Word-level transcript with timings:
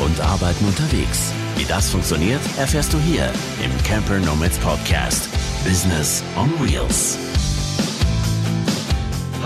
und 0.00 0.20
Arbeiten 0.20 0.64
unterwegs. 0.64 1.32
Wie 1.56 1.64
das 1.64 1.90
funktioniert, 1.90 2.40
erfährst 2.56 2.92
du 2.92 2.98
hier 2.98 3.32
im 3.62 3.82
Camper 3.84 4.18
Nomads 4.20 4.58
Podcast. 4.58 5.28
Business 5.64 6.22
on 6.36 6.50
Wheels. 6.60 7.18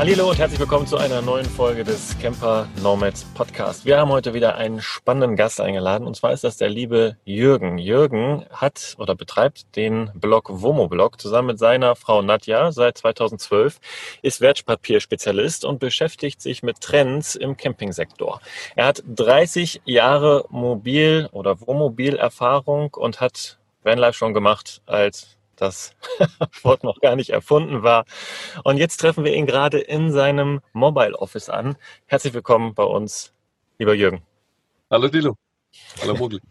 Hallo 0.04 0.30
und 0.30 0.38
herzlich 0.40 0.58
willkommen 0.58 0.88
zu 0.88 0.96
einer 0.96 1.22
neuen 1.22 1.46
Folge 1.46 1.84
des 1.84 2.18
Camper 2.18 2.66
Nomads 2.82 3.22
Podcast. 3.34 3.84
Wir 3.84 4.00
haben 4.00 4.10
heute 4.10 4.34
wieder 4.34 4.56
einen 4.56 4.82
spannenden 4.82 5.36
Gast 5.36 5.60
eingeladen 5.60 6.08
und 6.08 6.16
zwar 6.16 6.32
ist 6.32 6.42
das 6.42 6.56
der 6.56 6.70
liebe 6.70 7.18
Jürgen. 7.24 7.78
Jürgen 7.78 8.44
hat 8.50 8.96
oder 8.98 9.14
betreibt 9.14 9.76
den 9.76 10.10
Blog 10.16 10.48
Womo 10.50 10.88
Blog 10.88 11.20
zusammen 11.20 11.46
mit 11.46 11.60
seiner 11.60 11.94
Frau 11.94 12.20
Nadja 12.20 12.72
seit 12.72 12.98
2012, 12.98 13.78
ist 14.22 14.40
Wertpapierspezialist 14.40 15.64
und 15.64 15.78
beschäftigt 15.78 16.42
sich 16.42 16.64
mit 16.64 16.80
Trends 16.80 17.36
im 17.36 17.56
Campingsektor. 17.56 18.40
Er 18.74 18.86
hat 18.86 19.04
30 19.06 19.82
Jahre 19.84 20.46
Mobil- 20.50 21.28
oder 21.30 21.60
Wohnmobil-Erfahrung 21.60 22.92
und 22.94 23.20
hat 23.20 23.60
Vanlife 23.84 24.14
schon 24.14 24.34
gemacht 24.34 24.82
als 24.84 25.36
das 25.62 25.94
Wort 26.62 26.84
noch 26.84 27.00
gar 27.00 27.16
nicht 27.16 27.30
erfunden 27.30 27.82
war. 27.82 28.04
Und 28.64 28.76
jetzt 28.76 28.98
treffen 28.98 29.24
wir 29.24 29.34
ihn 29.34 29.46
gerade 29.46 29.78
in 29.78 30.12
seinem 30.12 30.60
Mobile 30.72 31.18
Office 31.18 31.48
an. 31.48 31.76
Herzlich 32.06 32.34
willkommen 32.34 32.74
bei 32.74 32.84
uns, 32.84 33.32
lieber 33.78 33.94
Jürgen. 33.94 34.22
Hallo 34.90 35.08
Dilo. 35.08 35.36
Hallo 36.00 36.14
Mogli. 36.14 36.40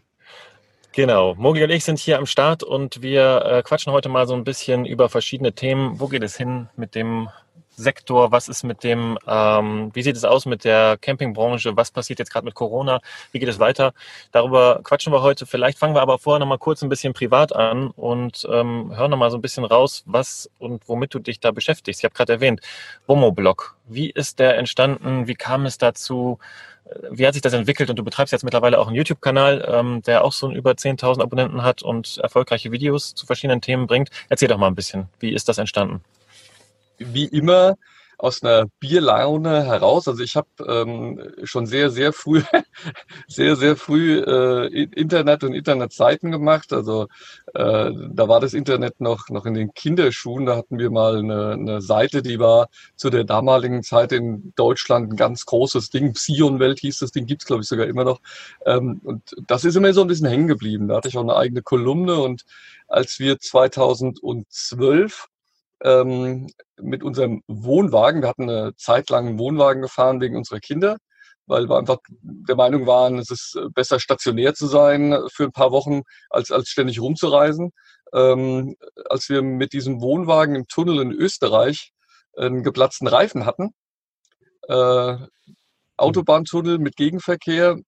Genau, 0.94 1.34
Mogli 1.36 1.64
und 1.64 1.70
ich 1.70 1.84
sind 1.84 1.98
hier 1.98 2.18
am 2.18 2.26
Start 2.26 2.62
und 2.62 3.00
wir 3.00 3.46
äh, 3.46 3.62
quatschen 3.62 3.94
heute 3.94 4.10
mal 4.10 4.26
so 4.26 4.34
ein 4.34 4.44
bisschen 4.44 4.84
über 4.84 5.08
verschiedene 5.08 5.54
Themen. 5.54 5.98
Wo 5.98 6.06
geht 6.06 6.22
es 6.22 6.36
hin 6.36 6.68
mit 6.76 6.94
dem 6.94 7.30
Sektor? 7.76 8.32
Was 8.32 8.48
ist 8.48 8.62
mit 8.62 8.84
dem, 8.84 9.18
ähm, 9.26 9.90
wie 9.94 10.02
sieht 10.02 10.16
es 10.16 10.24
aus 10.24 10.46
mit 10.46 10.64
der 10.64 10.96
Campingbranche? 11.00 11.76
Was 11.76 11.90
passiert 11.90 12.18
jetzt 12.18 12.32
gerade 12.32 12.44
mit 12.44 12.54
Corona? 12.54 13.00
Wie 13.32 13.38
geht 13.38 13.48
es 13.48 13.58
weiter? 13.58 13.92
Darüber 14.30 14.80
quatschen 14.82 15.12
wir 15.12 15.22
heute. 15.22 15.46
Vielleicht 15.46 15.78
fangen 15.78 15.94
wir 15.94 16.02
aber 16.02 16.18
vorher 16.18 16.40
noch 16.40 16.46
mal 16.46 16.58
kurz 16.58 16.82
ein 16.82 16.88
bisschen 16.88 17.12
privat 17.12 17.54
an 17.54 17.88
und 17.88 18.46
ähm, 18.50 18.92
hören 18.96 19.10
noch 19.10 19.18
mal 19.18 19.30
so 19.30 19.38
ein 19.38 19.42
bisschen 19.42 19.64
raus, 19.64 20.02
was 20.06 20.50
und 20.58 20.88
womit 20.88 21.14
du 21.14 21.18
dich 21.18 21.40
da 21.40 21.50
beschäftigst. 21.50 22.00
Ich 22.00 22.04
habe 22.04 22.14
gerade 22.14 22.34
erwähnt, 22.34 22.60
Womo-Blog. 23.06 23.76
Wie 23.86 24.10
ist 24.10 24.38
der 24.38 24.56
entstanden? 24.56 25.26
Wie 25.26 25.34
kam 25.34 25.66
es 25.66 25.78
dazu? 25.78 26.38
Wie 27.10 27.26
hat 27.26 27.34
sich 27.34 27.42
das 27.42 27.52
entwickelt? 27.52 27.90
Und 27.90 27.98
du 27.98 28.04
betreibst 28.04 28.32
jetzt 28.32 28.44
mittlerweile 28.44 28.78
auch 28.78 28.86
einen 28.86 28.96
YouTube-Kanal, 28.96 29.66
ähm, 29.68 30.02
der 30.02 30.24
auch 30.24 30.32
so 30.32 30.50
über 30.50 30.72
10.000 30.72 31.22
Abonnenten 31.22 31.62
hat 31.62 31.82
und 31.82 32.18
erfolgreiche 32.18 32.70
Videos 32.72 33.14
zu 33.14 33.26
verschiedenen 33.26 33.60
Themen 33.60 33.86
bringt. 33.86 34.10
Erzähl 34.28 34.48
doch 34.48 34.58
mal 34.58 34.66
ein 34.66 34.74
bisschen. 34.74 35.08
Wie 35.18 35.32
ist 35.32 35.48
das 35.48 35.58
entstanden? 35.58 36.02
Wie 37.12 37.26
immer 37.26 37.76
aus 38.22 38.40
einer 38.44 38.66
Bierlaune 38.78 39.64
heraus. 39.64 40.06
Also 40.06 40.22
ich 40.22 40.36
habe 40.36 40.46
ähm, 40.64 41.20
schon 41.42 41.66
sehr, 41.66 41.90
sehr 41.90 42.12
früh, 42.12 42.40
sehr, 43.26 43.56
sehr 43.56 43.74
früh 43.74 44.20
äh, 44.20 44.84
Internet 44.94 45.42
und 45.42 45.54
Internetseiten 45.54 46.30
gemacht. 46.30 46.72
Also 46.72 47.08
äh, 47.52 47.90
da 47.90 48.28
war 48.28 48.38
das 48.38 48.54
Internet 48.54 49.00
noch, 49.00 49.28
noch 49.28 49.44
in 49.44 49.54
den 49.54 49.74
Kinderschuhen. 49.74 50.46
Da 50.46 50.56
hatten 50.56 50.78
wir 50.78 50.90
mal 50.92 51.18
eine, 51.18 51.50
eine 51.50 51.82
Seite, 51.82 52.22
die 52.22 52.38
war 52.38 52.68
zu 52.94 53.10
der 53.10 53.24
damaligen 53.24 53.82
Zeit 53.82 54.12
in 54.12 54.52
Deutschland 54.54 55.12
ein 55.12 55.16
ganz 55.16 55.44
großes 55.44 55.90
Ding. 55.90 56.12
Psion-Welt 56.12 56.78
hieß 56.78 57.00
das 57.00 57.10
Ding, 57.10 57.26
gibt's 57.26 57.46
glaube 57.46 57.62
ich 57.62 57.68
sogar 57.68 57.88
immer 57.88 58.04
noch. 58.04 58.20
Ähm, 58.66 59.00
und 59.02 59.34
das 59.48 59.64
ist 59.64 59.74
immer 59.74 59.92
so 59.92 60.02
ein 60.02 60.06
bisschen 60.06 60.28
hängen 60.28 60.46
geblieben. 60.46 60.86
Da 60.86 60.98
hatte 60.98 61.08
ich 61.08 61.18
auch 61.18 61.22
eine 61.22 61.34
eigene 61.34 61.62
Kolumne 61.62 62.20
und 62.20 62.44
als 62.86 63.18
wir 63.18 63.40
2012 63.40 65.28
ähm, 65.82 66.48
mit 66.80 67.02
unserem 67.02 67.42
Wohnwagen. 67.46 68.22
Wir 68.22 68.28
hatten 68.28 68.48
eine 68.48 68.74
Zeit 68.76 69.10
lang 69.10 69.26
einen 69.26 69.38
Wohnwagen 69.38 69.82
gefahren 69.82 70.20
wegen 70.20 70.36
unserer 70.36 70.60
Kinder, 70.60 70.96
weil 71.46 71.68
wir 71.68 71.76
einfach 71.76 71.98
der 72.08 72.56
Meinung 72.56 72.86
waren, 72.86 73.18
es 73.18 73.30
ist 73.30 73.58
besser 73.74 74.00
stationär 74.00 74.54
zu 74.54 74.66
sein 74.66 75.16
für 75.32 75.44
ein 75.44 75.52
paar 75.52 75.72
Wochen, 75.72 76.02
als, 76.30 76.50
als 76.50 76.68
ständig 76.68 77.00
rumzureisen. 77.00 77.72
Ähm, 78.14 78.76
als 79.08 79.28
wir 79.28 79.42
mit 79.42 79.72
diesem 79.72 80.00
Wohnwagen 80.00 80.54
im 80.54 80.66
Tunnel 80.68 81.00
in 81.00 81.12
Österreich 81.12 81.92
einen 82.36 82.62
geplatzten 82.62 83.08
Reifen 83.08 83.46
hatten, 83.46 83.70
äh, 84.68 85.16
Autobahntunnel 85.96 86.78
mit 86.78 86.96
Gegenverkehr, 86.96 87.78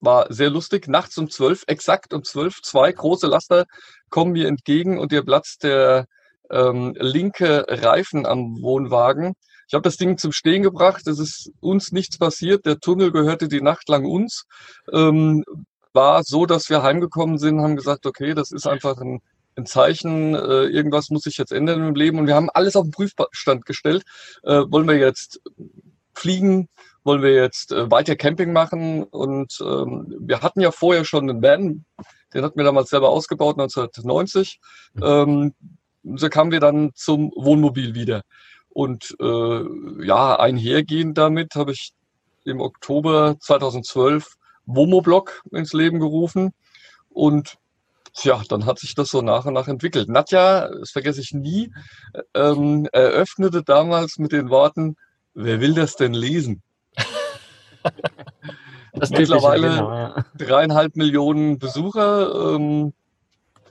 war 0.00 0.32
sehr 0.32 0.50
lustig. 0.50 0.88
Nachts 0.88 1.18
um 1.18 1.28
zwölf, 1.30 1.64
exakt 1.66 2.14
um 2.14 2.22
zwölf, 2.24 2.60
zwei 2.62 2.92
große 2.92 3.26
Laster 3.26 3.64
kommen 4.10 4.32
mir 4.32 4.46
entgegen 4.46 4.98
und 4.98 5.12
ihr 5.12 5.24
platzt 5.24 5.64
der 5.64 6.06
ähm, 6.50 6.94
linke 6.98 7.64
Reifen 7.68 8.26
am 8.26 8.60
Wohnwagen. 8.62 9.34
Ich 9.68 9.74
habe 9.74 9.82
das 9.82 9.96
Ding 9.96 10.16
zum 10.16 10.32
Stehen 10.32 10.62
gebracht. 10.62 11.06
Es 11.06 11.18
ist 11.18 11.52
uns 11.60 11.92
nichts 11.92 12.18
passiert. 12.18 12.64
Der 12.64 12.80
Tunnel 12.80 13.12
gehörte 13.12 13.48
die 13.48 13.60
Nacht 13.60 13.88
lang 13.88 14.06
uns. 14.06 14.46
Ähm, 14.90 15.44
war 15.92 16.22
so, 16.24 16.46
dass 16.46 16.70
wir 16.70 16.82
heimgekommen 16.82 17.38
sind, 17.38 17.60
haben 17.60 17.76
gesagt, 17.76 18.06
okay, 18.06 18.34
das 18.34 18.50
ist 18.50 18.66
einfach 18.66 18.98
ein, 18.98 19.20
ein 19.56 19.66
Zeichen, 19.66 20.34
äh, 20.34 20.64
irgendwas 20.64 21.10
muss 21.10 21.22
sich 21.22 21.36
jetzt 21.36 21.52
ändern 21.52 21.86
im 21.86 21.94
Leben. 21.94 22.18
Und 22.18 22.26
wir 22.26 22.34
haben 22.34 22.50
alles 22.50 22.76
auf 22.76 22.84
den 22.84 22.92
Prüfstand 22.92 23.66
gestellt. 23.66 24.04
Äh, 24.42 24.62
wollen 24.68 24.88
wir 24.88 24.96
jetzt 24.96 25.40
fliegen? 26.14 26.68
Wollen 27.04 27.22
wir 27.22 27.34
jetzt 27.34 27.72
äh, 27.72 27.90
weiter 27.90 28.16
Camping 28.16 28.52
machen? 28.52 29.02
Und 29.02 29.58
ähm, 29.60 30.14
wir 30.18 30.40
hatten 30.40 30.60
ja 30.60 30.70
vorher 30.70 31.04
schon 31.04 31.28
einen 31.28 31.42
Van, 31.42 31.84
den 32.32 32.44
hatten 32.44 32.58
wir 32.58 32.64
damals 32.64 32.90
selber 32.90 33.10
ausgebaut, 33.10 33.58
1990. 33.58 34.60
Ähm, 35.02 35.54
so 36.04 36.28
kamen 36.28 36.52
wir 36.52 36.60
dann 36.60 36.90
zum 36.94 37.32
Wohnmobil 37.34 37.94
wieder. 37.94 38.22
Und 38.68 39.16
äh, 39.20 40.04
ja, 40.04 40.38
einhergehend 40.38 41.18
damit 41.18 41.54
habe 41.54 41.72
ich 41.72 41.92
im 42.44 42.60
Oktober 42.60 43.36
2012 43.40 44.34
Womoblog 44.66 45.42
ins 45.50 45.72
Leben 45.72 45.98
gerufen. 45.98 46.52
Und 47.08 47.56
ja, 48.22 48.42
dann 48.48 48.66
hat 48.66 48.78
sich 48.78 48.94
das 48.94 49.08
so 49.08 49.22
nach 49.22 49.46
und 49.46 49.54
nach 49.54 49.68
entwickelt. 49.68 50.08
Nadja, 50.08 50.68
das 50.68 50.90
vergesse 50.90 51.20
ich 51.20 51.32
nie, 51.32 51.72
ähm, 52.34 52.88
eröffnete 52.92 53.62
damals 53.62 54.18
mit 54.18 54.32
den 54.32 54.50
Worten, 54.50 54.96
wer 55.34 55.60
will 55.60 55.74
das 55.74 55.96
denn 55.96 56.14
lesen? 56.14 56.62
das 58.92 59.10
Mittlerweile 59.10 59.68
genau, 59.68 59.90
ja. 59.92 60.24
dreieinhalb 60.36 60.96
Millionen 60.96 61.58
Besucher. 61.58 62.54
Ähm, 62.54 62.92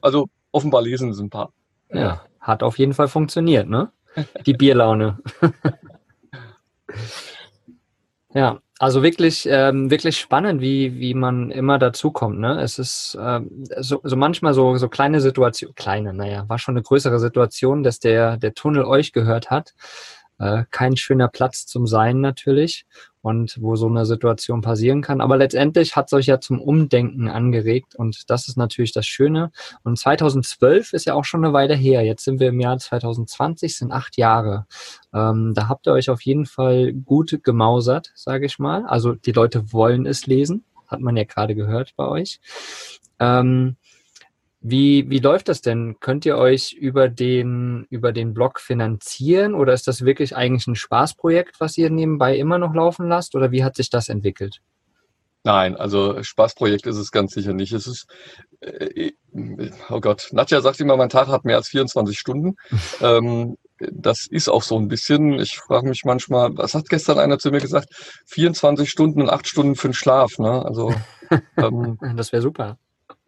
also 0.01 0.27
offenbar 0.51 0.81
lesen 0.81 1.09
es 1.09 1.19
ein 1.19 1.29
paar. 1.29 1.51
Ja, 1.91 2.21
hat 2.39 2.63
auf 2.63 2.77
jeden 2.77 2.93
Fall 2.93 3.07
funktioniert, 3.07 3.67
ne? 3.67 3.91
Die 4.45 4.53
Bierlaune. 4.53 5.19
ja, 8.33 8.59
also 8.79 9.03
wirklich, 9.03 9.47
ähm, 9.49 9.89
wirklich 9.89 10.19
spannend, 10.19 10.61
wie, 10.61 10.99
wie 10.99 11.13
man 11.13 11.51
immer 11.51 11.79
dazukommt. 11.79 12.39
Ne? 12.39 12.61
Es 12.61 12.79
ist 12.79 13.17
ähm, 13.19 13.65
so, 13.77 13.99
so 14.03 14.15
manchmal 14.15 14.53
so, 14.53 14.77
so 14.77 14.87
kleine 14.87 15.21
Situation, 15.21 15.73
kleine, 15.75 16.13
naja, 16.13 16.45
war 16.47 16.59
schon 16.59 16.75
eine 16.75 16.83
größere 16.83 17.19
Situation, 17.19 17.83
dass 17.83 17.99
der, 17.99 18.37
der 18.37 18.53
Tunnel 18.53 18.85
euch 18.85 19.13
gehört 19.13 19.49
hat. 19.49 19.73
Äh, 20.39 20.65
kein 20.69 20.95
schöner 20.95 21.27
Platz 21.27 21.65
zum 21.65 21.87
Sein 21.87 22.21
natürlich 22.21 22.85
und 23.21 23.57
wo 23.61 23.75
so 23.75 23.87
eine 23.87 24.05
Situation 24.05 24.61
passieren 24.61 25.01
kann. 25.01 25.21
Aber 25.21 25.37
letztendlich 25.37 25.95
hat 25.95 26.07
es 26.07 26.13
euch 26.13 26.25
ja 26.27 26.39
zum 26.39 26.61
Umdenken 26.61 27.27
angeregt 27.27 27.95
und 27.95 28.29
das 28.29 28.47
ist 28.47 28.57
natürlich 28.57 28.91
das 28.91 29.05
Schöne. 29.05 29.51
Und 29.83 29.97
2012 29.97 30.93
ist 30.93 31.05
ja 31.05 31.13
auch 31.13 31.25
schon 31.25 31.43
eine 31.43 31.53
Weile 31.53 31.75
her. 31.75 32.03
Jetzt 32.03 32.23
sind 32.23 32.39
wir 32.39 32.49
im 32.49 32.59
Jahr 32.59 32.77
2020, 32.77 33.75
sind 33.75 33.91
acht 33.91 34.17
Jahre. 34.17 34.65
Ähm, 35.13 35.53
da 35.53 35.67
habt 35.67 35.87
ihr 35.87 35.93
euch 35.93 36.09
auf 36.09 36.21
jeden 36.21 36.45
Fall 36.45 36.93
gut 36.93 37.39
gemausert, 37.43 38.11
sage 38.15 38.45
ich 38.45 38.59
mal. 38.59 38.85
Also 38.85 39.13
die 39.13 39.31
Leute 39.31 39.73
wollen 39.73 40.05
es 40.05 40.27
lesen, 40.27 40.63
hat 40.87 41.01
man 41.01 41.17
ja 41.17 41.23
gerade 41.23 41.55
gehört 41.55 41.93
bei 41.95 42.07
euch. 42.07 42.39
Ähm, 43.19 43.77
wie, 44.69 45.09
wie 45.09 45.19
läuft 45.19 45.47
das 45.47 45.61
denn? 45.61 45.97
Könnt 45.99 46.25
ihr 46.25 46.37
euch 46.37 46.73
über 46.73 47.07
den, 47.07 47.85
über 47.89 48.11
den 48.11 48.33
Blog 48.33 48.59
finanzieren 48.59 49.53
oder 49.53 49.73
ist 49.73 49.87
das 49.87 50.03
wirklich 50.03 50.35
eigentlich 50.35 50.67
ein 50.67 50.75
Spaßprojekt, 50.75 51.59
was 51.59 51.77
ihr 51.77 51.89
nebenbei 51.89 52.35
immer 52.37 52.57
noch 52.57 52.73
laufen 52.73 53.07
lasst 53.07 53.35
oder 53.35 53.51
wie 53.51 53.63
hat 53.63 53.77
sich 53.77 53.89
das 53.89 54.09
entwickelt? 54.09 54.59
Nein, 55.43 55.77
also 55.77 56.21
Spaßprojekt 56.21 56.85
ist 56.87 56.97
es 56.97 57.11
ganz 57.11 57.33
sicher 57.33 57.53
nicht. 57.53 57.71
Es 57.71 57.87
ist, 57.87 58.07
äh, 58.59 59.11
oh 59.89 60.01
Gott, 60.01 60.27
Nadja 60.33 60.59
sagt 60.59 60.81
immer, 60.81 60.97
mein 60.97 61.07
Tag 61.07 61.29
hat 61.29 61.45
mehr 61.45 61.55
als 61.55 61.69
24 61.69 62.19
Stunden. 62.19 62.57
ähm, 63.01 63.55
das 63.79 64.27
ist 64.27 64.49
auch 64.49 64.63
so 64.63 64.77
ein 64.77 64.89
bisschen. 64.89 65.39
Ich 65.39 65.57
frage 65.57 65.87
mich 65.87 66.03
manchmal, 66.03 66.57
was 66.57 66.73
hat 66.73 66.89
gestern 66.89 67.19
einer 67.19 67.39
zu 67.39 67.51
mir 67.51 67.61
gesagt? 67.61 67.87
24 68.25 68.89
Stunden 68.89 69.21
und 69.21 69.29
8 69.29 69.47
Stunden 69.47 69.75
für 69.75 69.87
den 69.87 69.93
Schlaf. 69.93 70.39
Ne? 70.39 70.65
Also 70.65 70.93
ähm, 71.57 71.97
das 72.15 72.33
wäre 72.33 72.41
super 72.41 72.77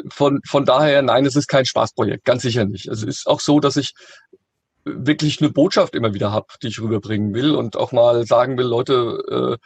von, 0.09 0.41
von 0.47 0.65
daher, 0.65 1.01
nein, 1.01 1.25
es 1.25 1.35
ist 1.35 1.47
kein 1.47 1.65
Spaßprojekt, 1.65 2.25
ganz 2.25 2.43
sicher 2.43 2.65
nicht. 2.65 2.87
Es 2.87 3.03
ist 3.03 3.27
auch 3.27 3.39
so, 3.39 3.59
dass 3.59 3.77
ich 3.77 3.93
wirklich 4.85 5.41
eine 5.41 5.49
Botschaft 5.49 5.95
immer 5.95 6.13
wieder 6.13 6.31
habe, 6.31 6.47
die 6.61 6.67
ich 6.67 6.81
rüberbringen 6.81 7.33
will 7.33 7.55
und 7.55 7.75
auch 7.75 7.91
mal 7.91 8.25
sagen 8.25 8.57
will, 8.57 8.65
Leute, 8.65 9.59
äh, 9.61 9.65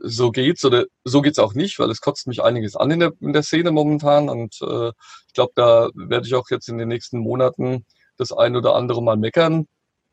so 0.00 0.30
geht's 0.30 0.64
oder 0.64 0.86
so 1.04 1.22
geht's 1.22 1.38
auch 1.38 1.54
nicht, 1.54 1.78
weil 1.78 1.90
es 1.90 2.00
kotzt 2.00 2.26
mich 2.26 2.42
einiges 2.42 2.76
an 2.76 2.90
in 2.90 3.00
der, 3.00 3.12
in 3.20 3.32
der 3.32 3.42
Szene 3.42 3.70
momentan 3.70 4.28
und 4.28 4.56
äh, 4.62 4.88
ich 5.26 5.34
glaube, 5.34 5.52
da 5.54 5.88
werde 5.94 6.26
ich 6.26 6.34
auch 6.34 6.48
jetzt 6.50 6.68
in 6.68 6.78
den 6.78 6.88
nächsten 6.88 7.18
Monaten 7.18 7.84
das 8.16 8.32
ein 8.32 8.56
oder 8.56 8.74
andere 8.74 9.02
mal 9.02 9.16
meckern. 9.16 9.66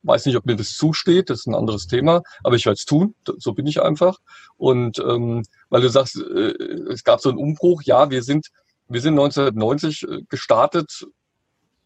weiß 0.04 0.26
nicht, 0.26 0.36
ob 0.36 0.46
mir 0.46 0.56
das 0.56 0.74
zusteht, 0.74 1.30
das 1.30 1.40
ist 1.40 1.48
ein 1.48 1.56
anderes 1.56 1.88
Thema, 1.88 2.22
aber 2.44 2.56
ich 2.56 2.66
werde 2.66 2.78
es 2.78 2.86
tun, 2.86 3.16
so 3.38 3.54
bin 3.54 3.68
ich 3.68 3.82
einfach. 3.82 4.18
Und 4.58 5.00
ähm, 5.00 5.44
weil 5.70 5.82
du 5.82 5.90
sagst, 5.90 6.18
äh, 6.18 6.54
es 6.92 7.04
gab 7.04 7.22
so 7.22 7.30
einen 7.30 7.38
Umbruch, 7.38 7.82
ja, 7.84 8.10
wir 8.10 8.24
sind, 8.24 8.48
wir 8.92 9.02
sind 9.02 9.14
1990 9.14 10.04
äh, 10.04 10.22
gestartet 10.30 11.08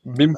mit 0.04 0.20
dem 0.20 0.38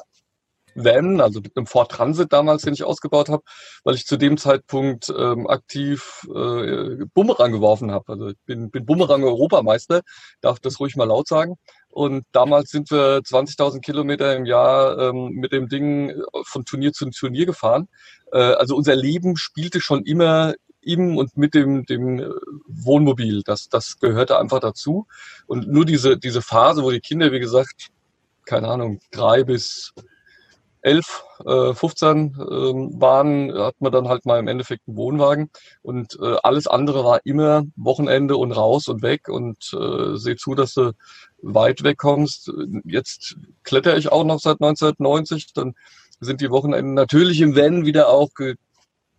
Van, 0.74 1.20
also 1.20 1.40
mit 1.40 1.56
einem 1.56 1.66
Ford 1.66 1.90
Transit 1.90 2.32
damals, 2.32 2.62
den 2.62 2.74
ich 2.74 2.84
ausgebaut 2.84 3.28
habe, 3.28 3.42
weil 3.84 3.94
ich 3.94 4.06
zu 4.06 4.16
dem 4.16 4.36
Zeitpunkt 4.36 5.12
ähm, 5.16 5.48
aktiv 5.48 6.26
äh, 6.28 7.04
Bumerang 7.14 7.52
geworfen 7.52 7.90
habe. 7.90 8.12
Also 8.12 8.28
ich 8.28 8.36
bin, 8.46 8.70
bin 8.70 8.86
Bumerang-Europameister, 8.86 10.02
darf 10.40 10.60
das 10.60 10.78
ruhig 10.78 10.94
mal 10.94 11.04
laut 11.04 11.26
sagen. 11.26 11.56
Und 11.88 12.24
damals 12.32 12.70
sind 12.70 12.90
wir 12.90 13.18
20.000 13.20 13.80
Kilometer 13.80 14.36
im 14.36 14.44
Jahr 14.44 14.98
ähm, 14.98 15.30
mit 15.30 15.52
dem 15.52 15.68
Ding 15.68 16.14
von 16.44 16.64
Turnier 16.64 16.92
zu 16.92 17.10
Turnier 17.10 17.46
gefahren. 17.46 17.88
Äh, 18.32 18.38
also 18.38 18.76
unser 18.76 18.94
Leben 18.94 19.36
spielte 19.36 19.80
schon 19.80 20.04
immer 20.04 20.54
im 20.80 21.16
und 21.16 21.36
mit 21.36 21.54
dem, 21.54 21.84
dem 21.84 22.18
äh, 22.18 22.30
Wohnmobil. 22.66 23.42
Das, 23.44 23.68
das 23.68 23.98
gehörte 23.98 24.38
einfach 24.38 24.60
dazu. 24.60 25.06
Und 25.46 25.68
nur 25.68 25.84
diese, 25.84 26.18
diese 26.18 26.42
Phase, 26.42 26.82
wo 26.82 26.90
die 26.90 27.00
Kinder, 27.00 27.32
wie 27.32 27.40
gesagt, 27.40 27.88
keine 28.44 28.68
Ahnung, 28.68 29.00
drei 29.10 29.44
bis 29.44 29.92
11, 30.82 31.24
äh, 31.44 31.74
15 31.74 32.34
äh, 32.34 32.40
waren, 33.00 33.52
hat 33.52 33.74
man 33.80 33.92
dann 33.92 34.08
halt 34.08 34.24
mal 34.24 34.38
im 34.38 34.48
Endeffekt 34.48 34.86
einen 34.86 34.96
Wohnwagen 34.96 35.50
und 35.82 36.18
äh, 36.20 36.36
alles 36.42 36.66
andere 36.66 37.04
war 37.04 37.20
immer 37.24 37.64
Wochenende 37.76 38.36
und 38.36 38.52
raus 38.52 38.88
und 38.88 39.02
weg 39.02 39.28
und 39.28 39.58
äh, 39.74 40.16
seh 40.16 40.36
zu, 40.36 40.54
dass 40.54 40.74
du 40.74 40.92
weit 41.42 41.82
weg 41.82 41.98
kommst. 41.98 42.50
Jetzt 42.84 43.36
kletter 43.64 43.96
ich 43.96 44.10
auch 44.10 44.24
noch 44.24 44.38
seit 44.38 44.60
1990, 44.62 45.52
dann 45.52 45.74
sind 46.20 46.40
die 46.40 46.50
Wochenenden 46.50 46.94
natürlich 46.94 47.40
im 47.40 47.54
Wenn 47.54 47.84
wieder 47.84 48.08
auch 48.08 48.30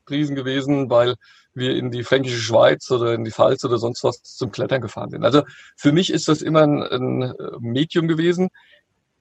gepriesen 0.09 0.35
gewesen, 0.35 0.89
weil 0.89 1.15
wir 1.53 1.75
in 1.75 1.91
die 1.91 2.03
fränkische 2.03 2.39
Schweiz 2.39 2.89
oder 2.91 3.13
in 3.13 3.23
die 3.23 3.31
Pfalz 3.31 3.63
oder 3.63 3.77
sonst 3.77 4.03
was 4.03 4.23
zum 4.23 4.51
Klettern 4.51 4.81
gefahren 4.81 5.11
sind. 5.11 5.23
Also 5.23 5.43
für 5.75 5.91
mich 5.91 6.11
ist 6.11 6.27
das 6.27 6.41
immer 6.41 6.63
ein, 6.63 6.81
ein 6.83 7.33
Medium 7.59 8.07
gewesen, 8.07 8.49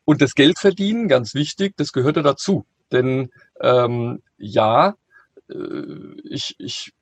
und 0.08 0.22
das 0.22 0.34
Geld 0.34 0.58
verdienen, 0.58 1.06
ganz 1.06 1.34
wichtig, 1.34 1.74
das 1.76 1.92
gehörte 1.92 2.22
dazu. 2.22 2.64
Denn 2.90 3.28
ähm, 3.60 4.22
ja, 4.38 4.94
äh, 5.50 6.14
ich, 6.24 6.54
ich 6.58 6.94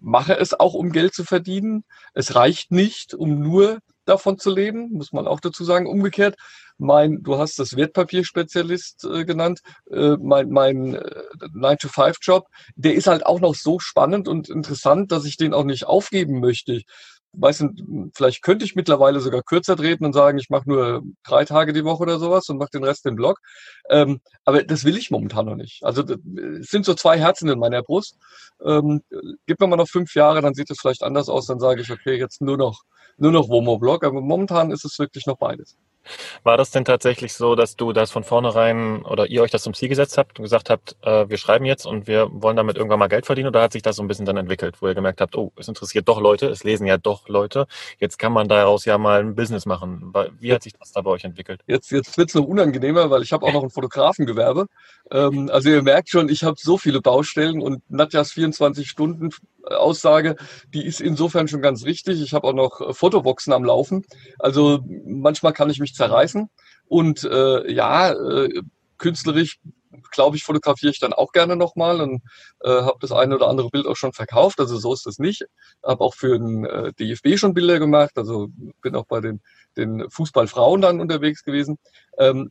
mache 0.00 0.38
es 0.38 0.58
auch, 0.58 0.72
um 0.72 0.90
Geld 0.90 1.12
zu 1.12 1.24
verdienen. 1.24 1.84
Es 2.14 2.34
reicht 2.34 2.70
nicht, 2.70 3.12
um 3.12 3.42
nur 3.42 3.80
davon 4.08 4.38
zu 4.38 4.54
leben, 4.54 4.90
muss 4.92 5.12
man 5.12 5.26
auch 5.26 5.40
dazu 5.40 5.64
sagen. 5.64 5.86
Umgekehrt, 5.86 6.36
mein, 6.78 7.22
du 7.22 7.38
hast 7.38 7.58
das 7.58 7.76
Wertpapierspezialist 7.76 9.04
äh, 9.04 9.24
genannt, 9.24 9.60
äh, 9.90 10.16
mein, 10.20 10.50
mein 10.50 10.94
äh, 10.94 11.24
9-to-5-Job, 11.54 12.46
der 12.76 12.94
ist 12.94 13.06
halt 13.06 13.26
auch 13.26 13.40
noch 13.40 13.54
so 13.54 13.78
spannend 13.78 14.28
und 14.28 14.48
interessant, 14.48 15.12
dass 15.12 15.24
ich 15.24 15.36
den 15.36 15.54
auch 15.54 15.64
nicht 15.64 15.86
aufgeben 15.86 16.40
möchte 16.40 16.82
weiß 17.32 17.60
nicht, 17.60 17.84
vielleicht 18.14 18.42
könnte 18.42 18.64
ich 18.64 18.74
mittlerweile 18.74 19.20
sogar 19.20 19.42
kürzer 19.42 19.76
treten 19.76 20.04
und 20.04 20.12
sagen, 20.12 20.38
ich 20.38 20.50
mache 20.50 20.68
nur 20.68 21.02
drei 21.24 21.44
Tage 21.44 21.72
die 21.72 21.84
Woche 21.84 22.02
oder 22.02 22.18
sowas 22.18 22.48
und 22.48 22.58
mache 22.58 22.70
den 22.72 22.84
Rest 22.84 23.06
im 23.06 23.16
Blog. 23.16 23.40
Ähm, 23.90 24.20
aber 24.44 24.62
das 24.62 24.84
will 24.84 24.96
ich 24.96 25.10
momentan 25.10 25.46
noch 25.46 25.54
nicht. 25.54 25.84
Also 25.84 26.02
es 26.02 26.68
sind 26.68 26.84
so 26.84 26.94
zwei 26.94 27.18
Herzen 27.18 27.48
in 27.48 27.58
meiner 27.58 27.82
Brust. 27.82 28.16
Ähm, 28.64 29.02
gib 29.46 29.60
mir 29.60 29.66
mal 29.66 29.76
noch 29.76 29.88
fünf 29.88 30.14
Jahre, 30.14 30.40
dann 30.40 30.54
sieht 30.54 30.70
es 30.70 30.80
vielleicht 30.80 31.02
anders 31.02 31.28
aus. 31.28 31.46
Dann 31.46 31.60
sage 31.60 31.82
ich, 31.82 31.90
okay, 31.90 32.16
jetzt 32.16 32.40
nur 32.40 32.56
noch 32.56 32.82
nur 33.18 33.32
noch 33.32 33.48
Womo-Blog. 33.48 34.04
Aber 34.04 34.20
momentan 34.20 34.70
ist 34.70 34.84
es 34.84 34.98
wirklich 34.98 35.26
noch 35.26 35.36
beides. 35.36 35.76
War 36.42 36.56
das 36.56 36.70
denn 36.70 36.84
tatsächlich 36.84 37.34
so, 37.34 37.54
dass 37.54 37.76
du 37.76 37.92
das 37.92 38.10
von 38.10 38.24
vornherein 38.24 39.02
oder 39.02 39.26
ihr 39.26 39.42
euch 39.42 39.50
das 39.50 39.62
zum 39.62 39.74
Ziel 39.74 39.88
gesetzt 39.88 40.18
habt 40.18 40.38
und 40.38 40.44
gesagt 40.44 40.70
habt, 40.70 40.96
äh, 41.02 41.28
wir 41.28 41.38
schreiben 41.38 41.64
jetzt 41.64 41.86
und 41.86 42.06
wir 42.06 42.28
wollen 42.32 42.56
damit 42.56 42.76
irgendwann 42.76 42.98
mal 42.98 43.08
Geld 43.08 43.26
verdienen 43.26 43.48
oder 43.48 43.62
hat 43.62 43.72
sich 43.72 43.82
das 43.82 43.96
so 43.96 44.02
ein 44.02 44.08
bisschen 44.08 44.26
dann 44.26 44.36
entwickelt, 44.36 44.80
wo 44.80 44.88
ihr 44.88 44.94
gemerkt 44.94 45.20
habt, 45.20 45.36
oh, 45.36 45.52
es 45.56 45.68
interessiert 45.68 46.08
doch 46.08 46.20
Leute, 46.20 46.46
es 46.46 46.64
lesen 46.64 46.86
ja 46.86 46.98
doch 46.98 47.28
Leute, 47.28 47.66
jetzt 47.98 48.18
kann 48.18 48.32
man 48.32 48.48
daraus 48.48 48.84
ja 48.84 48.98
mal 48.98 49.20
ein 49.20 49.34
Business 49.34 49.66
machen. 49.66 50.12
Wie 50.38 50.52
hat 50.52 50.62
sich 50.62 50.72
das 50.74 50.92
da 50.92 51.02
bei 51.02 51.10
euch 51.10 51.24
entwickelt? 51.24 51.60
Jetzt, 51.66 51.90
jetzt 51.90 52.16
wird 52.16 52.28
es 52.28 52.34
noch 52.34 52.44
unangenehmer, 52.44 53.10
weil 53.10 53.22
ich 53.22 53.32
habe 53.32 53.44
auch 53.46 53.52
noch 53.52 53.62
ein 53.62 53.70
Fotografengewerbe. 53.70 54.66
Ähm, 55.10 55.50
also 55.52 55.70
ihr 55.70 55.82
merkt 55.82 56.08
schon, 56.10 56.28
ich 56.28 56.44
habe 56.44 56.56
so 56.58 56.78
viele 56.78 57.00
Baustellen 57.00 57.60
und 57.62 57.82
Nadjas 57.90 58.32
24 58.32 58.88
Stunden 58.88 59.30
Aussage, 59.64 60.36
die 60.72 60.84
ist 60.84 61.00
insofern 61.00 61.48
schon 61.48 61.62
ganz 61.62 61.84
richtig. 61.84 62.20
Ich 62.22 62.32
habe 62.32 62.46
auch 62.46 62.54
noch 62.54 62.80
äh, 62.80 62.92
Fotoboxen 62.94 63.52
am 63.52 63.64
Laufen. 63.64 64.04
Also 64.38 64.80
manchmal 65.04 65.52
kann 65.52 65.70
ich 65.70 65.80
mich 65.80 65.94
zerreißen. 65.94 66.48
Und 66.86 67.24
äh, 67.24 67.70
ja, 67.70 68.12
äh, 68.12 68.62
künstlerisch, 68.96 69.60
glaube 70.10 70.36
ich, 70.36 70.44
fotografiere 70.44 70.92
ich 70.92 71.00
dann 71.00 71.12
auch 71.12 71.32
gerne 71.32 71.56
nochmal 71.56 72.00
und 72.00 72.22
äh, 72.62 72.68
habe 72.68 72.98
das 73.00 73.12
eine 73.12 73.36
oder 73.36 73.48
andere 73.48 73.70
Bild 73.70 73.86
auch 73.86 73.96
schon 73.96 74.12
verkauft. 74.12 74.60
Also 74.60 74.78
so 74.78 74.92
ist 74.92 75.06
es 75.06 75.18
nicht. 75.18 75.46
Habe 75.84 76.02
auch 76.02 76.14
für 76.14 76.38
den 76.38 76.64
äh, 76.64 76.92
DFB 76.94 77.38
schon 77.38 77.54
Bilder 77.54 77.78
gemacht. 77.78 78.12
Also 78.16 78.48
bin 78.80 78.96
auch 78.96 79.06
bei 79.06 79.20
den, 79.20 79.40
den 79.76 80.08
Fußballfrauen 80.10 80.80
dann 80.80 81.00
unterwegs 81.00 81.42
gewesen. 81.44 81.78
Ähm, 82.18 82.50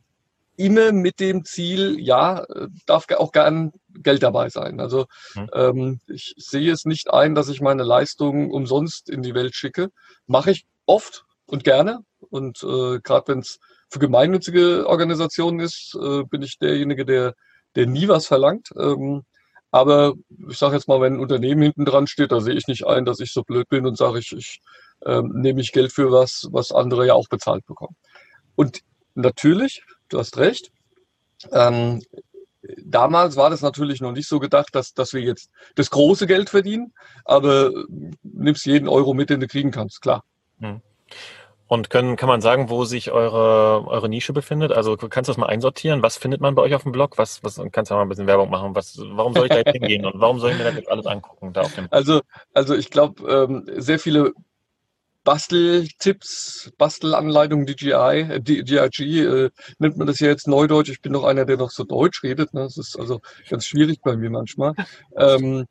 immer 0.58 0.92
mit 0.92 1.20
dem 1.20 1.44
Ziel, 1.44 1.98
ja, 2.00 2.44
darf 2.84 3.06
auch 3.16 3.32
gern 3.32 3.72
Geld 3.94 4.22
dabei 4.22 4.48
sein. 4.50 4.80
Also 4.80 5.06
mhm. 5.34 5.50
ähm, 5.54 6.00
ich 6.08 6.34
sehe 6.36 6.72
es 6.72 6.84
nicht 6.84 7.10
ein, 7.10 7.34
dass 7.34 7.48
ich 7.48 7.60
meine 7.60 7.84
Leistungen 7.84 8.50
umsonst 8.50 9.08
in 9.08 9.22
die 9.22 9.34
Welt 9.34 9.54
schicke. 9.54 9.90
Mache 10.26 10.50
ich 10.50 10.66
oft 10.84 11.24
und 11.46 11.64
gerne. 11.64 12.00
Und 12.30 12.62
äh, 12.64 12.98
gerade 13.00 13.28
wenn 13.28 13.38
es 13.38 13.58
für 13.88 14.00
gemeinnützige 14.00 14.86
Organisationen 14.86 15.60
ist, 15.60 15.96
äh, 16.00 16.24
bin 16.24 16.42
ich 16.42 16.58
derjenige, 16.58 17.06
der, 17.06 17.34
der 17.76 17.86
nie 17.86 18.08
was 18.08 18.26
verlangt. 18.26 18.70
Ähm, 18.76 19.22
aber 19.70 20.14
ich 20.48 20.58
sage 20.58 20.74
jetzt 20.74 20.88
mal, 20.88 21.00
wenn 21.00 21.14
ein 21.14 21.20
Unternehmen 21.20 21.62
hinten 21.62 21.84
dran 21.84 22.06
steht, 22.06 22.32
da 22.32 22.40
sehe 22.40 22.54
ich 22.54 22.66
nicht 22.66 22.86
ein, 22.86 23.04
dass 23.04 23.20
ich 23.20 23.32
so 23.32 23.42
blöd 23.42 23.68
bin 23.68 23.86
und 23.86 23.96
sage, 23.96 24.18
ich, 24.18 24.32
ich 24.32 24.60
ähm, 25.06 25.32
nehme 25.34 25.60
ich 25.60 25.72
Geld 25.72 25.92
für 25.92 26.10
was, 26.10 26.48
was 26.50 26.72
andere 26.72 27.06
ja 27.06 27.14
auch 27.14 27.28
bezahlt 27.28 27.64
bekommen. 27.66 27.96
Und 28.56 28.80
natürlich, 29.14 29.84
du 30.08 30.18
hast 30.18 30.38
recht, 30.38 30.70
ähm, 31.52 32.02
damals 32.84 33.36
war 33.36 33.50
das 33.50 33.62
natürlich 33.62 34.00
noch 34.00 34.12
nicht 34.12 34.28
so 34.28 34.38
gedacht, 34.38 34.74
dass, 34.74 34.94
dass 34.94 35.12
wir 35.12 35.20
jetzt 35.20 35.50
das 35.74 35.90
große 35.90 36.26
Geld 36.26 36.50
verdienen, 36.50 36.92
aber 37.24 37.70
nimmst 38.22 38.66
jeden 38.66 38.88
Euro 38.88 39.14
mit, 39.14 39.30
den 39.30 39.40
du 39.40 39.46
kriegen 39.46 39.70
kannst, 39.70 40.02
klar. 40.02 40.22
Hm. 40.60 40.80
Und 41.68 41.90
können, 41.90 42.16
kann 42.16 42.30
man 42.30 42.40
sagen, 42.40 42.70
wo 42.70 42.86
sich 42.86 43.10
eure, 43.10 43.86
eure 43.86 44.08
Nische 44.08 44.32
befindet? 44.32 44.72
Also 44.72 44.96
kannst 44.96 45.28
du 45.28 45.32
das 45.32 45.36
mal 45.36 45.48
einsortieren? 45.48 46.02
Was 46.02 46.16
findet 46.16 46.40
man 46.40 46.54
bei 46.54 46.62
euch 46.62 46.74
auf 46.74 46.84
dem 46.84 46.92
Blog? 46.92 47.18
Was, 47.18 47.44
was 47.44 47.60
kannst 47.72 47.90
du 47.90 47.94
mal 47.94 48.02
ein 48.02 48.08
bisschen 48.08 48.26
Werbung 48.26 48.48
machen? 48.48 48.74
Was, 48.74 48.98
warum 48.98 49.34
soll 49.34 49.44
ich 49.44 49.50
da 49.50 49.58
jetzt 49.58 49.72
hingehen 49.72 50.06
und 50.06 50.18
warum 50.18 50.40
soll 50.40 50.52
ich 50.52 50.58
mir 50.58 50.64
das 50.64 50.76
jetzt 50.76 50.90
alles 50.90 51.04
angucken? 51.04 51.52
Da 51.52 51.60
auf 51.60 51.74
dem 51.74 51.86
also, 51.90 52.22
also 52.54 52.74
ich 52.74 52.88
glaube, 52.90 53.22
ähm, 53.30 53.66
sehr 53.76 53.98
viele 53.98 54.32
Basteltipps, 55.28 56.72
Bastelanleitungen, 56.78 57.66
DJI, 57.66 58.40
DJI, 58.40 59.20
äh, 59.20 59.50
nennt 59.78 59.98
man 59.98 60.06
das 60.06 60.20
ja 60.20 60.28
jetzt 60.28 60.48
Neudeutsch. 60.48 60.88
Ich 60.88 61.02
bin 61.02 61.12
noch 61.12 61.24
einer, 61.24 61.44
der 61.44 61.58
noch 61.58 61.70
so 61.70 61.84
Deutsch 61.84 62.22
redet. 62.22 62.54
Ne? 62.54 62.62
Das 62.62 62.78
ist 62.78 62.98
also 62.98 63.20
ganz 63.50 63.66
schwierig 63.66 64.00
bei 64.02 64.16
mir 64.16 64.30
manchmal. 64.30 64.72
Ähm, 65.18 65.66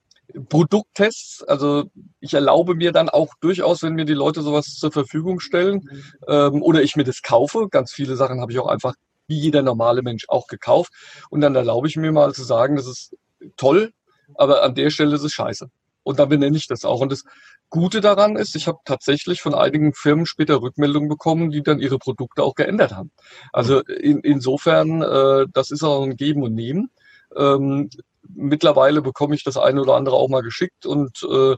Produkttests, 0.49 1.41
also 1.41 1.85
ich 2.19 2.35
erlaube 2.35 2.75
mir 2.75 2.91
dann 2.91 3.09
auch 3.09 3.33
durchaus, 3.39 3.81
wenn 3.81 3.93
mir 3.93 4.05
die 4.05 4.13
Leute 4.13 4.43
sowas 4.43 4.75
zur 4.75 4.91
Verfügung 4.91 5.39
stellen 5.39 5.89
ähm, 6.27 6.61
oder 6.61 6.83
ich 6.83 6.95
mir 6.95 7.05
das 7.05 7.23
kaufe. 7.23 7.67
Ganz 7.71 7.91
viele 7.91 8.15
Sachen 8.15 8.41
habe 8.41 8.51
ich 8.51 8.59
auch 8.59 8.67
einfach 8.67 8.93
wie 9.27 9.39
jeder 9.39 9.63
normale 9.63 10.03
Mensch 10.03 10.25
auch 10.27 10.45
gekauft. 10.45 10.91
Und 11.31 11.41
dann 11.41 11.55
erlaube 11.55 11.87
ich 11.87 11.95
mir 11.95 12.11
mal 12.11 12.31
zu 12.35 12.43
sagen, 12.43 12.75
das 12.75 12.85
ist 12.85 13.15
toll, 13.55 13.91
aber 14.35 14.61
an 14.61 14.75
der 14.75 14.91
Stelle 14.91 15.15
ist 15.15 15.23
es 15.23 15.31
scheiße. 15.31 15.67
Und 16.07 16.19
dann 16.19 16.29
benenne 16.29 16.55
ich 16.55 16.67
das 16.67 16.85
auch. 16.85 17.01
Und 17.01 17.11
das 17.11 17.23
Gute 17.69 17.99
daran 17.99 18.37
ist, 18.37 18.55
ich 18.55 18.67
habe 18.67 18.77
tatsächlich 18.85 19.41
von 19.41 19.53
einigen 19.53 19.93
Firmen 19.93 20.25
später 20.25 20.61
Rückmeldungen 20.61 21.09
bekommen, 21.09 21.51
die 21.51 21.61
dann 21.61 21.79
ihre 21.79 21.99
Produkte 21.99 22.43
auch 22.43 22.55
geändert 22.55 22.93
haben. 22.93 23.11
Also 23.51 23.81
in, 23.81 24.21
insofern, 24.21 25.01
äh, 25.01 25.47
das 25.51 25.69
ist 25.69 25.83
auch 25.83 26.03
ein 26.03 26.15
Geben 26.15 26.43
und 26.43 26.53
Nehmen. 26.53 26.91
Ähm, 27.35 27.89
mittlerweile 28.29 29.01
bekomme 29.01 29.35
ich 29.35 29.43
das 29.43 29.57
eine 29.57 29.81
oder 29.81 29.95
andere 29.95 30.15
auch 30.15 30.29
mal 30.29 30.43
geschickt 30.43 30.85
und 30.85 31.23
äh, 31.29 31.55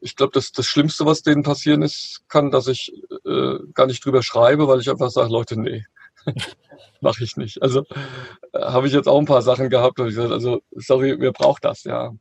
ich 0.00 0.14
glaube, 0.14 0.30
das, 0.32 0.52
das 0.52 0.66
Schlimmste, 0.66 1.06
was 1.06 1.22
denen 1.22 1.42
passieren 1.42 1.82
ist, 1.82 2.20
kann, 2.28 2.52
dass 2.52 2.68
ich 2.68 2.92
äh, 3.26 3.58
gar 3.74 3.86
nicht 3.86 4.04
drüber 4.04 4.22
schreibe, 4.22 4.68
weil 4.68 4.78
ich 4.78 4.88
einfach 4.88 5.10
sage, 5.10 5.32
Leute, 5.32 5.60
nee, 5.60 5.84
mache 7.00 7.24
ich 7.24 7.36
nicht. 7.36 7.62
Also 7.62 7.82
äh, 8.52 8.60
habe 8.60 8.86
ich 8.86 8.92
jetzt 8.92 9.08
auch 9.08 9.18
ein 9.18 9.26
paar 9.26 9.42
Sachen 9.42 9.70
gehabt, 9.70 9.98
wo 9.98 10.04
ich 10.04 10.14
gesagt, 10.14 10.30
also 10.32 10.60
sorry, 10.76 11.16
wer 11.18 11.32
braucht 11.32 11.64
das, 11.64 11.82
ja. 11.82 12.12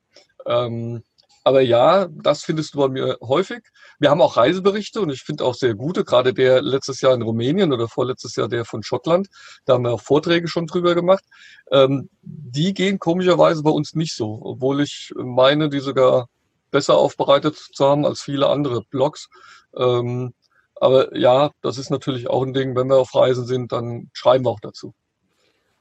Ähm, 0.48 1.04
aber 1.48 1.62
ja, 1.62 2.10
das 2.12 2.44
findest 2.44 2.74
du 2.74 2.80
bei 2.80 2.90
mir 2.90 3.18
häufig. 3.22 3.64
Wir 4.00 4.10
haben 4.10 4.20
auch 4.22 4.36
Reiseberichte 4.36 5.00
und 5.00 5.12
ich 5.12 5.22
finde 5.22 5.46
auch 5.46 5.56
sehr 5.56 5.76
gute, 5.76 6.04
gerade 6.04 6.34
der 6.34 6.62
letztes 6.62 7.00
Jahr 7.00 7.14
in 7.14 7.22
Rumänien 7.22 7.72
oder 7.72 7.88
vorletztes 7.88 8.36
Jahr 8.36 8.50
der 8.50 8.66
von 8.66 8.84
Schottland. 8.84 9.30
Da 9.64 9.76
haben 9.76 9.86
wir 9.86 9.94
auch 9.94 10.02
Vorträge 10.02 10.50
schon 10.50 10.68
drüber 10.68 10.94
gemacht. 10.94 11.24
Ähm, 11.72 12.10
die 12.22 12.74
gehen 12.74 13.00
komischerweise 13.00 13.64
bei 13.64 13.70
uns 13.70 13.96
nicht 13.96 14.14
so, 14.14 14.42
obwohl 14.44 14.82
ich 14.82 15.14
meine, 15.16 15.70
die 15.70 15.80
sogar 15.80 16.28
besser 16.70 16.98
aufbereitet 16.98 17.56
zu 17.56 17.86
haben 17.86 18.06
als 18.06 18.20
viele 18.20 18.50
andere 18.50 18.82
Blogs. 18.82 19.30
Ähm, 19.74 20.34
aber 20.76 21.16
ja, 21.18 21.52
das 21.62 21.78
ist 21.78 21.90
natürlich 21.92 22.30
auch 22.30 22.44
ein 22.44 22.54
Ding, 22.54 22.76
wenn 22.76 22.90
wir 22.90 22.98
auf 22.98 23.16
Reisen 23.16 23.46
sind, 23.46 23.72
dann 23.72 24.10
schreiben 24.12 24.44
wir 24.44 24.50
auch 24.50 24.60
dazu. 24.60 24.94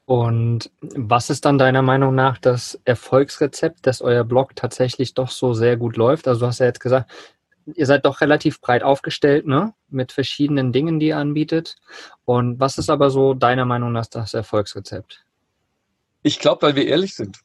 Und 0.07 0.71
was 0.79 1.29
ist 1.29 1.43
dann 1.43 1.57
deiner 1.57 1.81
Meinung 1.81 2.15
nach 2.15 2.37
das 2.37 2.79
Erfolgsrezept, 2.85 3.85
dass 3.85 4.01
euer 4.01 4.23
Blog 4.23 4.55
tatsächlich 4.55 5.15
doch 5.15 5.29
so 5.29 5.53
sehr 5.53 5.75
gut 5.75 5.97
läuft? 5.97 6.29
Also 6.29 6.39
du 6.39 6.45
hast 6.47 6.59
ja 6.59 6.65
jetzt 6.65 6.79
gesagt, 6.79 7.11
ihr 7.65 7.85
seid 7.85 8.05
doch 8.05 8.21
relativ 8.21 8.61
breit 8.61 8.83
aufgestellt, 8.83 9.45
ne? 9.45 9.73
Mit 9.89 10.13
verschiedenen 10.13 10.71
Dingen, 10.71 11.01
die 11.01 11.07
ihr 11.07 11.17
anbietet. 11.17 11.75
Und 12.23 12.57
was 12.57 12.77
ist 12.77 12.89
aber 12.89 13.09
so 13.09 13.33
deiner 13.33 13.65
Meinung 13.65 13.91
nach 13.91 14.05
das 14.05 14.33
Erfolgsrezept? 14.33 15.25
Ich 16.23 16.39
glaube, 16.39 16.61
weil 16.61 16.75
wir 16.75 16.87
ehrlich 16.87 17.13
sind 17.13 17.39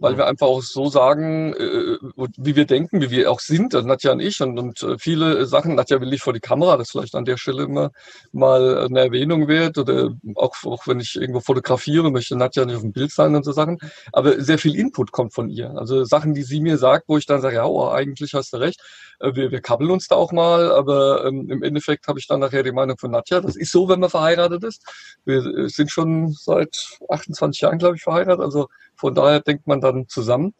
weil 0.00 0.16
wir 0.16 0.26
einfach 0.26 0.46
auch 0.46 0.62
so 0.62 0.88
sagen, 0.88 1.54
äh, 1.54 1.98
wie 2.36 2.56
wir 2.56 2.66
denken, 2.66 3.00
wie 3.00 3.10
wir 3.10 3.30
auch 3.30 3.40
sind, 3.40 3.74
das 3.74 3.84
Nadja 3.84 4.12
und 4.12 4.20
ich. 4.20 4.40
Und, 4.40 4.58
und 4.58 4.82
äh, 4.82 4.98
viele 4.98 5.46
Sachen, 5.46 5.74
Nadja 5.74 6.00
will 6.00 6.08
nicht 6.08 6.22
vor 6.22 6.32
die 6.32 6.40
Kamera, 6.40 6.76
das 6.76 6.90
vielleicht 6.90 7.14
an 7.14 7.24
der 7.24 7.36
Stelle 7.36 7.64
immer 7.64 7.90
mal 8.32 8.86
eine 8.86 9.00
Erwähnung 9.00 9.48
wird 9.48 9.78
oder 9.78 10.14
auch, 10.34 10.54
auch 10.64 10.86
wenn 10.86 11.00
ich 11.00 11.16
irgendwo 11.16 11.40
fotografiere, 11.40 12.10
möchte 12.10 12.36
Nadja 12.36 12.64
nicht 12.64 12.76
auf 12.76 12.82
dem 12.82 12.92
Bild 12.92 13.10
sein 13.10 13.34
und 13.34 13.44
so 13.44 13.52
Sachen, 13.52 13.78
aber 14.12 14.40
sehr 14.40 14.58
viel 14.58 14.76
Input 14.76 15.12
kommt 15.12 15.34
von 15.34 15.48
ihr, 15.50 15.70
also 15.76 16.04
Sachen, 16.04 16.34
die 16.34 16.42
sie 16.42 16.60
mir 16.60 16.78
sagt, 16.78 17.08
wo 17.08 17.18
ich 17.18 17.26
dann 17.26 17.40
sage, 17.40 17.56
ja, 17.56 17.66
oh, 17.66 17.88
eigentlich 17.88 18.34
hast 18.34 18.52
du 18.52 18.58
recht, 18.58 18.80
äh, 19.20 19.34
wir, 19.34 19.50
wir 19.50 19.60
kabbeln 19.60 19.90
uns 19.90 20.08
da 20.08 20.16
auch 20.16 20.32
mal, 20.32 20.70
aber 20.70 21.24
ähm, 21.24 21.50
im 21.50 21.62
Endeffekt 21.62 22.08
habe 22.08 22.18
ich 22.18 22.26
dann 22.26 22.40
nachher 22.40 22.62
die 22.62 22.72
Meinung 22.72 22.98
von 22.98 23.10
Nadja, 23.10 23.40
das 23.40 23.56
ist 23.56 23.72
so, 23.72 23.88
wenn 23.88 24.00
man 24.00 24.10
verheiratet 24.10 24.64
ist, 24.64 24.82
wir 25.24 25.44
äh, 25.44 25.68
sind 25.68 25.90
schon 25.90 26.32
seit 26.32 26.98
28 27.08 27.60
Jahren, 27.60 27.78
glaube 27.78 27.96
ich, 27.96 28.02
verheiratet, 28.02 28.44
also 28.44 28.68
von 28.98 29.14
daher 29.14 29.40
denkt 29.40 29.66
man 29.66 29.80
dann 29.80 30.08
zusammen. 30.08 30.54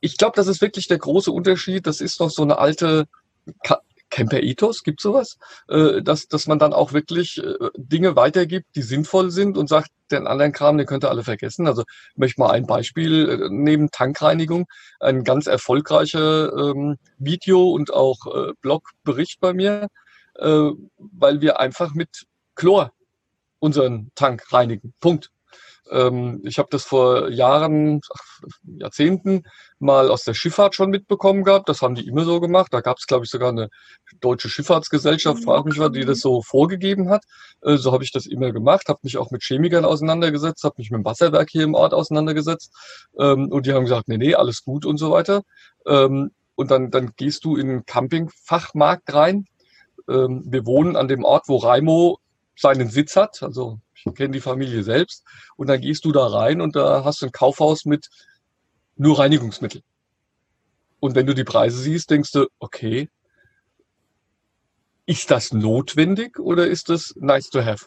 Ich 0.00 0.16
glaube, 0.16 0.36
das 0.36 0.46
ist 0.46 0.60
wirklich 0.60 0.88
der 0.88 0.98
große 0.98 1.30
Unterschied. 1.30 1.86
Das 1.86 2.00
ist 2.00 2.20
noch 2.20 2.30
so 2.30 2.42
eine 2.42 2.58
alte 2.58 3.06
Camper-Ethos, 4.10 4.82
gibt 4.82 5.00
sowas, 5.00 5.38
äh, 5.68 6.02
dass, 6.02 6.26
dass 6.28 6.46
man 6.46 6.58
dann 6.58 6.72
auch 6.72 6.92
wirklich 6.92 7.38
äh, 7.38 7.70
Dinge 7.76 8.16
weitergibt, 8.16 8.74
die 8.74 8.82
sinnvoll 8.82 9.30
sind 9.30 9.56
und 9.56 9.68
sagt, 9.68 9.90
den 10.10 10.26
anderen 10.26 10.52
Kram, 10.52 10.76
den 10.76 10.86
könnt 10.86 11.04
ihr 11.04 11.10
alle 11.10 11.22
vergessen. 11.22 11.66
Also 11.66 11.82
ich 11.82 12.16
möchte 12.16 12.40
mal 12.40 12.50
ein 12.50 12.66
Beispiel 12.66 13.28
äh, 13.28 13.48
nehmen, 13.48 13.90
Tankreinigung, 13.90 14.66
ein 14.98 15.22
ganz 15.22 15.46
erfolgreicher 15.46 16.52
ähm, 16.52 16.96
Video 17.18 17.70
und 17.70 17.92
auch 17.92 18.18
Blogbericht 18.60 19.40
bei 19.40 19.52
mir, 19.52 19.88
weil 20.34 21.40
wir 21.40 21.60
einfach 21.60 21.94
mit 21.94 22.26
Chlor 22.54 22.92
unseren 23.58 24.10
Tank 24.14 24.52
reinigen. 24.52 24.94
Punkt. 25.00 25.30
Ähm, 25.90 26.40
ich 26.44 26.58
habe 26.58 26.68
das 26.70 26.84
vor 26.84 27.28
Jahren, 27.30 28.00
Jahrzehnten 28.64 29.42
mal 29.78 30.10
aus 30.10 30.24
der 30.24 30.34
Schifffahrt 30.34 30.74
schon 30.74 30.90
mitbekommen 30.90 31.44
gehabt. 31.44 31.68
Das 31.68 31.82
haben 31.82 31.94
die 31.94 32.06
immer 32.06 32.24
so 32.24 32.40
gemacht. 32.40 32.72
Da 32.72 32.80
gab 32.80 32.98
es, 32.98 33.06
glaube 33.06 33.24
ich, 33.24 33.30
sogar 33.30 33.48
eine 33.48 33.68
deutsche 34.20 34.48
Schifffahrtsgesellschaft, 34.48 35.44
frage 35.44 35.68
mich 35.68 35.78
was, 35.78 35.92
die 35.92 36.04
das 36.04 36.20
so 36.20 36.42
vorgegeben 36.42 37.10
hat. 37.10 37.24
Äh, 37.62 37.76
so 37.76 37.92
habe 37.92 38.04
ich 38.04 38.12
das 38.12 38.26
immer 38.26 38.52
gemacht, 38.52 38.88
habe 38.88 39.00
mich 39.02 39.18
auch 39.18 39.30
mit 39.30 39.42
Chemikern 39.42 39.84
auseinandergesetzt, 39.84 40.64
habe 40.64 40.76
mich 40.78 40.90
mit 40.90 40.98
dem 40.98 41.04
Wasserwerk 41.04 41.50
hier 41.50 41.64
im 41.64 41.74
Ort 41.74 41.94
auseinandergesetzt. 41.94 42.72
Ähm, 43.18 43.50
und 43.50 43.66
die 43.66 43.72
haben 43.72 43.84
gesagt, 43.84 44.08
nee, 44.08 44.18
nee, 44.18 44.34
alles 44.34 44.64
gut 44.64 44.86
und 44.86 44.98
so 44.98 45.10
weiter. 45.10 45.42
Ähm, 45.86 46.30
und 46.54 46.70
dann, 46.70 46.90
dann 46.90 47.12
gehst 47.16 47.44
du 47.44 47.56
in 47.56 47.68
den 47.68 47.86
Campingfachmarkt 47.86 49.12
rein. 49.14 49.46
Ähm, 50.08 50.44
wir 50.46 50.66
wohnen 50.66 50.96
an 50.96 51.08
dem 51.08 51.24
Ort, 51.24 51.48
wo 51.48 51.56
Raimo 51.56 52.18
seinen 52.56 52.90
Sitz 52.90 53.16
hat, 53.16 53.42
also 53.42 53.80
ich 54.06 54.14
kenne 54.14 54.32
die 54.32 54.40
Familie 54.40 54.82
selbst. 54.82 55.24
Und 55.56 55.68
dann 55.68 55.80
gehst 55.80 56.04
du 56.04 56.12
da 56.12 56.26
rein 56.26 56.60
und 56.60 56.76
da 56.76 57.04
hast 57.04 57.22
du 57.22 57.26
ein 57.26 57.32
Kaufhaus 57.32 57.84
mit 57.84 58.08
nur 58.96 59.18
Reinigungsmittel. 59.18 59.82
Und 61.00 61.14
wenn 61.14 61.26
du 61.26 61.34
die 61.34 61.44
Preise 61.44 61.78
siehst, 61.78 62.10
denkst 62.10 62.32
du, 62.32 62.46
okay, 62.58 63.08
ist 65.06 65.30
das 65.30 65.52
notwendig 65.52 66.38
oder 66.38 66.66
ist 66.66 66.88
das 66.88 67.14
nice 67.16 67.50
to 67.50 67.64
have? 67.64 67.86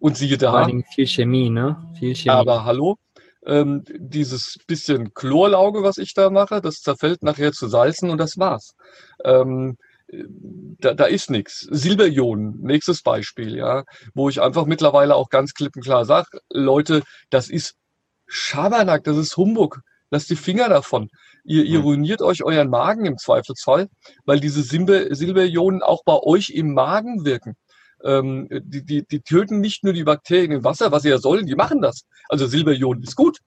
Und 0.00 0.16
siehe 0.16 0.38
da. 0.38 0.50
Vor 0.50 0.60
allem 0.60 0.84
viel 0.94 1.06
Chemie, 1.06 1.50
ne? 1.50 1.76
Viel 1.98 2.14
Chemie. 2.14 2.30
Aber 2.30 2.64
hallo, 2.64 2.96
ähm, 3.44 3.84
dieses 3.98 4.58
bisschen 4.66 5.12
Chlorlauge, 5.14 5.82
was 5.82 5.98
ich 5.98 6.14
da 6.14 6.30
mache, 6.30 6.60
das 6.60 6.80
zerfällt 6.80 7.22
nachher 7.22 7.52
zu 7.52 7.68
Salzen 7.68 8.10
und 8.10 8.18
das 8.18 8.38
war's. 8.38 8.74
Ähm, 9.24 9.76
da, 10.80 10.94
da 10.94 11.04
ist 11.04 11.30
nichts. 11.30 11.60
Silberionen, 11.70 12.60
nächstes 12.60 13.02
Beispiel, 13.02 13.56
ja, 13.56 13.84
wo 14.14 14.28
ich 14.28 14.40
einfach 14.40 14.66
mittlerweile 14.66 15.14
auch 15.14 15.28
ganz 15.28 15.54
klipp 15.54 15.76
und 15.76 15.82
klar 15.82 16.04
sage, 16.04 16.28
Leute, 16.50 17.02
das 17.30 17.48
ist 17.48 17.74
Schabernack, 18.26 19.04
das 19.04 19.16
ist 19.16 19.36
Humbug. 19.36 19.80
Lasst 20.10 20.30
die 20.30 20.36
Finger 20.36 20.68
davon. 20.68 21.08
Ihr, 21.44 21.64
ihr 21.64 21.80
ruiniert 21.80 22.22
euch 22.22 22.42
euren 22.44 22.70
Magen 22.70 23.04
im 23.04 23.18
Zweifelsfall, 23.18 23.88
weil 24.24 24.40
diese 24.40 24.62
Silber, 24.62 25.14
Silberionen 25.14 25.82
auch 25.82 26.04
bei 26.04 26.18
euch 26.18 26.50
im 26.50 26.72
Magen 26.72 27.24
wirken. 27.24 27.56
Ähm, 28.02 28.48
die, 28.50 28.84
die, 28.84 29.06
die 29.06 29.20
töten 29.20 29.60
nicht 29.60 29.82
nur 29.82 29.92
die 29.92 30.04
Bakterien 30.04 30.52
im 30.52 30.64
Wasser, 30.64 30.92
was 30.92 31.02
sie 31.02 31.08
ja 31.08 31.18
sollen, 31.18 31.46
die 31.46 31.54
machen 31.54 31.80
das. 31.80 32.04
Also 32.28 32.46
Silberionen 32.46 33.02
ist 33.02 33.16
gut. 33.16 33.38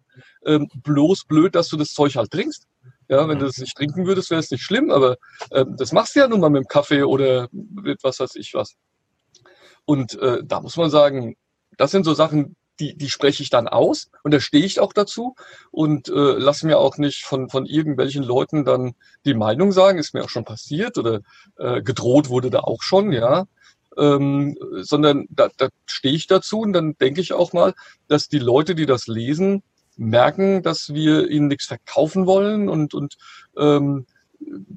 Ähm, 0.45 0.67
bloß 0.83 1.25
blöd, 1.25 1.55
dass 1.55 1.69
du 1.69 1.77
das 1.77 1.93
Zeug 1.93 2.15
halt 2.15 2.31
trinkst. 2.31 2.65
Ja, 3.09 3.27
wenn 3.27 3.39
du 3.39 3.45
das 3.45 3.57
nicht 3.57 3.75
trinken 3.75 4.05
würdest, 4.05 4.29
wäre 4.29 4.41
es 4.41 4.51
nicht 4.51 4.63
schlimm, 4.63 4.91
aber 4.91 5.17
äh, 5.51 5.65
das 5.77 5.93
machst 5.93 6.15
du 6.15 6.19
ja 6.19 6.27
nun 6.27 6.41
mal 6.41 6.49
mit 6.49 6.63
dem 6.63 6.67
Kaffee 6.67 7.03
oder 7.03 7.47
mit 7.51 8.03
was 8.03 8.19
weiß 8.19 8.35
ich 8.35 8.53
was. 8.53 8.75
Und 9.85 10.19
äh, 10.19 10.43
da 10.43 10.59
muss 10.59 10.75
man 10.75 10.89
sagen, 10.89 11.37
das 11.77 11.91
sind 11.91 12.03
so 12.03 12.13
Sachen, 12.13 12.55
die, 12.79 12.95
die 12.95 13.09
spreche 13.09 13.41
ich 13.41 13.49
dann 13.49 13.67
aus 13.67 14.09
und 14.23 14.33
da 14.33 14.39
stehe 14.39 14.65
ich 14.65 14.79
auch 14.79 14.93
dazu 14.93 15.35
und 15.71 16.09
äh, 16.09 16.11
lasse 16.11 16.67
mir 16.67 16.77
auch 16.77 16.97
nicht 16.97 17.23
von, 17.23 17.49
von 17.49 17.65
irgendwelchen 17.65 18.23
Leuten 18.23 18.65
dann 18.65 18.93
die 19.25 19.33
Meinung 19.33 19.71
sagen, 19.71 19.97
ist 19.97 20.13
mir 20.13 20.23
auch 20.23 20.29
schon 20.29 20.45
passiert 20.45 20.97
oder 20.97 21.21
äh, 21.57 21.81
gedroht 21.81 22.29
wurde 22.29 22.49
da 22.49 22.59
auch 22.59 22.81
schon, 22.81 23.11
ja. 23.11 23.45
Ähm, 23.97 24.55
sondern 24.73 25.25
da, 25.29 25.49
da 25.57 25.69
stehe 25.87 26.13
ich 26.13 26.27
dazu 26.27 26.59
und 26.59 26.73
dann 26.73 26.95
denke 26.99 27.19
ich 27.19 27.33
auch 27.33 27.51
mal, 27.51 27.73
dass 28.07 28.27
die 28.27 28.37
Leute, 28.37 28.75
die 28.75 28.85
das 28.85 29.07
lesen, 29.07 29.63
merken, 29.97 30.63
dass 30.63 30.93
wir 30.93 31.29
ihnen 31.29 31.47
nichts 31.47 31.65
verkaufen 31.65 32.25
wollen 32.25 32.69
und, 32.69 32.93
und 32.93 33.17
ähm, 33.57 34.05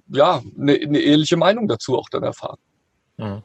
ja, 0.08 0.42
eine, 0.58 0.74
eine 0.74 0.98
ehrliche 0.98 1.36
Meinung 1.36 1.68
dazu 1.68 1.98
auch 1.98 2.08
dann 2.08 2.22
erfahren. 2.22 2.58
Mhm. 3.16 3.42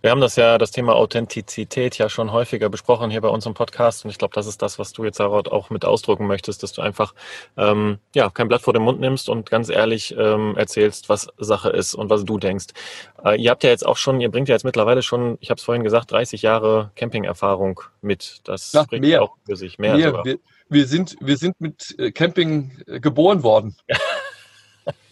Wir 0.00 0.10
haben 0.10 0.20
das 0.20 0.36
ja, 0.36 0.58
das 0.58 0.72
Thema 0.72 0.94
Authentizität 0.94 1.96
ja 1.98 2.08
schon 2.08 2.32
häufiger 2.32 2.68
besprochen 2.68 3.10
hier 3.10 3.20
bei 3.20 3.28
uns 3.28 3.46
im 3.46 3.54
Podcast 3.54 4.04
und 4.04 4.10
ich 4.10 4.18
glaube, 4.18 4.34
das 4.34 4.46
ist 4.46 4.60
das, 4.62 4.78
was 4.78 4.92
du 4.92 5.04
jetzt 5.04 5.20
auch 5.20 5.70
mit 5.70 5.84
ausdrucken 5.84 6.26
möchtest, 6.26 6.62
dass 6.62 6.72
du 6.72 6.82
einfach 6.82 7.14
ähm, 7.56 7.98
ja 8.14 8.28
kein 8.30 8.48
Blatt 8.48 8.62
vor 8.62 8.72
den 8.72 8.82
Mund 8.82 9.00
nimmst 9.00 9.28
und 9.28 9.48
ganz 9.48 9.68
ehrlich 9.68 10.14
ähm, 10.18 10.56
erzählst, 10.56 11.08
was 11.08 11.28
Sache 11.38 11.70
ist 11.70 11.94
und 11.94 12.10
was 12.10 12.24
du 12.24 12.38
denkst. 12.38 12.66
Äh, 13.24 13.40
ihr 13.40 13.50
habt 13.50 13.62
ja 13.62 13.70
jetzt 13.70 13.86
auch 13.86 13.96
schon, 13.96 14.20
ihr 14.20 14.30
bringt 14.30 14.48
ja 14.48 14.54
jetzt 14.54 14.64
mittlerweile 14.64 15.02
schon, 15.02 15.38
ich 15.40 15.50
habe 15.50 15.58
es 15.58 15.64
vorhin 15.64 15.84
gesagt, 15.84 16.10
30 16.10 16.42
Jahre 16.42 16.90
Camping-Erfahrung 16.96 17.80
mit. 18.00 18.40
Das 18.44 18.72
ja, 18.72 18.82
spricht 18.82 19.02
mehr. 19.02 19.22
auch 19.22 19.36
für 19.46 19.56
sich. 19.56 19.78
Mehr, 19.78 19.96
mehr. 19.96 20.08
sogar. 20.08 20.24
Wir, 20.24 20.38
wir 20.72 20.86
sind, 20.86 21.16
wir 21.20 21.36
sind 21.36 21.60
mit 21.60 21.94
äh, 21.98 22.12
Camping 22.12 22.72
äh, 22.86 23.00
geboren 23.00 23.42
worden. 23.42 23.76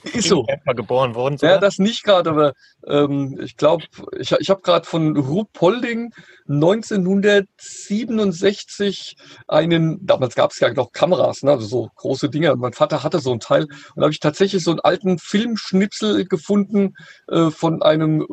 Ist 0.02 0.28
so. 0.28 0.45
Camper 0.45 0.75
geboren 0.75 1.14
worden. 1.14 1.38
Sogar? 1.38 1.54
Ja, 1.57 1.61
das 1.61 1.78
nicht 1.78 2.04
gerade, 2.04 2.30
aber 2.30 2.52
ähm, 2.87 3.38
ich 3.42 3.57
glaube, 3.57 3.85
ich, 4.19 4.33
ich 4.33 4.50
habe 4.50 4.61
gerade 4.62 4.87
von 4.87 5.16
Ruhpolding 5.16 6.12
1967 6.49 9.16
einen, 9.47 10.04
damals 10.07 10.35
gab 10.35 10.52
es 10.52 10.61
ja 10.61 10.73
noch 10.73 10.92
Kameras, 10.92 11.42
ne, 11.42 11.50
also 11.52 11.66
so 11.66 11.90
große 11.97 12.30
Dinge. 12.30 12.57
Mein 12.57 12.73
Vater 12.73 13.02
hatte 13.02 13.19
so 13.21 13.33
ein 13.33 13.40
Teil 13.40 13.64
und 13.64 13.97
da 13.97 14.02
habe 14.02 14.12
ich 14.12 14.21
tatsächlich 14.21 14.64
so 14.64 14.71
einen 14.71 14.80
alten 14.80 15.19
Filmschnipsel 15.19 16.25
gefunden 16.25 16.95
äh, 17.28 17.50
von 17.50 17.83
einem 17.83 18.26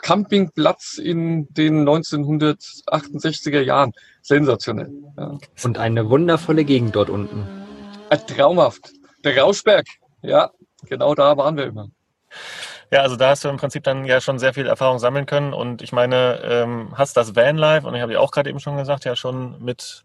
Campingplatz 0.00 0.96
in 0.98 1.52
den 1.52 1.86
1968er 1.88 3.60
Jahren. 3.60 3.92
Sensationell. 4.22 4.90
Ja. 5.18 5.36
Und 5.64 5.78
eine 5.78 6.08
wundervolle 6.08 6.64
Gegend 6.64 6.96
dort 6.96 7.10
unten. 7.10 7.46
Äh, 8.10 8.16
traumhaft. 8.18 8.92
Der 9.24 9.38
Rauschberg, 9.38 9.86
ja, 10.22 10.50
genau 10.88 11.14
da 11.14 11.36
waren 11.36 11.56
wir 11.56 11.66
immer. 11.66 11.88
Ja, 12.90 13.00
also 13.00 13.16
da 13.16 13.30
hast 13.30 13.44
du 13.44 13.48
im 13.48 13.56
Prinzip 13.56 13.84
dann 13.84 14.04
ja 14.04 14.20
schon 14.20 14.38
sehr 14.38 14.52
viel 14.52 14.66
Erfahrung 14.66 14.98
sammeln 14.98 15.26
können 15.26 15.54
und 15.54 15.80
ich 15.80 15.92
meine, 15.92 16.40
ähm, 16.44 16.92
hast 16.94 17.16
das 17.16 17.34
Vanlife 17.34 17.86
und 17.86 17.94
ich 17.94 18.02
habe 18.02 18.12
ja 18.12 18.20
auch 18.20 18.30
gerade 18.30 18.50
eben 18.50 18.60
schon 18.60 18.76
gesagt, 18.76 19.04
ja 19.04 19.16
schon 19.16 19.62
mit 19.64 20.04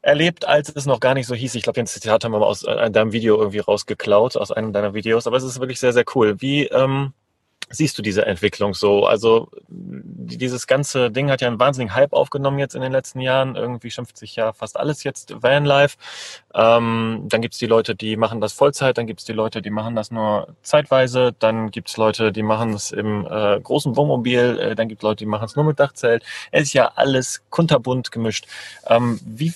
erlebt, 0.00 0.46
als 0.46 0.70
es 0.74 0.86
noch 0.86 1.00
gar 1.00 1.14
nicht 1.14 1.26
so 1.26 1.34
hieß. 1.34 1.54
Ich 1.54 1.62
glaube, 1.62 1.74
den 1.74 1.86
Zitat 1.86 2.24
haben 2.24 2.32
wir 2.32 2.38
mal 2.38 2.46
aus 2.46 2.62
äh, 2.62 2.90
deinem 2.90 3.12
Video 3.12 3.36
irgendwie 3.36 3.58
rausgeklaut, 3.58 4.36
aus 4.36 4.50
einem 4.50 4.72
deiner 4.72 4.94
Videos, 4.94 5.26
aber 5.26 5.36
es 5.36 5.44
ist 5.44 5.60
wirklich 5.60 5.80
sehr, 5.80 5.92
sehr 5.92 6.04
cool. 6.14 6.40
Wie, 6.40 6.66
ähm, 6.68 7.12
siehst 7.70 7.98
du 7.98 8.02
diese 8.02 8.24
Entwicklung 8.26 8.74
so? 8.74 9.04
Also 9.06 9.48
dieses 9.68 10.66
ganze 10.66 11.10
Ding 11.10 11.30
hat 11.30 11.40
ja 11.40 11.48
einen 11.48 11.60
wahnsinnigen 11.60 11.94
Hype 11.94 12.12
aufgenommen 12.12 12.58
jetzt 12.58 12.74
in 12.74 12.80
den 12.80 12.92
letzten 12.92 13.20
Jahren. 13.20 13.56
Irgendwie 13.56 13.90
schimpft 13.90 14.16
sich 14.16 14.36
ja 14.36 14.52
fast 14.52 14.78
alles 14.78 15.04
jetzt 15.04 15.42
Vanlife. 15.42 15.96
Ähm, 16.54 17.24
dann 17.26 17.42
gibt's 17.42 17.58
die 17.58 17.66
Leute, 17.66 17.94
die 17.94 18.16
machen 18.16 18.40
das 18.40 18.52
Vollzeit, 18.52 18.98
dann 18.98 19.06
gibt's 19.06 19.24
die 19.24 19.32
Leute, 19.32 19.62
die 19.62 19.70
machen 19.70 19.94
das 19.94 20.10
nur 20.10 20.54
zeitweise, 20.62 21.34
dann 21.38 21.70
gibt's 21.70 21.96
Leute, 21.96 22.32
die 22.32 22.42
machen 22.42 22.72
es 22.72 22.90
im 22.90 23.26
äh, 23.26 23.60
großen 23.60 23.96
Wohnmobil, 23.96 24.58
äh, 24.58 24.74
dann 24.74 24.88
gibt 24.88 25.02
Leute, 25.02 25.24
die 25.24 25.26
machen 25.26 25.44
es 25.44 25.56
nur 25.56 25.64
mit 25.64 25.78
Dachzelt. 25.78 26.24
Es 26.50 26.64
ist 26.64 26.72
ja 26.72 26.92
alles 26.94 27.42
kunterbunt 27.50 28.10
gemischt. 28.12 28.46
Ähm, 28.86 29.20
wie 29.24 29.52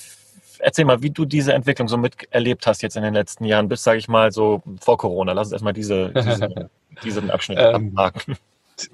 erzähl 0.59 0.85
mal, 0.85 1.02
wie 1.02 1.11
du 1.11 1.25
diese 1.25 1.52
Entwicklung 1.52 1.88
so 1.88 1.97
miterlebt 1.97 2.66
hast 2.66 2.83
jetzt 2.83 2.97
in 2.97 3.02
den 3.02 3.14
letzten 3.14 3.45
Jahren, 3.45 3.69
bis, 3.69 3.83
sage 3.83 3.99
ich 3.99 4.09
mal, 4.09 4.33
so 4.33 4.62
vor 4.81 4.97
Corona. 4.97 5.33
Lass 5.33 5.49
uns 5.49 5.52
erstmal 5.52 5.73
diese, 5.73 6.11
diese 6.11 6.71
diesen 7.02 7.30
Abschnitt 7.30 7.58
ähm, 7.61 7.92
abhaken. 7.96 8.37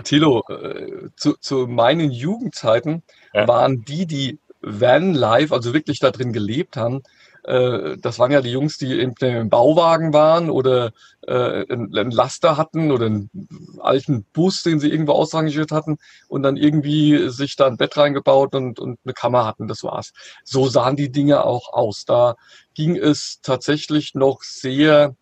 Tilo, 0.05 0.45
äh, 0.49 1.09
zu, 1.17 1.35
zu 1.35 1.67
meinen 1.67 2.11
Jugendzeiten 2.11 3.03
ja. 3.33 3.47
waren 3.49 3.85
die, 3.85 4.07
die 4.07 4.39
Van-Life, 4.61 5.55
also 5.55 5.73
wirklich 5.73 6.01
da 6.01 6.11
drin 6.11 6.33
gelebt 6.33 6.77
haben. 6.77 7.03
Äh, 7.45 7.97
das 7.99 8.19
waren 8.19 8.31
ja 8.31 8.41
die 8.41 8.51
Jungs, 8.51 8.77
die 8.79 9.01
im 9.01 9.49
Bauwagen 9.49 10.13
waren 10.13 10.51
oder 10.51 10.93
äh, 11.27 11.65
einen 11.73 12.11
Laster 12.11 12.57
hatten 12.57 12.91
oder 12.91 13.07
einen 13.07 13.31
alten 13.79 14.25
Bus, 14.33 14.63
den 14.63 14.81
sie 14.81 14.91
irgendwo 14.91 15.13
ausrangiert 15.13 15.71
hatten 15.71 15.99
und 16.29 16.43
dann 16.43 16.57
irgendwie 16.57 17.29
sich 17.31 17.57
da 17.57 17.67
ein 17.67 17.77
Bett 17.77 17.97
reingebaut 17.97 18.55
und, 18.55 18.79
und 18.79 18.99
eine 19.05 19.15
Kammer 19.15 19.47
hatten. 19.47 19.69
Das 19.69 19.85
war's. 19.85 20.13
So 20.45 20.69
sahen 20.69 20.97
die 20.97 21.11
Dinge 21.11 21.45
auch 21.45 21.73
aus. 21.73 22.05
Da 22.05 22.35
ging 22.75 22.97
es 22.97 23.41
tatsächlich 23.43 24.15
noch 24.15 24.43
sehr 24.43 25.15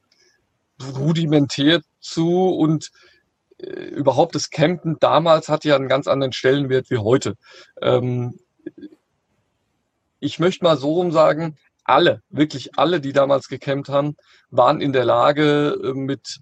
rudimentär 0.99 1.81
zu 2.01 2.49
und 2.49 2.91
äh, 3.59 3.71
überhaupt 3.71 4.35
das 4.35 4.51
Campen 4.51 4.97
damals 5.01 5.49
hatte 5.49 5.69
ja 5.69 5.77
einen 5.77 5.89
ganz 5.89 6.07
anderen 6.07 6.33
Stellenwert 6.33 6.91
wie 6.91 6.99
heute. 6.99 7.35
Ähm, 7.81 8.39
ich 10.21 10.39
möchte 10.39 10.65
mal 10.65 10.77
so 10.77 10.93
rum 10.93 11.13
sagen, 11.13 11.57
alle, 11.85 12.23
wirklich 12.31 12.79
alle, 12.79 13.01
die 13.01 13.13
damals 13.13 13.49
gecampt 13.49 13.89
haben, 13.89 14.17
waren 14.51 14.81
in 14.81 14.93
der 14.93 15.05
Lage, 15.05 15.79
äh, 15.83 15.93
mit 15.93 16.41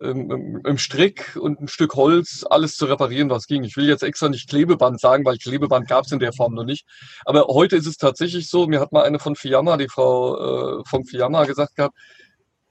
ähm, 0.00 0.76
Strick 0.76 1.36
und 1.40 1.60
ein 1.60 1.68
Stück 1.68 1.94
Holz 1.94 2.44
alles 2.48 2.76
zu 2.76 2.86
reparieren, 2.86 3.30
was 3.30 3.46
ging. 3.46 3.64
Ich 3.64 3.76
will 3.76 3.88
jetzt 3.88 4.02
extra 4.02 4.28
nicht 4.28 4.48
Klebeband 4.48 5.00
sagen, 5.00 5.24
weil 5.24 5.38
Klebeband 5.38 5.88
gab 5.88 6.04
es 6.04 6.12
in 6.12 6.18
der 6.18 6.32
Form 6.32 6.54
noch 6.54 6.64
nicht. 6.64 6.86
Aber 7.24 7.46
heute 7.48 7.76
ist 7.76 7.86
es 7.86 7.96
tatsächlich 7.96 8.48
so, 8.48 8.66
mir 8.66 8.80
hat 8.80 8.92
mal 8.92 9.04
eine 9.04 9.18
von 9.18 9.36
Fiamma, 9.36 9.76
die 9.76 9.88
Frau 9.88 10.80
äh, 10.80 10.82
vom 10.86 11.04
Fiamma 11.04 11.44
gesagt 11.44 11.76
gehabt, 11.76 11.96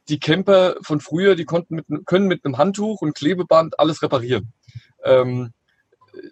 die 0.09 0.19
Camper 0.19 0.75
von 0.81 0.99
früher, 0.99 1.35
die 1.35 1.45
konnten 1.45 1.75
mit, 1.75 1.85
können 2.05 2.27
mit 2.27 2.45
einem 2.45 2.57
Handtuch 2.57 3.01
und 3.01 3.15
Klebeband 3.15 3.79
alles 3.79 4.01
reparieren. 4.01 4.53
Ähm, 5.03 5.53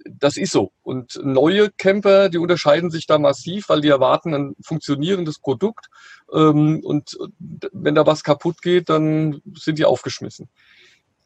das 0.05 0.37
ist 0.37 0.51
so. 0.51 0.71
Und 0.83 1.19
neue 1.23 1.71
Camper, 1.71 2.29
die 2.29 2.37
unterscheiden 2.37 2.91
sich 2.91 3.07
da 3.07 3.17
massiv, 3.17 3.69
weil 3.69 3.81
die 3.81 3.87
erwarten 3.87 4.33
ein 4.33 4.55
funktionierendes 4.61 5.39
Produkt. 5.39 5.87
Ähm, 6.31 6.81
und 6.83 7.17
wenn 7.39 7.95
da 7.95 8.05
was 8.05 8.23
kaputt 8.23 8.61
geht, 8.61 8.89
dann 8.89 9.41
sind 9.55 9.79
die 9.79 9.85
aufgeschmissen. 9.85 10.49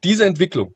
Diese 0.03 0.25
Entwicklung, 0.25 0.75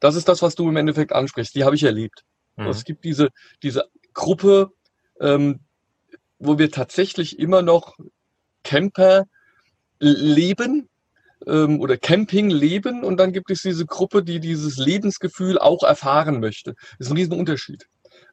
das 0.00 0.16
ist 0.16 0.28
das, 0.28 0.42
was 0.42 0.54
du 0.54 0.68
im 0.68 0.76
Endeffekt 0.76 1.12
ansprichst, 1.12 1.54
die 1.54 1.64
habe 1.64 1.76
ich 1.76 1.84
erlebt. 1.84 2.24
Mhm. 2.56 2.66
Es 2.66 2.84
gibt 2.84 3.04
diese, 3.04 3.30
diese 3.62 3.88
Gruppe, 4.14 4.72
ähm, 5.20 5.60
wo 6.38 6.58
wir 6.58 6.70
tatsächlich 6.70 7.38
immer 7.38 7.62
noch 7.62 7.96
Camper 8.64 9.26
leben, 10.02 10.88
ähm, 11.46 11.80
oder 11.80 11.96
Camping 11.96 12.50
leben 12.50 13.04
und 13.04 13.16
dann 13.16 13.32
gibt 13.32 13.50
es 13.50 13.62
diese 13.62 13.86
Gruppe, 13.86 14.22
die 14.22 14.40
dieses 14.40 14.76
Lebensgefühl 14.76 15.58
auch 15.58 15.82
erfahren 15.82 16.40
möchte. 16.40 16.74
Das 16.98 17.06
ist 17.06 17.10
ein 17.10 17.16
Riesenunterschied. 17.16 17.86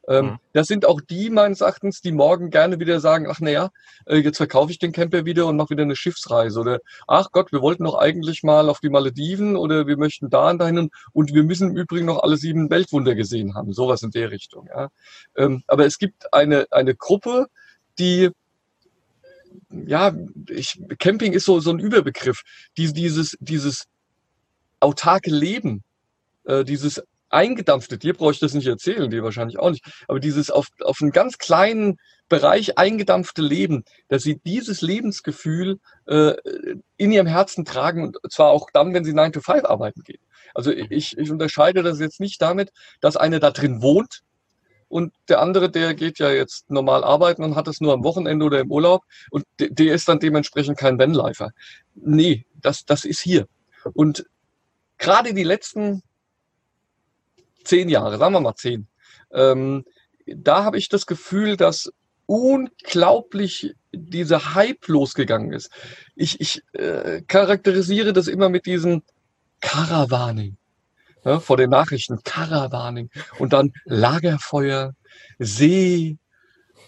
Ähm, 0.08 0.24
mhm. 0.26 0.38
Das 0.52 0.66
sind 0.66 0.86
auch 0.86 1.00
die 1.00 1.30
meines 1.30 1.60
Erachtens, 1.60 2.00
die 2.00 2.12
morgen 2.12 2.50
gerne 2.50 2.80
wieder 2.80 3.00
sagen, 3.00 3.26
ach 3.30 3.40
naja, 3.40 3.70
äh, 4.06 4.16
jetzt 4.16 4.38
verkaufe 4.38 4.70
ich 4.72 4.78
den 4.78 4.92
Camper 4.92 5.24
wieder 5.24 5.46
und 5.46 5.56
mache 5.56 5.70
wieder 5.70 5.82
eine 5.82 5.96
Schiffsreise 5.96 6.60
oder 6.60 6.80
ach 7.06 7.30
Gott, 7.32 7.52
wir 7.52 7.62
wollten 7.62 7.84
doch 7.84 7.96
eigentlich 7.96 8.42
mal 8.42 8.68
auf 8.68 8.80
die 8.80 8.88
Malediven 8.88 9.56
oder 9.56 9.86
wir 9.86 9.96
möchten 9.96 10.30
da 10.30 10.50
und 10.50 10.58
dahin 10.58 10.90
und 11.12 11.34
wir 11.34 11.44
müssen 11.44 11.70
im 11.70 11.76
Übrigen 11.76 12.06
noch 12.06 12.22
alle 12.22 12.36
sieben 12.36 12.70
Weltwunder 12.70 13.14
gesehen 13.14 13.54
haben, 13.54 13.72
sowas 13.72 14.02
in 14.02 14.10
der 14.10 14.30
Richtung. 14.30 14.68
Ja. 14.68 14.88
Ähm, 15.36 15.62
aber 15.66 15.86
es 15.86 15.98
gibt 15.98 16.32
eine, 16.32 16.66
eine 16.70 16.94
Gruppe, 16.94 17.46
die 17.98 18.30
ja, 19.70 20.14
ich, 20.48 20.80
Camping 20.98 21.32
ist 21.32 21.44
so, 21.44 21.60
so 21.60 21.70
ein 21.70 21.78
Überbegriff. 21.78 22.42
Dies, 22.76 22.92
dieses, 22.92 23.36
dieses 23.40 23.86
autarke 24.80 25.30
Leben, 25.30 25.82
äh, 26.44 26.64
dieses 26.64 27.02
eingedampfte, 27.30 27.96
dir 27.96 28.14
brauche 28.14 28.32
ich 28.32 28.40
das 28.40 28.54
nicht 28.54 28.66
erzählen, 28.66 29.10
dir 29.10 29.22
wahrscheinlich 29.22 29.58
auch 29.58 29.70
nicht, 29.70 29.84
aber 30.08 30.20
dieses 30.20 30.50
auf, 30.50 30.66
auf 30.80 30.98
einen 31.00 31.12
ganz 31.12 31.38
kleinen 31.38 31.98
Bereich 32.28 32.76
eingedampfte 32.76 33.42
Leben, 33.42 33.84
dass 34.08 34.22
sie 34.22 34.40
dieses 34.44 34.82
Lebensgefühl 34.82 35.78
äh, 36.06 36.34
in 36.96 37.12
ihrem 37.12 37.26
Herzen 37.26 37.64
tragen 37.64 38.14
und 38.20 38.32
zwar 38.32 38.50
auch 38.50 38.70
dann, 38.72 38.94
wenn 38.94 39.04
sie 39.04 39.14
9 39.14 39.32
to 39.32 39.40
5 39.40 39.64
arbeiten 39.64 40.02
gehen. 40.02 40.20
Also 40.54 40.72
ich, 40.72 41.16
ich 41.16 41.30
unterscheide 41.30 41.82
das 41.82 42.00
jetzt 42.00 42.20
nicht 42.20 42.42
damit, 42.42 42.70
dass 43.00 43.16
eine 43.16 43.38
da 43.38 43.50
drin 43.52 43.82
wohnt 43.82 44.22
und 44.90 45.14
der 45.28 45.40
andere, 45.40 45.70
der 45.70 45.94
geht 45.94 46.18
ja 46.18 46.30
jetzt 46.30 46.68
normal 46.68 47.04
arbeiten 47.04 47.44
und 47.44 47.54
hat 47.54 47.68
es 47.68 47.80
nur 47.80 47.94
am 47.94 48.02
Wochenende 48.02 48.44
oder 48.44 48.58
im 48.58 48.72
Urlaub 48.72 49.04
und 49.30 49.46
der 49.60 49.94
ist 49.94 50.08
dann 50.08 50.18
dementsprechend 50.18 50.76
kein 50.76 50.98
Vanlifer. 50.98 51.52
Nee, 51.94 52.44
das, 52.60 52.84
das 52.84 53.04
ist 53.04 53.20
hier. 53.20 53.46
Und 53.94 54.26
gerade 54.98 55.32
die 55.32 55.44
letzten 55.44 56.02
zehn 57.62 57.88
Jahre, 57.88 58.18
sagen 58.18 58.34
wir 58.34 58.40
mal 58.40 58.56
zehn, 58.56 58.88
ähm, 59.30 59.84
da 60.26 60.64
habe 60.64 60.76
ich 60.76 60.88
das 60.88 61.06
Gefühl, 61.06 61.56
dass 61.56 61.92
unglaublich 62.26 63.74
dieser 63.92 64.54
Hype 64.54 64.88
losgegangen 64.88 65.52
ist. 65.52 65.70
Ich, 66.16 66.40
ich 66.40 66.62
äh, 66.72 67.22
charakterisiere 67.22 68.12
das 68.12 68.26
immer 68.26 68.48
mit 68.48 68.66
diesem 68.66 69.02
Caravaning 69.60 70.56
ja, 71.24 71.40
vor 71.40 71.56
den 71.56 71.70
Nachrichten, 71.70 72.22
Caravaning 72.24 73.10
und 73.38 73.52
dann 73.52 73.72
Lagerfeuer, 73.84 74.94
See, 75.38 76.18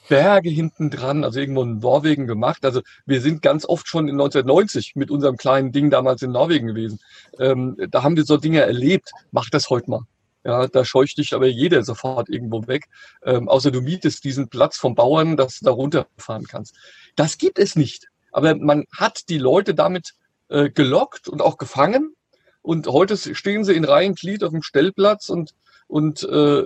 Berge 0.09 0.51
hinten 0.51 0.91
dran, 0.91 1.25
also 1.25 1.41
irgendwo 1.41 1.63
in 1.63 1.79
Norwegen 1.79 2.27
gemacht. 2.27 2.65
Also 2.65 2.83
wir 3.07 3.21
sind 3.21 3.41
ganz 3.41 3.65
oft 3.65 3.89
schon 3.89 4.09
in 4.09 4.15
1990 4.15 4.95
mit 4.95 5.11
unserem 5.11 5.37
kleinen 5.37 5.73
Ding 5.73 5.91
damals 5.91 6.23
in 6.23 6.33
Norwegen 6.33 6.67
gewesen. 6.67 6.99
Ähm, 7.39 7.77
da 7.91 8.03
haben 8.03 8.17
wir 8.17 8.25
so 8.25 8.37
Dinge 8.37 8.61
erlebt. 8.61 9.11
Mach 9.31 9.49
das 9.49 9.71
heute 9.71 9.91
mal. 9.91 10.03
Ja, 10.45 10.67
da 10.67 10.85
scheucht 10.85 11.19
dich 11.19 11.35
aber 11.35 11.47
jeder 11.47 11.85
sofort 11.85 12.29
irgendwo 12.29 12.67
weg. 12.67 12.89
Ähm, 13.25 13.49
außer 13.49 13.71
du 13.71 13.81
mietest 13.81 14.25
diesen 14.25 14.49
Platz 14.49 14.77
vom 14.77 14.95
Bauern, 14.95 15.37
dass 15.37 15.61
du 15.61 15.67
da 15.67 15.71
runterfahren 15.71 16.47
kannst. 16.47 16.75
Das 17.15 17.39
gibt 17.39 17.59
es 17.59 17.77
nicht. 17.77 18.09
Aber 18.33 18.57
man 18.57 18.85
hat 18.95 19.29
die 19.29 19.39
Leute 19.39 19.75
damit 19.75 20.15
äh, 20.49 20.69
gelockt 20.69 21.29
und 21.29 21.41
auch 21.41 21.59
gefangen 21.59 22.15
und 22.63 22.87
heute 22.87 23.17
stehen 23.17 23.65
sie 23.65 23.75
in 23.75 23.85
Reihenglied 23.85 24.45
auf 24.45 24.51
dem 24.51 24.63
Stellplatz 24.63 25.29
und, 25.29 25.55
und 25.89 26.23
äh, 26.23 26.65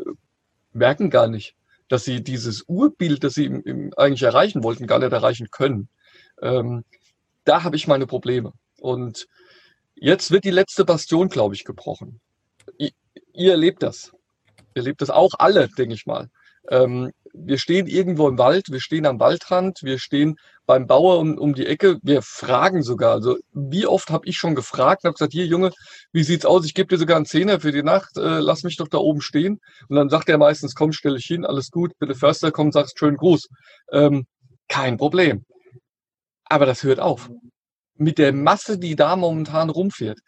merken 0.72 1.10
gar 1.10 1.26
nicht, 1.26 1.56
dass 1.88 2.04
sie 2.04 2.22
dieses 2.22 2.64
Urbild, 2.68 3.24
das 3.24 3.34
sie 3.34 3.46
im, 3.46 3.62
im 3.62 3.94
eigentlich 3.96 4.22
erreichen 4.22 4.62
wollten, 4.62 4.86
gar 4.86 4.98
nicht 4.98 5.12
erreichen 5.12 5.50
können. 5.50 5.88
Ähm, 6.42 6.84
da 7.44 7.64
habe 7.64 7.76
ich 7.76 7.86
meine 7.86 8.06
Probleme. 8.06 8.52
Und 8.80 9.26
jetzt 9.94 10.30
wird 10.30 10.44
die 10.44 10.50
letzte 10.50 10.84
Bastion, 10.84 11.28
glaube 11.28 11.54
ich, 11.54 11.64
gebrochen. 11.64 12.20
I 12.80 12.92
ihr 13.32 13.52
erlebt 13.52 13.82
das. 13.82 14.12
Ihr 14.74 14.82
erlebt 14.82 15.00
das 15.00 15.10
auch 15.10 15.32
alle, 15.38 15.68
denke 15.68 15.94
ich 15.94 16.06
mal. 16.06 16.28
Ähm, 16.68 17.12
wir 17.44 17.58
stehen 17.58 17.86
irgendwo 17.86 18.28
im 18.28 18.38
Wald, 18.38 18.70
wir 18.70 18.80
stehen 18.80 19.06
am 19.06 19.20
Waldrand, 19.20 19.80
wir 19.82 19.98
stehen 19.98 20.36
beim 20.64 20.86
Bauer 20.86 21.18
um, 21.18 21.38
um 21.38 21.54
die 21.54 21.66
Ecke, 21.66 21.98
wir 22.02 22.22
fragen 22.22 22.82
sogar. 22.82 23.12
Also 23.12 23.36
wie 23.52 23.86
oft 23.86 24.10
habe 24.10 24.26
ich 24.26 24.36
schon 24.36 24.54
gefragt 24.54 25.04
und 25.04 25.08
habe 25.08 25.14
gesagt, 25.14 25.32
hier 25.32 25.46
Junge, 25.46 25.70
wie 26.12 26.24
sieht's 26.24 26.46
aus? 26.46 26.64
Ich 26.64 26.74
gebe 26.74 26.88
dir 26.88 26.98
sogar 26.98 27.16
einen 27.16 27.26
Zehner 27.26 27.60
für 27.60 27.72
die 27.72 27.82
Nacht, 27.82 28.16
äh, 28.16 28.40
lass 28.40 28.62
mich 28.62 28.76
doch 28.76 28.88
da 28.88 28.98
oben 28.98 29.20
stehen. 29.20 29.60
Und 29.88 29.96
dann 29.96 30.08
sagt 30.08 30.28
er 30.28 30.38
meistens, 30.38 30.74
komm, 30.74 30.92
stell 30.92 31.14
dich 31.14 31.26
hin, 31.26 31.44
alles 31.44 31.70
gut, 31.70 31.92
bitte 31.98 32.14
Förster, 32.14 32.50
komm, 32.50 32.72
sagst 32.72 32.98
schönen 32.98 33.16
Gruß. 33.16 33.48
Ähm, 33.92 34.26
kein 34.68 34.96
Problem. 34.96 35.44
Aber 36.44 36.66
das 36.66 36.82
hört 36.82 37.00
auf. 37.00 37.30
Mit 37.98 38.18
der 38.18 38.32
Masse, 38.32 38.78
die 38.78 38.94
da 38.94 39.16
momentan 39.16 39.70
rumfährt, 39.70 40.20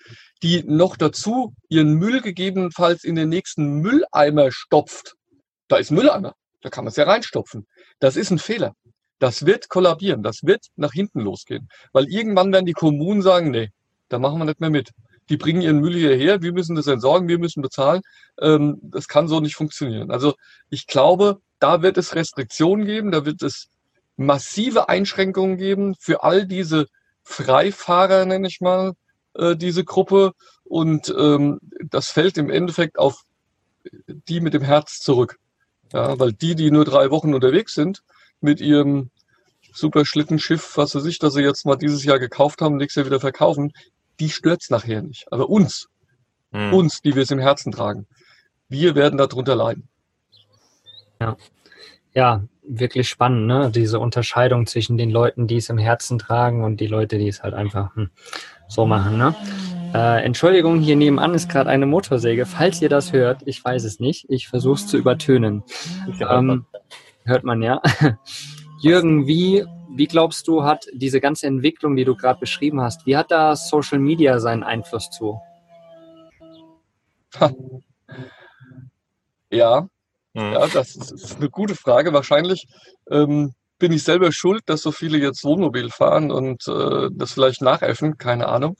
die 0.42 0.62
noch 0.64 0.96
dazu 0.96 1.54
ihren 1.68 1.94
Müll 1.94 2.20
gegebenenfalls 2.20 3.04
in 3.04 3.14
den 3.14 3.28
nächsten 3.28 3.80
Mülleimer 3.80 4.50
stopft. 4.52 5.14
Da 5.68 5.76
ist 5.76 5.90
Mülleimer. 5.90 6.34
Da 6.60 6.70
kann 6.70 6.84
man 6.84 6.90
es 6.90 6.96
ja 6.96 7.04
reinstopfen. 7.04 7.66
Das 7.98 8.16
ist 8.16 8.30
ein 8.30 8.38
Fehler. 8.38 8.74
Das 9.18 9.46
wird 9.46 9.68
kollabieren. 9.68 10.22
Das 10.22 10.44
wird 10.44 10.66
nach 10.76 10.92
hinten 10.92 11.20
losgehen. 11.20 11.68
Weil 11.92 12.06
irgendwann 12.08 12.52
werden 12.52 12.66
die 12.66 12.72
Kommunen 12.72 13.22
sagen, 13.22 13.50
nee, 13.50 13.70
da 14.08 14.18
machen 14.18 14.38
wir 14.38 14.44
nicht 14.44 14.60
mehr 14.60 14.70
mit. 14.70 14.90
Die 15.28 15.36
bringen 15.36 15.60
ihren 15.60 15.80
Müll 15.80 15.94
hierher, 15.94 16.40
wir 16.40 16.52
müssen 16.52 16.74
das 16.74 16.86
entsorgen, 16.86 17.28
wir 17.28 17.38
müssen 17.38 17.60
bezahlen. 17.60 18.00
Ähm, 18.40 18.78
das 18.82 19.08
kann 19.08 19.28
so 19.28 19.40
nicht 19.40 19.56
funktionieren. 19.56 20.10
Also 20.10 20.34
ich 20.70 20.86
glaube, 20.86 21.40
da 21.58 21.82
wird 21.82 21.98
es 21.98 22.14
Restriktionen 22.14 22.86
geben, 22.86 23.10
da 23.10 23.26
wird 23.26 23.42
es 23.42 23.68
massive 24.16 24.88
Einschränkungen 24.88 25.58
geben 25.58 25.94
für 25.98 26.22
all 26.22 26.46
diese 26.46 26.86
Freifahrer, 27.22 28.24
nenne 28.24 28.48
ich 28.48 28.60
mal, 28.60 28.94
äh, 29.34 29.54
diese 29.54 29.84
Gruppe. 29.84 30.32
Und 30.64 31.14
ähm, 31.16 31.60
das 31.84 32.08
fällt 32.08 32.38
im 32.38 32.50
Endeffekt 32.50 32.98
auf 32.98 33.22
die 34.06 34.40
mit 34.40 34.54
dem 34.54 34.62
Herz 34.62 35.00
zurück. 35.00 35.38
Ja, 35.92 36.18
weil 36.18 36.32
die, 36.32 36.54
die 36.54 36.70
nur 36.70 36.84
drei 36.84 37.10
Wochen 37.10 37.34
unterwegs 37.34 37.74
sind, 37.74 38.02
mit 38.40 38.60
ihrem 38.60 39.10
super 39.72 40.04
Schlittenschiff, 40.04 40.76
was 40.76 40.92
sie 40.92 41.00
sich, 41.00 41.18
dass 41.18 41.34
sie 41.34 41.42
jetzt 41.42 41.64
mal 41.64 41.76
dieses 41.76 42.04
Jahr 42.04 42.18
gekauft 42.18 42.60
haben, 42.60 42.76
nächstes 42.76 43.02
Jahr 43.02 43.06
wieder 43.06 43.20
verkaufen, 43.20 43.72
die 44.20 44.30
stört's 44.30 44.70
nachher 44.70 45.02
nicht. 45.02 45.32
Aber 45.32 45.48
uns, 45.48 45.88
hm. 46.52 46.72
uns, 46.74 47.00
die 47.02 47.14
wir 47.14 47.22
es 47.22 47.30
im 47.30 47.38
Herzen 47.38 47.72
tragen, 47.72 48.06
wir 48.68 48.94
werden 48.94 49.18
darunter 49.18 49.54
leiden. 49.54 49.88
Ja. 51.20 51.36
Ja, 52.14 52.44
wirklich 52.62 53.08
spannend, 53.08 53.46
ne? 53.46 53.70
Diese 53.72 53.98
Unterscheidung 53.98 54.66
zwischen 54.66 54.96
den 54.96 55.10
Leuten, 55.10 55.46
die 55.46 55.56
es 55.56 55.68
im 55.68 55.78
Herzen 55.78 56.18
tragen 56.18 56.64
und 56.64 56.80
die 56.80 56.86
Leute, 56.86 57.18
die 57.18 57.28
es 57.28 57.42
halt 57.42 57.54
einfach 57.54 57.94
hm, 57.94 58.10
so 58.66 58.86
machen, 58.86 59.18
ne? 59.18 59.34
Äh, 59.94 60.24
Entschuldigung, 60.24 60.80
hier 60.80 60.96
nebenan 60.96 61.34
ist 61.34 61.48
gerade 61.48 61.70
eine 61.70 61.86
Motorsäge. 61.86 62.44
Falls 62.44 62.82
ihr 62.82 62.88
das 62.88 63.12
hört, 63.12 63.42
ich 63.46 63.64
weiß 63.64 63.84
es 63.84 64.00
nicht. 64.00 64.26
Ich 64.28 64.48
versuche 64.48 64.74
es 64.74 64.86
zu 64.86 64.98
übertönen. 64.98 65.62
Ähm, 66.20 66.66
hört 67.24 67.44
man 67.44 67.62
ja. 67.62 67.80
Jürgen, 68.80 69.26
wie, 69.26 69.64
wie 69.94 70.06
glaubst 70.06 70.46
du, 70.46 70.62
hat 70.64 70.86
diese 70.92 71.20
ganze 71.20 71.46
Entwicklung, 71.46 71.96
die 71.96 72.04
du 72.04 72.14
gerade 72.14 72.38
beschrieben 72.38 72.80
hast, 72.80 73.06
wie 73.06 73.16
hat 73.16 73.30
da 73.30 73.56
Social 73.56 73.98
Media 73.98 74.40
seinen 74.40 74.62
Einfluss 74.62 75.10
zu? 75.10 75.40
Ja, 79.50 79.88
mhm. 80.34 80.52
ja, 80.52 80.66
das 80.66 80.94
ist 80.94 81.38
eine 81.38 81.48
gute 81.48 81.74
Frage. 81.74 82.12
Wahrscheinlich 82.12 82.68
ähm, 83.10 83.54
bin 83.78 83.92
ich 83.92 84.02
selber 84.02 84.32
schuld, 84.32 84.62
dass 84.66 84.82
so 84.82 84.92
viele 84.92 85.18
jetzt 85.18 85.44
Wohnmobil 85.44 85.90
fahren 85.90 86.30
und 86.30 86.66
äh, 86.68 87.08
das 87.12 87.32
vielleicht 87.32 87.62
nachäffen, 87.62 88.18
keine 88.18 88.48
Ahnung. 88.48 88.76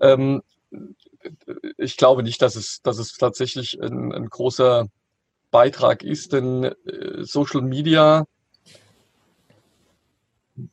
Ähm, 0.00 0.42
ich 1.76 1.96
glaube 1.96 2.22
nicht, 2.22 2.42
dass 2.42 2.56
es, 2.56 2.80
dass 2.82 2.98
es 2.98 3.12
tatsächlich 3.16 3.80
ein, 3.80 4.12
ein 4.12 4.28
großer 4.28 4.86
Beitrag 5.50 6.02
ist, 6.02 6.32
denn 6.32 6.64
äh, 6.64 7.22
Social 7.22 7.62
Media, 7.62 8.24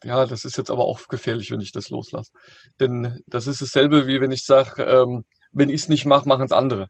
ja, 0.03 0.25
das 0.25 0.45
ist 0.45 0.57
jetzt 0.57 0.71
aber 0.71 0.85
auch 0.85 1.07
gefährlich, 1.07 1.51
wenn 1.51 1.61
ich 1.61 1.71
das 1.71 1.89
loslasse. 1.89 2.31
Denn 2.79 3.21
das 3.27 3.47
ist 3.47 3.61
dasselbe, 3.61 4.07
wie 4.07 4.21
wenn 4.21 4.31
ich 4.31 4.45
sage, 4.45 4.83
ähm, 4.83 5.25
wenn 5.51 5.69
ich 5.69 5.81
es 5.81 5.89
nicht 5.89 6.05
mache, 6.05 6.27
machen 6.27 6.45
es 6.45 6.51
andere. 6.51 6.87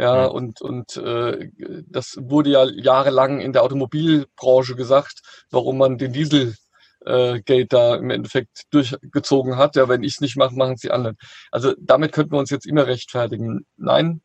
Ja, 0.00 0.24
und, 0.24 0.62
und 0.62 0.96
äh, 0.96 1.50
das 1.86 2.16
wurde 2.18 2.48
ja 2.48 2.64
jahrelang 2.64 3.38
in 3.40 3.52
der 3.52 3.62
Automobilbranche 3.62 4.74
gesagt, 4.74 5.20
warum 5.50 5.76
man 5.76 5.98
den 5.98 6.14
Diesel 6.14 6.54
äh, 7.04 7.42
Geld 7.42 7.74
da 7.74 7.96
im 7.96 8.08
Endeffekt 8.08 8.62
durchgezogen 8.70 9.58
hat. 9.58 9.76
Ja, 9.76 9.90
wenn 9.90 10.02
ich 10.02 10.14
es 10.14 10.20
nicht 10.22 10.38
mache, 10.38 10.54
machen 10.54 10.72
es 10.76 10.80
die 10.80 10.90
anderen. 10.90 11.18
Also 11.50 11.74
damit 11.78 12.12
könnten 12.12 12.32
wir 12.32 12.38
uns 12.38 12.48
jetzt 12.48 12.66
immer 12.66 12.86
rechtfertigen. 12.86 13.66
Nein. 13.76 14.22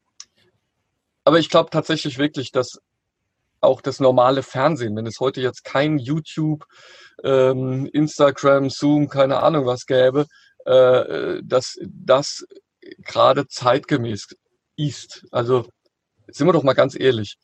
Aber 1.25 1.39
ich 1.39 1.49
glaube 1.49 1.71
tatsächlich 1.71 2.19
wirklich, 2.19 2.53
dass 2.53 2.79
auch 3.59 3.81
das 3.81 3.99
normale 3.99 4.43
Fernsehen, 4.43 4.95
wenn 4.95 5.07
es 5.07 5.19
heute 5.19 5.41
jetzt 5.41 5.65
kein 5.65 5.97
YouTube, 5.97 6.63
ähm, 7.21 7.89
Instagram, 7.91 8.69
Zoom, 8.69 9.09
keine 9.09 9.43
Ahnung 9.43 9.65
was 9.65 9.87
gäbe, 9.87 10.25
äh, 10.63 11.41
dass 11.43 11.77
das 11.83 12.45
gerade 12.99 13.49
zeitgemäß 13.49 14.27
ist. 14.75 15.25
Also 15.31 15.67
sind 16.27 16.47
wir 16.47 16.53
doch 16.53 16.63
mal 16.63 16.73
ganz 16.73 16.99
ehrlich. 16.99 17.37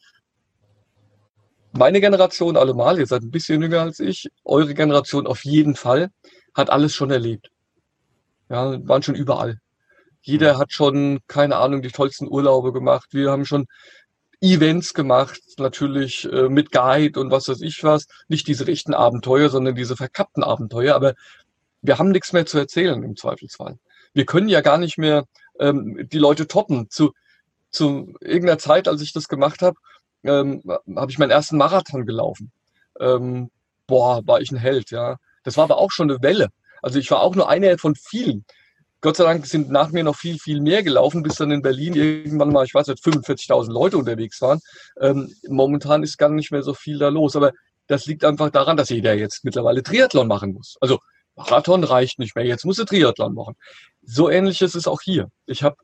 Meine 1.74 2.02
Generation 2.02 2.58
allemal, 2.58 3.00
ihr 3.00 3.08
seid 3.08 3.24
ein 3.24 3.32
bisschen 3.32 3.62
jünger 3.62 3.82
als 3.82 4.00
ich, 4.00 4.30
eure 4.44 4.74
Generation 4.74 5.26
auf 5.26 5.46
jeden 5.46 5.76
Fall, 5.76 6.10
hat 6.54 6.70
alles 6.70 6.94
schon 6.94 7.12
erlebt. 7.12 7.50
Ja, 8.50 8.78
waren 8.86 9.04
schon 9.04 9.16
überall. 9.16 9.60
Jeder 10.22 10.58
hat 10.58 10.74
schon, 10.74 11.20
keine 11.28 11.56
Ahnung, 11.56 11.82
die 11.82 11.90
tollsten 11.90 12.28
Urlaube 12.28 12.74
gemacht. 12.74 13.08
Wir 13.12 13.32
haben 13.32 13.46
schon 13.46 13.68
Events 14.42 14.94
gemacht, 14.94 15.40
natürlich 15.58 16.26
äh, 16.32 16.50
mit 16.50 16.72
Guide 16.72 17.20
und 17.20 17.32
was 17.32 17.48
weiß 17.48 17.62
ich 17.62 17.84
was. 17.84 18.08
Nicht 18.28 18.48
diese 18.48 18.68
rechten 18.68 18.94
Abenteuer, 18.94 19.50
sondern 19.50 19.76
diese 19.76 19.96
verkappten 19.96 20.44
Abenteuer. 20.44 20.96
Aber 20.96 21.14
wir 21.82 21.98
haben 21.98 22.12
nichts 22.12 22.34
mehr 22.34 22.46
zu 22.46 22.58
erzählen 22.58 23.02
im 23.04 23.16
Zweifelsfall. 23.16 23.78
Wir 24.14 24.26
können 24.26 24.50
ja 24.50 24.62
gar 24.62 24.78
nicht 24.78 24.98
mehr 24.98 25.26
ähm, 25.62 26.10
die 26.12 26.18
Leute 26.18 26.48
toppen. 26.48 26.90
Zu, 26.90 27.14
zu 27.70 28.14
irgendeiner 28.20 28.58
Zeit, 28.58 28.88
als 28.88 29.02
ich 29.02 29.14
das 29.14 29.30
gemacht 29.30 29.62
habe, 29.62 29.78
ähm, 30.24 30.62
habe 30.96 31.12
ich 31.12 31.18
meinen 31.18 31.32
ersten 31.32 31.58
Marathon 31.58 32.06
gelaufen. 32.06 32.52
Ähm, 33.00 33.50
boah, 33.88 34.22
war 34.26 34.42
ich 34.42 34.52
ein 34.52 34.58
Held, 34.58 34.92
ja. 34.92 35.18
Das 35.44 35.58
war 35.58 35.64
aber 35.64 35.78
auch 35.78 35.92
schon 35.92 36.12
eine 36.12 36.22
Welle. 36.22 36.50
Also 36.82 37.00
ich 37.00 37.10
war 37.12 37.22
auch 37.22 37.36
nur 37.36 37.50
einer 37.50 37.78
von 37.78 37.96
vielen. 37.96 38.46
Gott 39.02 39.18
sei 39.18 39.24
Dank 39.24 39.48
sind 39.48 39.72
nach 39.72 39.90
mir 39.92 40.04
noch 40.04 40.16
viel, 40.16 40.38
viel 40.38 40.62
mehr 40.62 40.84
gelaufen, 40.84 41.24
bis 41.24 41.36
dann 41.36 41.50
in 41.50 41.64
Berlin 41.64 41.96
irgendwann 41.96 42.52
mal, 42.52 42.66
ich 42.66 42.76
weiß 42.76 42.88
nicht, 42.88 43.04
45.000 43.04 43.72
Leute 43.72 43.98
unterwegs 43.98 44.42
waren. 44.42 44.60
Ähm, 45.00 45.34
momentan 45.48 46.04
ist 46.04 46.18
gar 46.18 46.30
nicht 46.30 46.52
mehr 46.52 46.62
so 46.62 46.76
viel 46.76 47.00
da 47.00 47.10
los. 47.10 47.36
Aber 47.36 47.52
das 47.88 48.06
liegt 48.06 48.24
einfach 48.24 48.52
daran, 48.52 48.78
dass 48.78 48.90
jeder 48.90 49.16
jetzt 49.16 49.44
mittlerweile 49.44 49.82
Triathlon 49.82 50.28
machen 50.28 50.54
muss. 50.54 50.78
Also 50.82 51.00
Marathon 51.36 51.84
reicht 51.84 52.20
nicht 52.20 52.36
mehr, 52.36 52.46
jetzt 52.46 52.66
muss 52.66 52.78
er 52.78 52.86
Triathlon 52.86 53.34
machen. 53.34 53.56
So 54.04 54.30
ähnlich 54.30 54.62
ist 54.62 54.76
es 54.76 54.88
auch 54.88 55.02
hier. 55.02 55.30
Ich 55.46 55.64
habe 55.64 55.76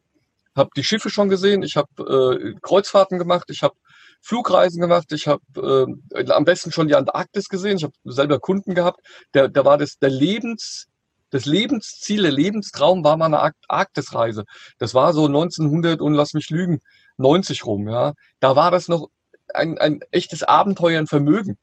hab 0.56 0.74
die 0.74 0.84
Schiffe 0.84 1.10
schon 1.10 1.30
gesehen, 1.30 1.64
ich 1.64 1.78
habe 1.78 2.40
äh, 2.42 2.56
Kreuzfahrten 2.62 3.20
gemacht, 3.20 3.50
ich 3.50 3.64
habe 3.64 3.76
Flugreisen 4.22 4.82
gemacht, 4.82 5.12
ich 5.12 5.28
habe 5.28 5.88
äh, 6.14 6.32
am 6.32 6.46
besten 6.46 6.72
schon 6.72 6.88
die 6.88 6.96
Antarktis 6.96 7.48
gesehen, 7.48 7.78
ich 7.78 7.84
habe 7.84 7.94
selber 8.04 8.40
Kunden 8.40 8.74
gehabt, 8.74 9.00
da, 9.32 9.48
da 9.48 9.64
war 9.64 9.78
das 9.78 10.00
der 10.00 10.10
Lebens, 10.10 10.88
das 11.30 11.46
Lebensziel, 11.46 12.24
der 12.24 12.32
Lebenstraum 12.32 13.04
war 13.04 13.18
mal 13.18 13.26
eine 13.26 13.54
Arktisreise. 13.68 14.46
Das 14.80 14.94
war 14.94 15.14
so 15.14 15.26
1900 15.26 16.02
und 16.02 16.14
lass 16.14 16.34
mich 16.34 16.50
lügen, 16.50 16.80
90 17.18 17.66
rum, 17.66 17.88
ja. 17.90 18.14
Da 18.40 18.56
war 18.56 18.72
das 18.72 18.88
noch 18.88 19.10
ein, 19.54 19.78
ein 19.78 20.00
echtes 20.12 20.44
Abenteuer, 20.44 21.00
ein 21.00 21.08
Vermögen. 21.08 21.58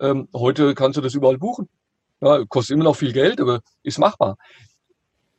Ähm, 0.00 0.28
heute 0.34 0.74
kannst 0.74 0.96
du 0.96 1.00
das 1.02 1.14
überall 1.14 1.38
buchen. 1.38 1.68
Ja, 2.20 2.44
kostet 2.48 2.74
immer 2.74 2.84
noch 2.84 2.96
viel 2.96 3.12
Geld, 3.12 3.40
aber 3.40 3.60
ist 3.82 3.98
machbar. 3.98 4.36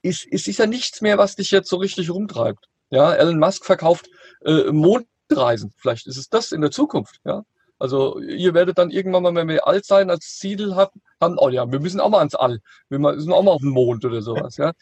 Ist, 0.06 0.26
ist, 0.26 0.48
ist 0.48 0.60
ja 0.60 0.68
nichts 0.68 1.02
mehr, 1.02 1.18
was 1.18 1.36
dich 1.36 1.50
jetzt 1.50 1.68
so 1.68 1.78
richtig 1.78 2.12
rumtreibt. 2.12 2.70
Ja, 2.92 3.14
Elon 3.16 3.40
Musk 3.40 3.66
verkauft 3.66 4.08
äh, 4.46 4.72
Mond 4.72 5.08
Reisen. 5.32 5.74
Vielleicht 5.78 6.06
ist 6.06 6.18
es 6.18 6.30
das 6.30 6.52
in 6.52 6.62
der 6.62 6.70
Zukunft. 6.70 7.20
Ja? 7.26 7.44
Also 7.80 8.20
ihr 8.20 8.54
werdet 8.54 8.78
dann 8.78 8.92
irgendwann 8.92 9.24
mal, 9.24 9.34
wenn 9.34 9.48
wir 9.48 9.68
alt 9.68 9.84
sein, 9.84 10.12
als 10.12 10.38
Ziel 10.38 10.76
haben, 10.76 11.02
haben, 11.20 11.38
oh 11.40 11.50
ja, 11.50 11.72
wir 11.72 11.80
müssen 11.80 12.00
auch 12.00 12.10
mal 12.10 12.20
ans 12.20 12.36
All. 12.36 12.62
Wir 12.90 13.00
müssen 13.00 13.34
auch 13.34 13.42
mal 13.42 13.50
auf 13.50 13.62
den 13.62 13.72
Mond 13.72 14.06
oder 14.06 14.22
sowas. 14.22 14.58
Ja? 14.58 14.74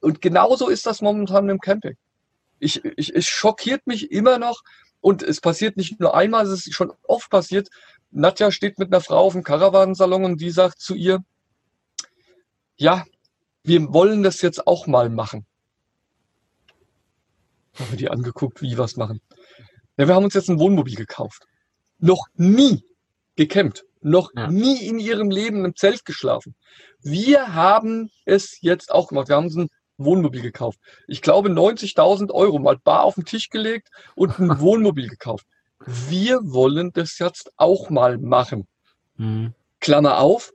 Und 0.00 0.20
genauso 0.20 0.68
ist 0.68 0.84
das 0.84 1.00
momentan 1.00 1.48
im 1.48 1.58
Camping. 1.58 1.96
Ich, 2.58 2.84
ich, 2.84 3.14
es 3.14 3.24
schockiert 3.24 3.86
mich 3.86 4.10
immer 4.12 4.38
noch 4.38 4.60
und 5.00 5.22
es 5.22 5.40
passiert 5.40 5.78
nicht 5.78 6.00
nur 6.00 6.14
einmal, 6.14 6.44
es 6.44 6.66
ist 6.66 6.74
schon 6.74 6.92
oft 7.02 7.30
passiert. 7.30 7.70
Nadja 8.10 8.50
steht 8.50 8.78
mit 8.78 8.92
einer 8.92 9.00
Frau 9.00 9.20
auf 9.20 9.32
dem 9.32 9.42
Karawanensalon 9.42 10.24
und 10.26 10.40
die 10.42 10.50
sagt 10.50 10.80
zu 10.80 10.94
ihr, 10.94 11.24
ja, 12.76 13.06
wir 13.66 13.92
wollen 13.92 14.22
das 14.22 14.42
jetzt 14.42 14.66
auch 14.66 14.86
mal 14.86 15.10
machen. 15.10 15.46
Haben 17.74 17.90
wir 17.90 17.98
die 17.98 18.10
angeguckt, 18.10 18.62
wie 18.62 18.78
was 18.78 18.96
machen. 18.96 19.20
Ja, 19.96 20.08
wir 20.08 20.14
haben 20.14 20.24
uns 20.24 20.34
jetzt 20.34 20.48
ein 20.48 20.58
Wohnmobil 20.58 20.94
gekauft. 20.94 21.46
Noch 21.98 22.26
nie 22.34 22.84
gecampt. 23.36 23.84
Noch 24.00 24.30
ja. 24.36 24.48
nie 24.48 24.86
in 24.86 24.98
ihrem 24.98 25.30
Leben 25.30 25.64
im 25.64 25.74
Zelt 25.74 26.04
geschlafen. 26.04 26.54
Wir 27.00 27.54
haben 27.54 28.10
es 28.24 28.60
jetzt 28.60 28.92
auch 28.92 29.08
gemacht. 29.08 29.28
Wir 29.28 29.36
haben 29.36 29.46
uns 29.46 29.56
ein 29.56 29.68
Wohnmobil 29.98 30.42
gekauft. 30.42 30.78
Ich 31.08 31.22
glaube 31.22 31.48
90.000 31.48 32.30
Euro 32.30 32.58
mal 32.58 32.78
bar 32.78 33.04
auf 33.04 33.14
den 33.14 33.24
Tisch 33.24 33.48
gelegt 33.48 33.88
und 34.14 34.38
ein 34.38 34.60
Wohnmobil 34.60 35.08
gekauft. 35.08 35.46
Wir 35.84 36.40
wollen 36.42 36.92
das 36.92 37.18
jetzt 37.18 37.50
auch 37.56 37.90
mal 37.90 38.18
machen. 38.18 38.66
Mhm. 39.16 39.54
Klammer 39.80 40.20
auf, 40.20 40.52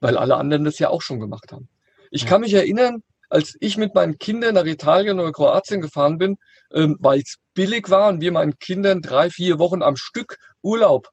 weil 0.00 0.16
alle 0.16 0.36
anderen 0.36 0.64
das 0.64 0.78
ja 0.78 0.88
auch 0.90 1.02
schon 1.02 1.20
gemacht 1.20 1.52
haben. 1.52 1.68
Ich 2.12 2.26
kann 2.26 2.42
mich 2.42 2.52
erinnern, 2.52 3.02
als 3.30 3.56
ich 3.60 3.78
mit 3.78 3.94
meinen 3.94 4.18
Kindern 4.18 4.54
nach 4.54 4.66
Italien 4.66 5.18
oder 5.18 5.32
Kroatien 5.32 5.80
gefahren 5.80 6.18
bin, 6.18 6.36
ähm, 6.70 6.98
weil 7.00 7.20
es 7.20 7.38
billig 7.54 7.88
war 7.88 8.10
und 8.10 8.20
wir 8.20 8.30
meinen 8.32 8.58
Kindern 8.58 9.00
drei, 9.00 9.30
vier 9.30 9.58
Wochen 9.58 9.82
am 9.82 9.96
Stück 9.96 10.36
Urlaub 10.60 11.08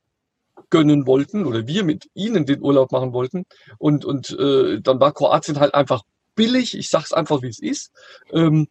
gönnen 0.70 1.08
wollten 1.08 1.46
oder 1.46 1.68
wir 1.68 1.86
mit 1.86 2.10
ihnen 2.14 2.46
den 2.46 2.62
Urlaub 2.62 2.92
machen 2.92 3.14
wollten. 3.14 3.46
Und, 3.78 4.04
und 4.04 4.38
äh, 4.38 4.82
dann 4.82 5.00
war 5.00 5.14
Kroatien 5.14 5.62
halt 5.62 5.74
einfach 5.74 6.04
billig. 6.36 6.78
Ich 6.78 6.90
sag's 6.90 7.14
einfach, 7.14 7.42
wie 7.42 7.48
es 7.48 7.62
ist. 7.62 7.92
Ähm, 8.34 8.68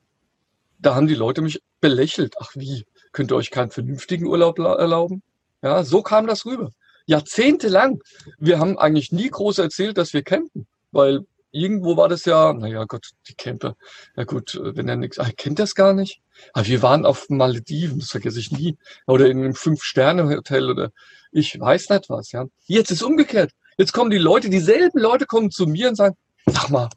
da 0.78 0.94
haben 0.94 1.06
die 1.06 1.14
Leute 1.14 1.40
mich 1.40 1.62
belächelt. 1.80 2.34
Ach 2.38 2.50
wie, 2.54 2.84
könnt 3.12 3.32
ihr 3.32 3.36
euch 3.36 3.50
keinen 3.50 3.70
vernünftigen 3.70 4.26
Urlaub 4.26 4.58
erlauben? 4.58 5.22
Ja, 5.62 5.82
so 5.82 6.02
kam 6.02 6.26
das 6.26 6.44
rüber. 6.44 6.72
Jahrzehntelang. 7.06 8.02
Wir 8.38 8.58
haben 8.58 8.78
eigentlich 8.78 9.12
nie 9.12 9.30
groß 9.30 9.56
erzählt, 9.56 9.96
dass 9.96 10.12
wir 10.12 10.22
campen, 10.22 10.66
weil 10.92 11.24
irgendwo 11.50 11.96
war 11.96 12.08
das 12.08 12.24
ja, 12.24 12.52
naja 12.52 12.84
Gott, 12.84 13.10
die 13.28 13.34
Camper. 13.34 13.76
Ja 14.16 14.24
gut, 14.24 14.54
äh, 14.54 14.76
wenn 14.76 14.88
er 14.88 14.96
nichts, 14.96 15.18
ah, 15.18 15.30
kennt 15.36 15.58
das 15.58 15.74
gar 15.74 15.92
nicht. 15.92 16.20
Aber 16.52 16.66
wir 16.66 16.82
waren 16.82 17.06
auf 17.06 17.28
Malediven, 17.28 17.98
das 18.00 18.10
vergesse 18.10 18.38
ich 18.38 18.52
nie. 18.52 18.76
Oder 19.06 19.26
in 19.28 19.38
einem 19.38 19.54
Fünf-Sterne-Hotel 19.54 20.70
oder 20.70 20.90
ich 21.32 21.58
weiß 21.58 21.90
nicht 21.90 22.08
was, 22.10 22.32
ja. 22.32 22.46
Jetzt 22.66 22.90
ist 22.90 23.02
umgekehrt. 23.02 23.52
Jetzt 23.76 23.92
kommen 23.92 24.10
die 24.10 24.18
Leute, 24.18 24.50
dieselben 24.50 24.98
Leute 24.98 25.26
kommen 25.26 25.50
zu 25.50 25.66
mir 25.66 25.88
und 25.88 25.94
sagen, 25.94 26.16
sag 26.46 26.70
mal, 26.70 26.88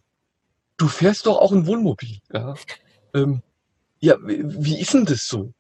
du 0.77 0.87
fährst 0.87 1.25
doch 1.25 1.37
auch 1.37 1.51
ein 1.51 1.67
Wohnmobil, 1.67 2.17
ja. 2.33 2.55
Ähm, 3.13 3.41
ja, 3.99 4.15
wie 4.21 4.79
ist 4.79 4.93
denn 4.93 5.05
das 5.05 5.27
so? 5.27 5.53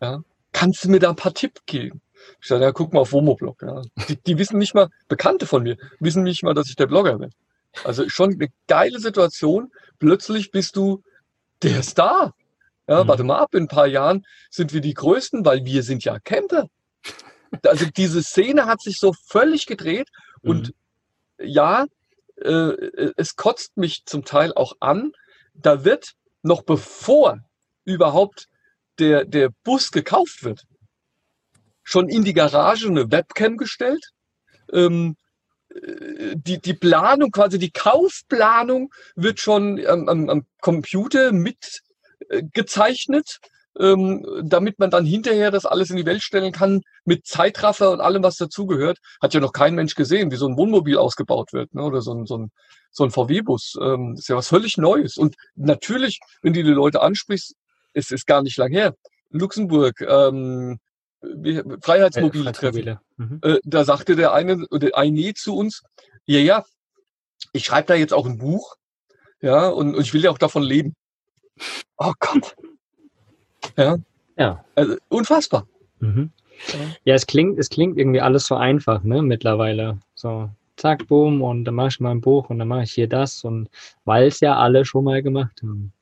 Ja. 0.00 0.22
Kannst 0.52 0.84
du 0.84 0.90
mir 0.90 1.00
da 1.00 1.10
ein 1.10 1.16
paar 1.16 1.34
Tipps 1.34 1.60
geben? 1.66 2.00
Ich 2.40 2.48
sage, 2.48 2.64
ja, 2.64 2.72
guck 2.72 2.92
mal 2.92 3.00
auf 3.00 3.12
Womoblog. 3.12 3.62
Ja. 3.62 3.82
Die, 4.08 4.16
die 4.16 4.38
wissen 4.38 4.58
nicht 4.58 4.74
mal, 4.74 4.88
Bekannte 5.08 5.46
von 5.46 5.62
mir, 5.62 5.76
wissen 6.00 6.22
nicht 6.22 6.42
mal, 6.42 6.54
dass 6.54 6.68
ich 6.68 6.76
der 6.76 6.86
Blogger 6.86 7.18
bin. 7.18 7.30
Also 7.84 8.08
schon 8.08 8.34
eine 8.34 8.48
geile 8.66 8.98
Situation. 8.98 9.72
Plötzlich 9.98 10.50
bist 10.50 10.76
du 10.76 11.02
der 11.62 11.82
Star. 11.82 12.34
Ja, 12.88 13.04
mhm. 13.04 13.08
warte 13.08 13.24
mal 13.24 13.38
ab, 13.38 13.54
in 13.54 13.64
ein 13.64 13.68
paar 13.68 13.86
Jahren 13.86 14.26
sind 14.50 14.72
wir 14.72 14.80
die 14.80 14.94
Größten, 14.94 15.44
weil 15.44 15.64
wir 15.64 15.82
sind 15.82 16.04
ja 16.04 16.18
Camper. 16.18 16.68
Also 17.66 17.86
diese 17.86 18.22
Szene 18.22 18.66
hat 18.66 18.80
sich 18.80 18.98
so 18.98 19.12
völlig 19.12 19.66
gedreht 19.66 20.08
und 20.40 20.68
mhm. 21.38 21.46
ja, 21.46 21.86
äh, 22.36 23.12
es 23.16 23.36
kotzt 23.36 23.76
mich 23.76 24.04
zum 24.06 24.24
Teil 24.24 24.52
auch 24.54 24.74
an. 24.80 25.12
Da 25.54 25.84
wird 25.84 26.12
noch 26.42 26.62
bevor 26.62 27.40
überhaupt 27.84 28.48
der, 28.98 29.24
der 29.24 29.50
Bus 29.64 29.90
gekauft 29.90 30.44
wird, 30.44 30.64
schon 31.82 32.08
in 32.08 32.24
die 32.24 32.34
Garage 32.34 32.88
eine 32.88 33.10
Webcam 33.10 33.56
gestellt 33.56 34.10
Ähm, 34.72 35.16
äh, 35.18 35.21
die, 36.34 36.60
die 36.60 36.74
Planung, 36.74 37.30
quasi 37.30 37.58
die 37.58 37.70
Kaufplanung 37.70 38.92
wird 39.16 39.40
schon 39.40 39.84
am, 39.86 40.08
am, 40.08 40.28
am 40.28 40.46
Computer 40.60 41.32
mitgezeichnet, 41.32 43.38
äh, 43.78 43.92
ähm, 43.92 44.24
damit 44.44 44.78
man 44.78 44.90
dann 44.90 45.06
hinterher 45.06 45.50
das 45.50 45.64
alles 45.64 45.90
in 45.90 45.96
die 45.96 46.04
Welt 46.04 46.22
stellen 46.22 46.52
kann 46.52 46.82
mit 47.04 47.26
Zeitraffer 47.26 47.90
und 47.90 48.00
allem, 48.00 48.22
was 48.22 48.36
dazugehört. 48.36 48.98
Hat 49.20 49.34
ja 49.34 49.40
noch 49.40 49.52
kein 49.52 49.74
Mensch 49.74 49.94
gesehen, 49.94 50.30
wie 50.30 50.36
so 50.36 50.46
ein 50.46 50.56
Wohnmobil 50.56 50.98
ausgebaut 50.98 51.52
wird 51.52 51.74
ne? 51.74 51.82
oder 51.82 52.02
so 52.02 52.12
ein, 52.12 52.26
so 52.26 52.36
ein, 52.36 52.50
so 52.90 53.04
ein 53.04 53.10
VW-Bus. 53.10 53.78
Ähm, 53.80 54.16
ist 54.18 54.28
ja 54.28 54.36
was 54.36 54.48
völlig 54.48 54.76
Neues. 54.76 55.16
Und 55.16 55.36
natürlich, 55.54 56.20
wenn 56.42 56.52
du 56.52 56.62
die 56.62 56.70
Leute 56.70 57.00
ansprichst, 57.00 57.54
es 57.94 58.10
ist 58.10 58.26
gar 58.26 58.42
nicht 58.42 58.58
lang 58.58 58.72
her. 58.72 58.94
Luxemburg, 59.30 60.02
ähm, 60.02 60.78
Freiheitsmobil-Treffen. 61.80 62.98
Mhm. 63.16 63.40
Äh, 63.42 63.58
da 63.64 63.84
sagte 63.84 64.16
der 64.16 64.32
eine 64.32 64.66
oder 64.70 64.96
eine 64.96 65.34
zu 65.34 65.56
uns, 65.56 65.82
ja, 66.24 66.38
ja, 66.40 66.64
ich 67.52 67.64
schreibe 67.64 67.88
da 67.88 67.94
jetzt 67.94 68.12
auch 68.12 68.26
ein 68.26 68.38
Buch, 68.38 68.76
ja, 69.40 69.68
und, 69.68 69.94
und 69.94 70.02
ich 70.02 70.14
will 70.14 70.22
ja 70.22 70.30
auch 70.30 70.38
davon 70.38 70.62
leben. 70.62 70.94
Oh 71.98 72.12
Gott. 72.18 72.56
Ja. 73.76 73.96
Ja. 74.36 74.64
Also, 74.74 74.96
unfassbar. 75.08 75.66
Mhm. 76.00 76.30
Ja, 77.04 77.14
es 77.14 77.26
klingt, 77.26 77.58
es 77.58 77.68
klingt 77.68 77.98
irgendwie 77.98 78.20
alles 78.20 78.46
so 78.46 78.54
einfach, 78.54 79.02
ne, 79.02 79.22
mittlerweile. 79.22 79.98
So, 80.14 80.50
zack, 80.76 81.06
boom, 81.08 81.42
und 81.42 81.64
dann 81.64 81.74
mache 81.74 81.88
ich 81.88 82.00
mal 82.00 82.10
ein 82.10 82.20
Buch 82.20 82.50
und 82.50 82.58
dann 82.58 82.68
mache 82.68 82.84
ich 82.84 82.92
hier 82.92 83.08
das 83.08 83.44
und 83.44 83.68
weil 84.04 84.28
es 84.28 84.40
ja 84.40 84.56
alle 84.56 84.84
schon 84.84 85.04
mal 85.04 85.22
gemacht 85.22 85.60
haben. 85.62 85.92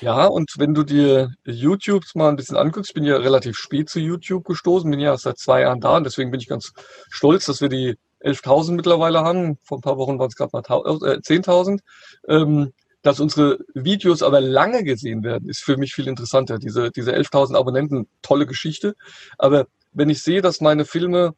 Ja, 0.00 0.26
und 0.26 0.50
wenn 0.58 0.74
du 0.74 0.82
dir 0.82 1.30
YouTube 1.44 2.04
mal 2.14 2.28
ein 2.28 2.36
bisschen 2.36 2.56
anguckst, 2.56 2.90
ich 2.90 2.94
bin 2.94 3.04
ja 3.04 3.16
relativ 3.16 3.56
spät 3.56 3.88
zu 3.88 4.00
YouTube 4.00 4.44
gestoßen, 4.44 4.90
bin 4.90 5.00
ja 5.00 5.16
seit 5.16 5.38
zwei 5.38 5.62
Jahren 5.62 5.80
da 5.80 5.96
und 5.96 6.04
deswegen 6.04 6.30
bin 6.30 6.40
ich 6.40 6.48
ganz 6.48 6.72
stolz, 7.10 7.46
dass 7.46 7.60
wir 7.60 7.68
die 7.68 7.96
11.000 8.24 8.72
mittlerweile 8.72 9.20
haben. 9.20 9.58
Vor 9.62 9.78
ein 9.78 9.82
paar 9.82 9.98
Wochen 9.98 10.18
waren 10.18 10.28
es 10.28 10.36
gerade 10.36 10.50
mal 10.52 10.62
äh, 10.62 11.18
10.000. 11.18 11.80
Ähm, 12.28 12.72
dass 13.02 13.18
unsere 13.18 13.58
Videos 13.74 14.22
aber 14.22 14.40
lange 14.40 14.84
gesehen 14.84 15.24
werden, 15.24 15.48
ist 15.48 15.64
für 15.64 15.76
mich 15.76 15.92
viel 15.92 16.06
interessanter. 16.06 16.58
Diese, 16.58 16.92
diese 16.92 17.12
11.000 17.12 17.56
Abonnenten, 17.56 18.06
tolle 18.22 18.46
Geschichte. 18.46 18.94
Aber 19.38 19.66
wenn 19.92 20.08
ich 20.08 20.22
sehe, 20.22 20.40
dass 20.40 20.60
meine 20.60 20.84
Filme 20.84 21.34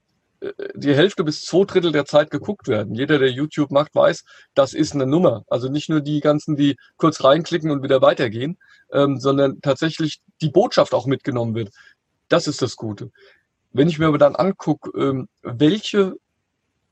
die 0.74 0.94
Hälfte 0.94 1.24
bis 1.24 1.44
zwei 1.44 1.64
Drittel 1.64 1.92
der 1.92 2.04
Zeit 2.04 2.30
geguckt 2.30 2.68
werden. 2.68 2.94
Jeder, 2.94 3.18
der 3.18 3.30
YouTube 3.30 3.70
macht, 3.70 3.94
weiß, 3.94 4.24
das 4.54 4.74
ist 4.74 4.94
eine 4.94 5.06
Nummer. 5.06 5.44
Also 5.48 5.68
nicht 5.68 5.88
nur 5.88 6.00
die 6.00 6.20
ganzen, 6.20 6.56
die 6.56 6.76
kurz 6.96 7.22
reinklicken 7.22 7.70
und 7.70 7.82
wieder 7.82 8.02
weitergehen, 8.02 8.58
ähm, 8.92 9.18
sondern 9.18 9.60
tatsächlich 9.60 10.20
die 10.40 10.50
Botschaft 10.50 10.94
auch 10.94 11.06
mitgenommen 11.06 11.54
wird. 11.54 11.72
Das 12.28 12.46
ist 12.46 12.62
das 12.62 12.76
Gute. 12.76 13.10
Wenn 13.72 13.88
ich 13.88 13.98
mir 13.98 14.06
aber 14.06 14.18
dann 14.18 14.36
angucke, 14.36 14.90
ähm, 14.98 15.28
welche 15.42 16.14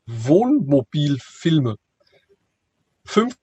Wohnmobilfilme 0.07 1.77
50, 3.05 3.37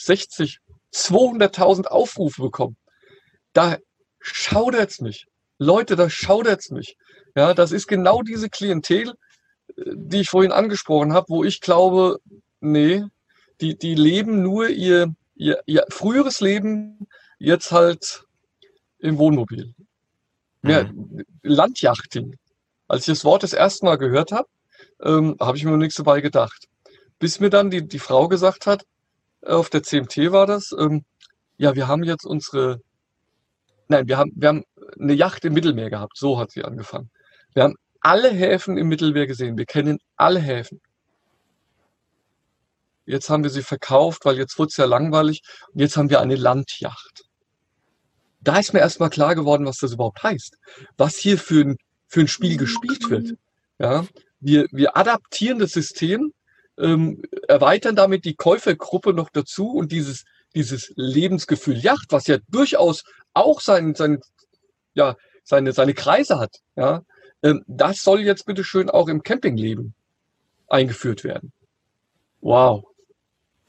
60, 0.00 0.58
200.000 0.92 1.86
Aufrufe 1.86 2.42
bekommen, 2.42 2.76
da 3.52 3.78
schaudert's 4.20 5.00
mich. 5.00 5.26
Leute, 5.58 5.96
da 5.96 6.08
schaudert's 6.08 6.70
mich. 6.70 6.96
Ja, 7.36 7.54
das 7.54 7.72
ist 7.72 7.86
genau 7.86 8.22
diese 8.22 8.48
Klientel, 8.48 9.14
die 9.76 10.20
ich 10.20 10.30
vorhin 10.30 10.52
angesprochen 10.52 11.12
habe, 11.12 11.26
wo 11.28 11.44
ich 11.44 11.60
glaube, 11.60 12.18
nee, 12.60 13.04
die, 13.60 13.76
die 13.78 13.94
leben 13.94 14.42
nur 14.42 14.68
ihr, 14.68 15.14
ihr, 15.34 15.60
ihr 15.66 15.84
früheres 15.90 16.40
Leben 16.40 17.06
jetzt 17.38 17.72
halt 17.72 18.24
im 18.98 19.18
Wohnmobil. 19.18 19.74
Mhm. 20.62 20.70
Ja, 20.70 20.90
Landjachting. 21.42 22.36
Als 22.88 23.02
ich 23.02 23.14
das 23.14 23.24
Wort 23.24 23.42
das 23.42 23.52
erste 23.52 23.84
Mal 23.84 23.96
gehört 23.96 24.32
habe, 24.32 24.48
ähm, 25.02 25.36
habe 25.40 25.56
ich 25.56 25.64
mir 25.64 25.70
noch 25.70 25.78
nichts 25.78 25.96
dabei 25.96 26.20
gedacht. 26.20 26.68
Bis 27.18 27.38
mir 27.38 27.50
dann 27.50 27.70
die, 27.70 27.86
die 27.86 27.98
Frau 27.98 28.28
gesagt 28.28 28.66
hat, 28.66 28.84
auf 29.42 29.70
der 29.70 29.82
CMT 29.82 30.32
war 30.32 30.46
das, 30.46 30.74
ähm, 30.78 31.04
ja, 31.56 31.74
wir 31.74 31.88
haben 31.88 32.02
jetzt 32.02 32.24
unsere 32.24 32.80
Nein, 33.90 34.06
wir 34.06 34.18
haben, 34.18 34.30
wir 34.36 34.48
haben 34.48 34.64
eine 35.00 35.14
Yacht 35.14 35.44
im 35.44 35.52
Mittelmeer 35.52 35.90
gehabt. 35.90 36.16
So 36.16 36.38
hat 36.38 36.52
sie 36.52 36.62
angefangen. 36.62 37.10
Wir 37.54 37.64
haben 37.64 37.76
alle 38.00 38.30
Häfen 38.30 38.78
im 38.78 38.88
Mittelmeer 38.88 39.26
gesehen. 39.26 39.58
Wir 39.58 39.66
kennen 39.66 39.98
alle 40.16 40.40
Häfen. 40.40 40.80
Jetzt 43.06 43.28
haben 43.28 43.42
wir 43.42 43.50
sie 43.50 43.62
verkauft, 43.62 44.24
weil 44.24 44.36
jetzt 44.36 44.58
wurde 44.58 44.68
es 44.68 44.76
ja 44.76 44.84
langweilig. 44.84 45.42
Und 45.72 45.80
jetzt 45.80 45.96
haben 45.96 46.10
wir 46.10 46.20
eine 46.20 46.36
Landjacht. 46.36 47.24
Da 48.40 48.58
ist 48.58 48.72
mir 48.72 48.80
erstmal 48.80 49.10
klar 49.10 49.34
geworden, 49.34 49.66
was 49.66 49.78
das 49.78 49.92
überhaupt 49.92 50.22
heißt. 50.22 50.56
Was 50.96 51.16
hier 51.16 51.38
für 51.38 51.64
ein, 51.64 51.76
für 52.06 52.20
ein 52.20 52.28
Spiel 52.28 52.56
gespielt 52.56 53.10
wird. 53.10 53.34
Ja, 53.78 54.06
wir, 54.40 54.66
wir 54.70 54.96
adaptieren 54.96 55.58
das 55.58 55.72
System, 55.72 56.32
ähm, 56.78 57.22
erweitern 57.48 57.96
damit 57.96 58.24
die 58.24 58.34
Käufergruppe 58.34 59.12
noch 59.12 59.30
dazu 59.30 59.70
und 59.70 59.92
dieses, 59.92 60.24
dieses 60.54 60.92
Lebensgefühl 60.96 61.78
Yacht, 61.78 62.06
was 62.10 62.26
ja 62.26 62.38
durchaus 62.48 63.04
auch 63.34 63.60
sein, 63.60 63.94
sein, 63.94 64.20
ja, 64.94 65.16
seine, 65.44 65.72
seine 65.72 65.94
Kreise 65.94 66.38
hat, 66.38 66.56
ja, 66.76 67.02
das 67.66 68.02
soll 68.02 68.20
jetzt 68.20 68.46
bitte 68.46 68.64
schön 68.64 68.90
auch 68.90 69.08
im 69.08 69.22
Campingleben 69.22 69.94
eingeführt 70.68 71.24
werden. 71.24 71.52
Wow. 72.40 72.84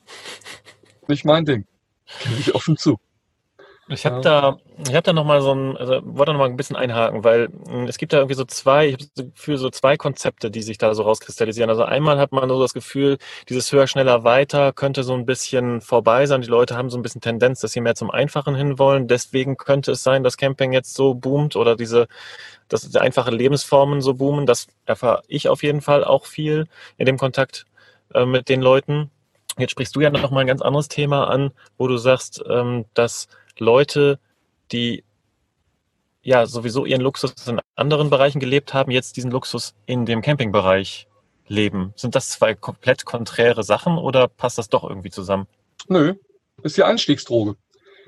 Nicht 1.07 1.25
mein 1.25 1.45
Ding. 1.45 1.65
Gebe 2.23 2.39
ich 2.39 2.55
offen 2.55 2.77
zu. 2.77 2.99
Ich 3.93 4.05
habe 4.05 4.21
da, 4.21 4.57
ich 4.87 4.95
habe 4.95 5.01
da 5.01 5.11
noch 5.11 5.25
mal 5.25 5.41
so 5.41 5.53
ein, 5.53 5.75
also 5.75 5.99
wollte 6.03 6.31
noch 6.31 6.39
mal 6.39 6.49
ein 6.49 6.55
bisschen 6.55 6.77
einhaken, 6.77 7.23
weil 7.25 7.49
hm, 7.67 7.87
es 7.87 7.97
gibt 7.97 8.13
da 8.13 8.17
irgendwie 8.17 8.35
so 8.35 8.45
zwei, 8.45 8.87
ich 8.87 8.93
habe 8.93 9.05
das 9.15 9.25
Gefühl, 9.25 9.57
so 9.57 9.69
zwei 9.69 9.97
Konzepte, 9.97 10.49
die 10.49 10.61
sich 10.61 10.77
da 10.77 10.93
so 10.95 11.03
rauskristallisieren. 11.03 11.69
Also 11.69 11.83
einmal 11.83 12.17
hat 12.17 12.31
man 12.31 12.47
so 12.47 12.59
das 12.61 12.73
Gefühl, 12.73 13.17
dieses 13.49 13.71
höher, 13.71 13.87
schneller, 13.87 14.23
weiter 14.23 14.71
könnte 14.71 15.03
so 15.03 15.13
ein 15.13 15.25
bisschen 15.25 15.81
vorbei 15.81 16.25
sein. 16.25 16.41
Die 16.41 16.47
Leute 16.47 16.77
haben 16.77 16.89
so 16.89 16.97
ein 16.97 17.01
bisschen 17.01 17.21
Tendenz, 17.21 17.59
dass 17.59 17.73
sie 17.73 17.81
mehr 17.81 17.95
zum 17.95 18.11
Einfachen 18.11 18.55
hinwollen. 18.55 19.07
Deswegen 19.07 19.57
könnte 19.57 19.91
es 19.91 20.03
sein, 20.03 20.23
dass 20.23 20.37
Camping 20.37 20.71
jetzt 20.71 20.93
so 20.93 21.13
boomt 21.13 21.57
oder 21.57 21.75
diese, 21.75 22.07
dass 22.69 22.89
die 22.89 22.99
einfache 22.99 23.31
Lebensformen 23.31 24.01
so 24.01 24.13
boomen. 24.13 24.45
Das 24.45 24.67
erfahre 24.85 25.23
ich 25.27 25.49
auf 25.49 25.63
jeden 25.63 25.81
Fall 25.81 26.05
auch 26.05 26.25
viel 26.25 26.67
in 26.97 27.05
dem 27.05 27.17
Kontakt 27.17 27.65
äh, 28.13 28.25
mit 28.25 28.47
den 28.47 28.61
Leuten. 28.61 29.11
Jetzt 29.57 29.71
sprichst 29.71 29.95
du 29.95 29.99
ja 29.99 30.09
noch 30.09 30.31
mal 30.31 30.41
ein 30.41 30.47
ganz 30.47 30.61
anderes 30.61 30.87
Thema 30.87 31.27
an, 31.27 31.51
wo 31.77 31.87
du 31.87 31.97
sagst, 31.97 32.41
ähm, 32.49 32.85
dass 32.93 33.27
Leute, 33.59 34.19
die 34.71 35.03
ja 36.21 36.45
sowieso 36.45 36.85
ihren 36.85 37.01
Luxus 37.01 37.33
in 37.47 37.59
anderen 37.75 38.09
Bereichen 38.09 38.39
gelebt 38.39 38.73
haben, 38.73 38.91
jetzt 38.91 39.17
diesen 39.17 39.31
Luxus 39.31 39.73
in 39.85 40.05
dem 40.05 40.21
Campingbereich 40.21 41.07
leben. 41.47 41.93
Sind 41.95 42.15
das 42.15 42.29
zwei 42.29 42.53
komplett 42.53 43.05
konträre 43.05 43.63
Sachen 43.63 43.97
oder 43.97 44.27
passt 44.27 44.57
das 44.57 44.69
doch 44.69 44.87
irgendwie 44.87 45.09
zusammen? 45.09 45.47
Nö, 45.87 46.13
ist 46.63 46.77
die 46.77 46.83
Einstiegsdroge. 46.83 47.55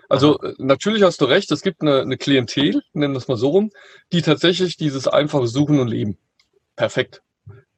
Also 0.09 0.39
Aha. 0.39 0.49
Äh, 0.49 0.53
natürlich 0.59 1.03
hast 1.03 1.21
du 1.21 1.25
recht, 1.25 1.51
es 1.51 1.61
gibt 1.61 1.81
eine, 1.81 2.01
eine 2.01 2.17
Klientel, 2.17 2.81
nennen 2.93 3.13
wir 3.13 3.17
es 3.17 3.27
mal 3.27 3.37
so 3.37 3.49
rum, 3.49 3.71
die 4.11 4.21
tatsächlich 4.21 4.77
dieses 4.77 5.07
einfache 5.07 5.47
Suchen 5.47 5.79
und 5.79 5.87
Leben. 5.87 6.17
Perfekt 6.75 7.21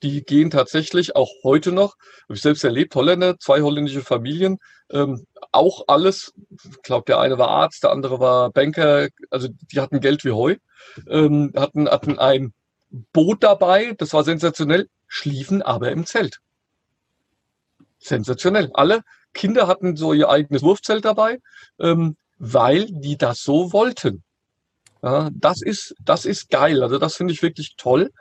die 0.03 0.23
gehen 0.23 0.49
tatsächlich 0.49 1.15
auch 1.15 1.29
heute 1.43 1.71
noch, 1.71 1.95
habe 2.23 2.35
ich 2.35 2.41
selbst 2.41 2.63
erlebt, 2.63 2.95
Holländer, 2.95 3.37
zwei 3.39 3.61
holländische 3.61 4.01
Familien, 4.01 4.59
ähm, 4.89 5.25
auch 5.51 5.85
alles, 5.87 6.33
ich 6.69 6.81
glaube, 6.83 7.05
der 7.07 7.19
eine 7.19 7.37
war 7.37 7.49
Arzt, 7.49 7.83
der 7.83 7.91
andere 7.91 8.19
war 8.19 8.51
Banker, 8.51 9.07
also 9.29 9.47
die 9.71 9.79
hatten 9.79 9.99
Geld 10.01 10.23
wie 10.25 10.31
Heu, 10.31 10.55
ähm, 11.07 11.53
hatten, 11.55 11.89
hatten 11.89 12.19
ein 12.19 12.53
Boot 13.13 13.43
dabei, 13.43 13.93
das 13.97 14.13
war 14.13 14.23
sensationell, 14.23 14.87
schliefen 15.07 15.61
aber 15.61 15.91
im 15.91 16.05
Zelt. 16.05 16.39
Sensationell. 17.99 18.69
Alle 18.73 19.01
Kinder 19.33 19.67
hatten 19.67 19.95
so 19.95 20.13
ihr 20.13 20.29
eigenes 20.29 20.61
Wurfzelt 20.61 21.05
dabei, 21.05 21.39
ähm, 21.79 22.15
weil 22.37 22.85
die 22.89 23.17
das 23.17 23.41
so 23.41 23.73
wollten. 23.73 24.23
Ja, 25.01 25.29
das 25.33 25.61
ist, 25.61 25.93
das 26.03 26.25
ist 26.25 26.49
geil. 26.49 26.81
Also 26.81 26.97
das 26.97 27.15
finde 27.15 27.33
ich 27.33 27.41
wirklich 27.43 27.75
toll. 27.77 28.11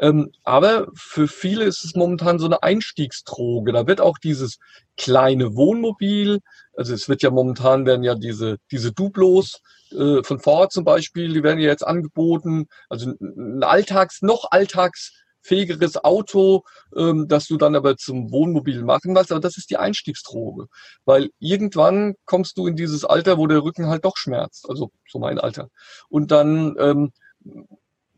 Ähm, 0.00 0.32
aber 0.44 0.88
für 0.94 1.28
viele 1.28 1.64
ist 1.64 1.84
es 1.84 1.94
momentan 1.94 2.38
so 2.38 2.46
eine 2.46 2.62
Einstiegsdroge. 2.62 3.72
Da 3.72 3.86
wird 3.86 4.00
auch 4.00 4.18
dieses 4.18 4.58
kleine 4.96 5.54
Wohnmobil, 5.56 6.40
also 6.74 6.94
es 6.94 7.08
wird 7.08 7.22
ja 7.22 7.30
momentan 7.30 7.84
werden 7.84 8.02
ja 8.02 8.14
diese, 8.14 8.56
diese 8.70 8.92
Duplos 8.92 9.60
äh, 9.92 10.22
von 10.22 10.40
Ford 10.40 10.72
zum 10.72 10.84
Beispiel, 10.84 11.32
die 11.32 11.42
werden 11.42 11.60
ja 11.60 11.68
jetzt 11.68 11.86
angeboten. 11.86 12.66
Also 12.88 13.12
ein 13.20 13.62
Alltags, 13.62 14.22
noch 14.22 14.46
Alltags 14.50 15.12
fähigeres 15.42 16.02
Auto, 16.02 16.64
ähm, 16.96 17.28
das 17.28 17.46
du 17.46 17.56
dann 17.56 17.74
aber 17.74 17.96
zum 17.96 18.30
Wohnmobil 18.30 18.82
machen 18.82 19.14
willst. 19.14 19.32
Aber 19.32 19.40
das 19.40 19.58
ist 19.58 19.70
die 19.70 19.76
Einstiegsdroge. 19.76 20.66
Weil 21.04 21.30
irgendwann 21.38 22.14
kommst 22.24 22.56
du 22.58 22.66
in 22.66 22.76
dieses 22.76 23.04
Alter, 23.04 23.38
wo 23.38 23.46
der 23.46 23.62
Rücken 23.62 23.86
halt 23.86 24.04
doch 24.04 24.16
schmerzt. 24.16 24.68
Also 24.68 24.90
so 25.08 25.18
mein 25.18 25.38
Alter. 25.38 25.68
Und 26.08 26.30
dann 26.30 26.76
ähm, 26.78 27.12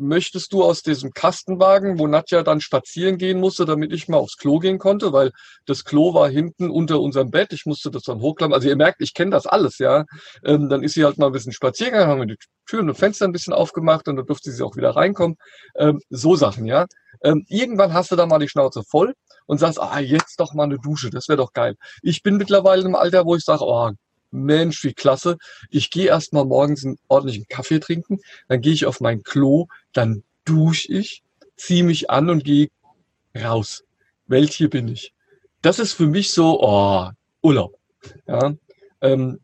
möchtest 0.03 0.53
du 0.53 0.63
aus 0.63 0.83
diesem 0.83 1.13
Kastenwagen, 1.13 1.99
wo 1.99 2.07
Nadja 2.07 2.43
dann 2.43 2.61
spazieren 2.61 3.19
gehen 3.19 3.41
musste, 3.41 3.65
damit 3.65 3.93
ich 3.93 4.09
mal 4.09 4.19
aufs 4.19 4.37
Klo 4.37 4.59
gehen 4.59 4.79
konnte, 4.79 5.13
weil 5.13 5.31
das 5.67 5.85
Klo 5.85 6.15
war 6.15 6.29
hinten 6.29 6.71
unter 6.71 7.01
unserem 7.01 7.31
Bett. 7.31 7.53
Ich 7.53 7.67
musste 7.67 7.91
das 7.91 8.03
dann 8.03 8.21
hochklappen. 8.21 8.55
Also 8.55 8.69
ihr 8.69 8.77
merkt, 8.77 9.01
ich 9.01 9.15
kenne 9.15 9.31
das 9.31 9.47
alles, 9.47 9.79
ja. 9.79 10.05
Ähm, 10.45 10.69
dann 10.69 10.83
ist 10.83 10.95
sie 10.95 11.05
halt 11.05 11.19
mal 11.19 11.27
ein 11.27 11.33
bisschen 11.33 11.53
spazieren 11.53 11.93
gegangen, 11.93 12.11
haben 12.11 12.21
wir 12.21 12.27
die 12.27 12.39
Türen 12.67 12.89
und 12.89 12.97
Fenster 12.97 13.27
ein 13.27 13.33
bisschen 13.33 13.53
aufgemacht 13.53 14.09
und 14.09 14.17
dann 14.17 14.27
durfte 14.27 14.51
sie 14.51 14.65
auch 14.65 14.77
wieder 14.77 14.91
reinkommen. 14.91 15.37
Ähm, 15.77 16.01
so 16.11 16.37
Sachen, 16.37 16.67
ja. 16.67 16.87
Ähm, 17.23 17.45
irgendwann 17.49 17.93
hast 17.93 18.11
du 18.13 18.17
da 18.17 18.27
mal 18.27 18.39
die 18.39 18.49
Schnauze 18.49 18.83
voll 18.83 19.15
und 19.47 19.59
sagst, 19.59 19.81
ah, 19.81 20.01
jetzt 20.01 20.39
doch 20.41 20.55
mal 20.55 20.65
eine 20.65 20.79
Dusche, 20.79 21.11
das 21.11 21.29
wäre 21.29 21.39
doch 21.39 21.53
geil. 21.53 21.77
Ich 22.03 22.23
bin 22.23 22.37
mittlerweile 22.37 22.83
im 22.83 22.95
Alter, 22.95 23.25
wo 23.27 23.37
ich 23.37 23.45
sage, 23.45 23.65
oh, 23.65 23.91
Mensch, 24.33 24.83
wie 24.85 24.95
klasse. 24.95 25.39
Ich 25.71 25.91
gehe 25.91 26.07
erstmal 26.07 26.45
morgens 26.45 26.85
einen 26.85 26.99
ordentlichen 27.09 27.47
Kaffee 27.49 27.79
trinken, 27.79 28.21
dann 28.49 28.61
gehe 28.61 28.73
ich 28.73 28.87
auf 28.87 29.01
mein 29.01 29.23
Klo, 29.23 29.67
dann 29.93 30.25
dusche 30.45 30.93
ich, 30.93 31.23
ziehe 31.57 31.85
mich 31.85 32.11
an 32.11 32.31
und 32.31 32.45
gehe 32.45 32.69
raus. 33.37 33.85
Welche 34.27 34.69
bin 34.69 34.89
ich? 34.89 35.13
Das 35.61 35.79
ist 35.79 35.93
für 35.93 36.07
mich 36.07 36.33
so, 36.33 36.61
oh, 36.61 37.11
Urlaub. 37.43 37.79
Ja, 38.27 38.55
ähm, 39.01 39.39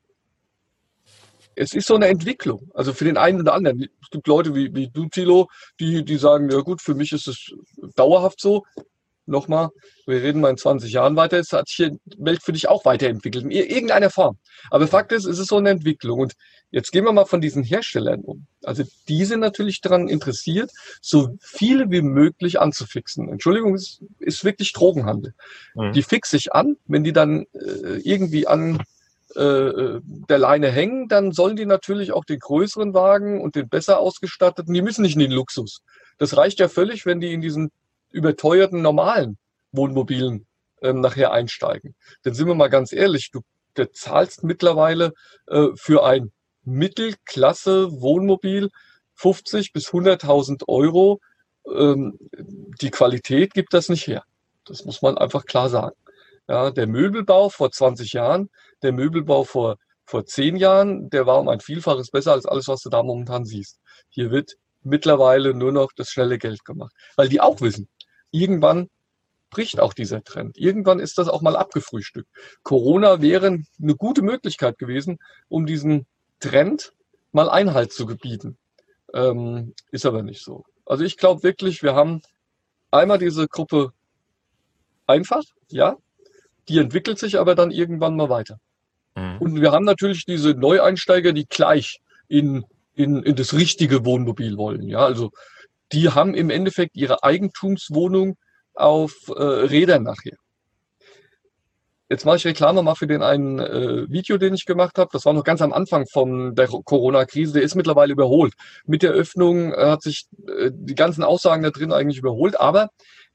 es 1.55 1.75
ist 1.75 1.87
so 1.89 1.97
eine 1.97 2.07
Entwicklung. 2.07 2.71
Also 2.75 2.93
für 2.93 3.05
den 3.05 3.17
einen 3.17 3.41
oder 3.41 3.55
anderen. 3.55 3.89
Es 4.03 4.11
gibt 4.11 4.27
Leute 4.29 4.55
wie, 4.55 4.75
wie 4.75 4.89
du, 4.89 5.07
Tilo, 5.07 5.49
die, 5.81 6.05
die 6.05 6.17
sagen, 6.17 6.51
ja 6.51 6.61
gut, 6.61 6.81
für 6.81 6.95
mich 6.95 7.13
ist 7.13 7.27
es 7.27 7.53
dauerhaft 7.97 8.41
so 8.41 8.65
nochmal, 9.29 9.69
wir 10.07 10.23
reden 10.23 10.41
mal 10.41 10.51
in 10.51 10.57
20 10.57 10.93
Jahren 10.93 11.17
weiter, 11.17 11.39
es 11.39 11.53
hat 11.53 11.69
sich 11.69 11.91
die 11.91 12.25
Welt 12.25 12.43
für 12.43 12.53
dich 12.53 12.69
auch 12.69 12.85
weiterentwickelt, 12.85 13.45
in 13.45 13.51
irgendeiner 13.51 14.11
Form. 14.11 14.39
Aber 14.71 14.87
Fakt 14.87 15.13
ist, 15.13 15.27
es 15.27 15.39
ist 15.39 15.49
so 15.49 15.57
eine 15.57 15.71
Entwicklung. 15.71 16.21
Und 16.21 16.35
jetzt 16.71 16.91
gehen 16.91 17.05
wir 17.05 17.13
mal 17.13 17.27
von 17.27 17.41
diesen 17.41 17.63
Herstellern 17.63 18.21
um. 18.21 18.47
Also 18.65 18.85
die 19.09 19.25
sind 19.25 19.41
natürlich 19.41 19.81
daran 19.81 20.09
interessiert, 20.09 20.71
so 21.01 21.37
viele 21.41 21.91
wie 21.91 22.03
möglich 22.03 22.61
anzufixen. 22.61 23.29
Entschuldigung, 23.29 23.75
es 23.75 24.03
ist 24.19 24.45
wirklich 24.45 24.73
Drogenhandel. 24.73 25.35
Mhm. 25.75 25.93
Die 25.93 26.03
fix 26.03 26.31
sich 26.31 26.53
an, 26.53 26.77
wenn 26.87 27.05
die 27.05 27.13
dann 27.13 27.47
äh, 27.53 28.01
irgendwie 28.03 28.47
an 28.47 28.83
äh, 29.35 30.01
der 30.03 30.39
Leine 30.39 30.71
hängen, 30.71 31.09
dann 31.09 31.33
sollen 31.33 31.57
die 31.57 31.67
natürlich 31.67 32.13
auch 32.13 32.25
den 32.25 32.39
größeren 32.39 32.95
Wagen 32.95 33.41
und 33.41 33.57
den 33.57 33.69
besser 33.69 33.99
ausgestatteten, 33.99 34.73
die 34.73 34.83
müssen 34.83 35.03
nicht 35.03 35.15
in 35.15 35.21
den 35.21 35.33
Luxus. 35.33 35.83
Das 36.19 36.37
reicht 36.37 36.61
ja 36.61 36.69
völlig, 36.69 37.07
wenn 37.07 37.21
die 37.21 37.33
in 37.33 37.41
diesen 37.41 37.71
überteuerten 38.11 38.83
normalen 38.83 39.39
Wohnmobilen 39.73 40.47
ähm, 40.83 41.01
nachher 41.01 41.33
einsteigen. 41.33 41.95
Denn 42.25 42.35
sind 42.35 42.47
wir 42.47 42.55
mal 42.55 42.69
ganz 42.69 42.93
ehrlich, 42.93 43.31
du, 43.31 43.41
zahlst 43.93 44.43
mittlerweile 44.43 45.13
äh, 45.47 45.69
für 45.77 46.05
ein 46.05 46.33
Mittelklasse 46.65 47.93
Wohnmobil 47.93 48.71
50 49.15 49.73
bis 49.73 49.89
100.000 49.91 50.67
Euro. 50.67 51.21
Ähm, 51.73 52.19
die 52.81 52.91
Qualität 52.91 53.55
gibt 53.55 53.73
das 53.75 53.89
nicht 53.89 54.07
her. 54.09 54.25
Das 54.65 54.85
muss 54.85 55.01
man 55.01 55.17
einfach 55.17 55.45
klar 55.45 55.69
sagen. 55.69 55.95
Ja, 56.49 56.71
der 56.71 56.87
Möbelbau 56.87 57.51
vor 57.51 57.71
20 57.71 58.15
Jahren, 58.15 58.51
der 58.83 58.93
Möbelbau 58.93 59.45
vor, 59.45 59.77
vor 60.05 60.25
10 60.25 60.57
Jahren, 60.57 61.11
der 61.11 61.27
war 61.27 61.39
um 61.39 61.49
ein 61.49 61.61
Vielfaches 61.61 62.11
besser 62.11 62.33
als 62.33 62.47
alles, 62.47 62.69
was 62.69 62.81
du 62.81 62.91
da 62.91 63.03
momentan 63.03 63.45
siehst. 63.45 63.79
Hier 64.09 64.31
wird 64.31 64.55
mittlerweile 64.83 65.55
nur 65.55 65.73
noch 65.73 65.91
das 65.95 66.11
schnelle 66.11 66.39
Geld 66.39 66.65
gemacht, 66.65 66.93
weil 67.17 67.29
die 67.29 67.41
auch 67.41 67.61
wissen, 67.61 67.89
irgendwann 68.31 68.89
bricht 69.51 69.81
auch 69.81 69.95
dieser 69.95 70.23
Trend. 70.23 70.59
Irgendwann 70.59 70.99
ist 70.99 71.19
das 71.19 71.29
auch 71.29 71.43
mal 71.43 71.57
abgefrühstückt. 71.57 72.29
Corona 72.63 73.23
wäre 73.23 73.47
eine 73.47 73.95
gute 73.97 74.23
Möglichkeit 74.23 74.79
gewesen, 74.79 75.19
um 75.49 75.67
diesen 75.67 76.07
Trend 76.41 76.93
mal 77.33 77.49
Einhalt 77.49 77.93
zu 77.93 78.07
gebieten. 78.07 78.59
Ähm, 79.15 79.75
ist 79.91 80.07
aber 80.07 80.23
nicht 80.23 80.43
so. 80.43 80.65
Also 80.85 81.05
ich 81.05 81.17
glaube 81.17 81.43
wirklich, 81.43 81.83
wir 81.83 81.95
haben 81.95 82.21
einmal 82.91 83.19
diese 83.19 83.49
Gruppe 83.49 83.93
einfach, 85.07 85.45
ja, 85.71 85.97
die 86.69 86.79
entwickelt 86.79 87.19
sich 87.19 87.39
aber 87.39 87.55
dann 87.55 87.71
irgendwann 87.71 88.17
mal 88.17 88.29
weiter. 88.29 88.59
Mhm. 89.17 89.39
Und 89.39 89.61
wir 89.61 89.73
haben 89.73 89.85
natürlich 89.85 90.25
diese 90.27 90.51
Neueinsteiger, 90.51 91.33
die 91.33 91.47
gleich 91.47 92.01
in, 92.29 92.65
in, 92.95 93.23
in 93.23 93.37
das 93.37 93.55
richtige 93.55 94.05
Wohnmobil 94.05 94.57
wollen. 94.57 94.83
Ja, 94.83 95.05
also 95.05 95.31
die 95.93 96.11
haben 96.11 96.35
im 96.35 96.51
Endeffekt 96.51 96.97
ihre 96.97 97.23
Eigentumswohnung 97.23 98.37
auf 98.75 99.13
äh, 99.29 99.43
Rädern 99.43 100.03
nachher. 100.03 100.37
Jetzt 102.11 102.25
mache 102.25 102.37
ich 102.37 102.47
Reklame 102.47 102.83
mal 102.83 102.95
für 102.95 103.07
den 103.07 103.23
einen 103.23 103.59
äh, 103.59 104.11
Video, 104.11 104.39
den 104.39 104.55
ich 104.55 104.65
gemacht 104.65 104.97
habe. 104.97 105.11
Das 105.13 105.27
war 105.27 105.35
noch 105.35 105.45
ganz 105.45 105.61
am 105.61 105.75
Anfang 105.75 106.07
von 106.07 106.55
der 106.55 106.67
Corona-Krise. 106.67 107.53
Der 107.53 107.63
ist 107.63 107.75
mittlerweile 107.75 108.13
überholt. 108.13 108.55
Mit 108.87 109.03
der 109.03 109.11
Öffnung 109.11 109.75
äh, 109.75 109.91
hat 109.91 110.03
sich 110.03 110.27
äh, 110.47 110.71
die 110.73 110.95
ganzen 110.95 111.23
Aussagen 111.23 111.63
da 111.63 111.71
drin 111.71 111.93
eigentlich 111.93 112.19
überholt. 112.19 112.59
Aber 112.59 112.89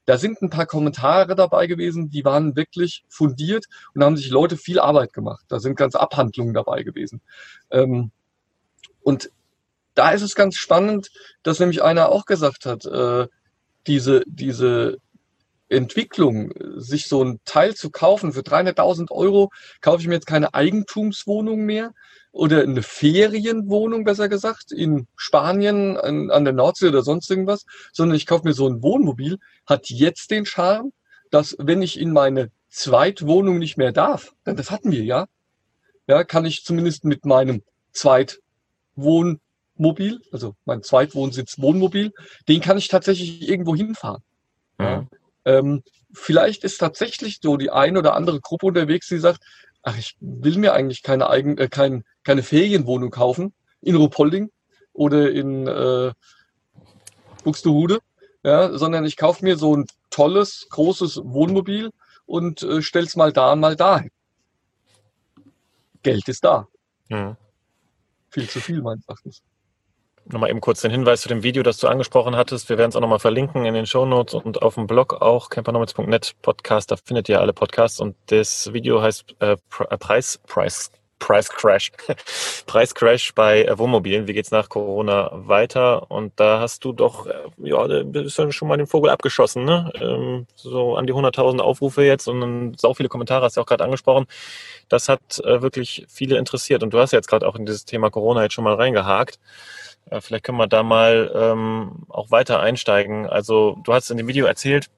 da 0.06 0.18
sind 0.18 0.42
ein 0.42 0.50
paar 0.50 0.66
Kommentare 0.66 1.36
dabei 1.36 1.68
gewesen, 1.68 2.10
die 2.10 2.24
waren 2.24 2.56
wirklich 2.56 3.04
fundiert 3.08 3.66
und 3.94 4.00
da 4.00 4.06
haben 4.06 4.16
sich 4.16 4.30
Leute 4.30 4.56
viel 4.56 4.80
Arbeit 4.80 5.12
gemacht. 5.12 5.44
Da 5.48 5.60
sind 5.60 5.76
ganze 5.76 6.00
Abhandlungen 6.00 6.52
dabei 6.52 6.82
gewesen. 6.82 7.20
Ähm, 7.70 8.10
und 9.02 9.30
da 9.94 10.10
ist 10.10 10.22
es 10.22 10.34
ganz 10.34 10.56
spannend, 10.56 11.10
dass 11.42 11.60
nämlich 11.60 11.82
einer 11.82 12.10
auch 12.10 12.26
gesagt 12.26 12.66
hat, 12.66 12.84
äh, 12.84 13.26
diese, 13.86 14.22
diese 14.26 14.98
Entwicklung, 15.68 16.52
sich 16.76 17.08
so 17.08 17.22
ein 17.22 17.40
Teil 17.44 17.74
zu 17.74 17.90
kaufen 17.90 18.32
für 18.32 18.40
300.000 18.40 19.10
Euro, 19.10 19.50
kaufe 19.80 20.02
ich 20.02 20.08
mir 20.08 20.14
jetzt 20.14 20.26
keine 20.26 20.54
Eigentumswohnung 20.54 21.64
mehr 21.64 21.92
oder 22.32 22.62
eine 22.62 22.82
Ferienwohnung, 22.82 24.04
besser 24.04 24.28
gesagt, 24.28 24.72
in 24.72 25.06
Spanien, 25.16 25.96
an, 25.96 26.30
an 26.30 26.44
der 26.44 26.52
Nordsee 26.52 26.88
oder 26.88 27.02
sonst 27.02 27.30
irgendwas, 27.30 27.64
sondern 27.92 28.16
ich 28.16 28.26
kaufe 28.26 28.46
mir 28.46 28.54
so 28.54 28.68
ein 28.68 28.82
Wohnmobil, 28.82 29.38
hat 29.66 29.88
jetzt 29.88 30.30
den 30.30 30.44
Charme, 30.44 30.92
dass 31.30 31.56
wenn 31.58 31.82
ich 31.82 31.98
in 31.98 32.12
meine 32.12 32.50
Zweitwohnung 32.68 33.58
nicht 33.58 33.78
mehr 33.78 33.92
darf, 33.92 34.34
denn 34.46 34.56
das 34.56 34.70
hatten 34.70 34.90
wir 34.90 35.04
ja, 35.04 35.26
ja, 36.06 36.24
kann 36.24 36.44
ich 36.44 36.64
zumindest 36.64 37.04
mit 37.04 37.24
meinem 37.24 37.62
Zweitwohn 37.92 39.40
Mobil, 39.76 40.20
also 40.30 40.54
mein 40.64 40.82
Zweitwohnsitz 40.82 41.58
Wohnmobil, 41.58 42.12
den 42.48 42.60
kann 42.60 42.78
ich 42.78 42.88
tatsächlich 42.88 43.48
irgendwo 43.48 43.74
hinfahren. 43.74 44.22
Mhm. 44.78 45.08
Ähm, 45.44 45.82
vielleicht 46.12 46.64
ist 46.64 46.78
tatsächlich 46.78 47.40
so 47.42 47.56
die 47.56 47.70
eine 47.70 47.98
oder 47.98 48.14
andere 48.14 48.40
Gruppe 48.40 48.66
unterwegs, 48.66 49.08
die 49.08 49.18
sagt, 49.18 49.42
ach, 49.82 49.98
ich 49.98 50.16
will 50.20 50.58
mir 50.58 50.72
eigentlich 50.74 51.02
keine 51.02 51.28
eigen, 51.28 51.58
äh, 51.58 51.68
kein, 51.68 52.04
keine 52.22 52.42
Ferienwohnung 52.42 53.10
kaufen 53.10 53.52
in 53.80 53.96
Ruhpolding 53.96 54.50
oder 54.92 55.30
in 55.30 55.66
äh, 55.66 56.12
Buxtehude, 57.42 57.98
ja, 58.42 58.76
sondern 58.78 59.04
ich 59.04 59.16
kaufe 59.16 59.44
mir 59.44 59.56
so 59.56 59.76
ein 59.76 59.86
tolles, 60.10 60.68
großes 60.70 61.20
Wohnmobil 61.24 61.90
und 62.26 62.62
äh, 62.62 62.80
stell's 62.80 63.16
mal 63.16 63.32
da, 63.32 63.56
mal 63.56 63.76
dahin. 63.76 64.10
Geld 66.02 66.28
ist 66.28 66.44
da. 66.44 66.68
Mhm. 67.08 67.36
Viel 68.30 68.48
zu 68.48 68.60
viel, 68.60 68.82
meines 68.82 69.06
Erachtens 69.06 69.42
nochmal 70.26 70.50
eben 70.50 70.60
kurz 70.60 70.80
den 70.80 70.90
Hinweis 70.90 71.22
zu 71.22 71.28
dem 71.28 71.42
Video, 71.42 71.62
das 71.62 71.78
du 71.78 71.88
angesprochen 71.88 72.36
hattest. 72.36 72.68
Wir 72.68 72.78
werden 72.78 72.90
es 72.90 72.96
auch 72.96 73.00
nochmal 73.00 73.18
verlinken 73.18 73.64
in 73.64 73.74
den 73.74 73.86
Show 73.86 74.06
Notes 74.06 74.34
und 74.34 74.62
auf 74.62 74.74
dem 74.74 74.86
Blog 74.86 75.20
auch, 75.20 75.50
campernomics.net 75.50 76.34
Podcast, 76.42 76.90
da 76.90 76.96
findet 76.96 77.28
ihr 77.28 77.40
alle 77.40 77.52
Podcasts 77.52 78.00
und 78.00 78.16
das 78.26 78.72
Video 78.72 79.02
heißt 79.02 79.36
äh, 79.40 79.52
äh 79.52 79.98
Preis, 79.98 80.40
Preis, 80.46 81.48
Crash. 81.48 81.90
Preis 82.66 82.94
Crash 82.94 83.34
bei 83.34 83.64
äh, 83.64 83.78
Wohnmobilen. 83.78 84.26
Wie 84.28 84.34
geht's 84.34 84.50
nach 84.50 84.68
Corona 84.68 85.30
weiter? 85.32 86.10
Und 86.10 86.32
da 86.36 86.60
hast 86.60 86.84
du 86.84 86.92
doch, 86.92 87.26
äh, 87.26 87.32
ja, 87.58 87.86
bist 88.02 88.38
du 88.38 88.50
schon 88.50 88.68
mal 88.68 88.76
den 88.76 88.86
Vogel 88.86 89.10
abgeschossen, 89.10 89.64
ne? 89.64 89.90
Ähm, 89.94 90.46
so 90.54 90.96
an 90.96 91.06
die 91.06 91.14
100.000 91.14 91.60
Aufrufe 91.60 92.02
jetzt 92.02 92.28
und 92.28 92.78
sau 92.78 92.92
viele 92.92 93.08
Kommentare 93.08 93.46
hast 93.46 93.56
du 93.56 93.62
auch 93.62 93.66
gerade 93.66 93.84
angesprochen. 93.84 94.26
Das 94.88 95.08
hat 95.08 95.40
äh, 95.40 95.62
wirklich 95.62 96.04
viele 96.08 96.36
interessiert. 96.36 96.82
Und 96.82 96.92
du 96.92 96.98
hast 96.98 97.12
jetzt 97.12 97.28
gerade 97.28 97.48
auch 97.48 97.56
in 97.56 97.64
dieses 97.64 97.86
Thema 97.86 98.10
Corona 98.10 98.42
jetzt 98.42 98.52
schon 98.52 98.64
mal 98.64 98.74
reingehakt. 98.74 99.38
Äh, 100.10 100.20
vielleicht 100.20 100.44
können 100.44 100.58
wir 100.58 100.66
da 100.66 100.82
mal 100.82 101.32
ähm, 101.34 102.04
auch 102.08 102.30
weiter 102.30 102.60
einsteigen. 102.60 103.26
Also 103.26 103.78
du 103.84 103.92
hast 103.92 104.10
in 104.10 104.16
dem 104.16 104.28
Video 104.28 104.46
erzählt, 104.46 104.90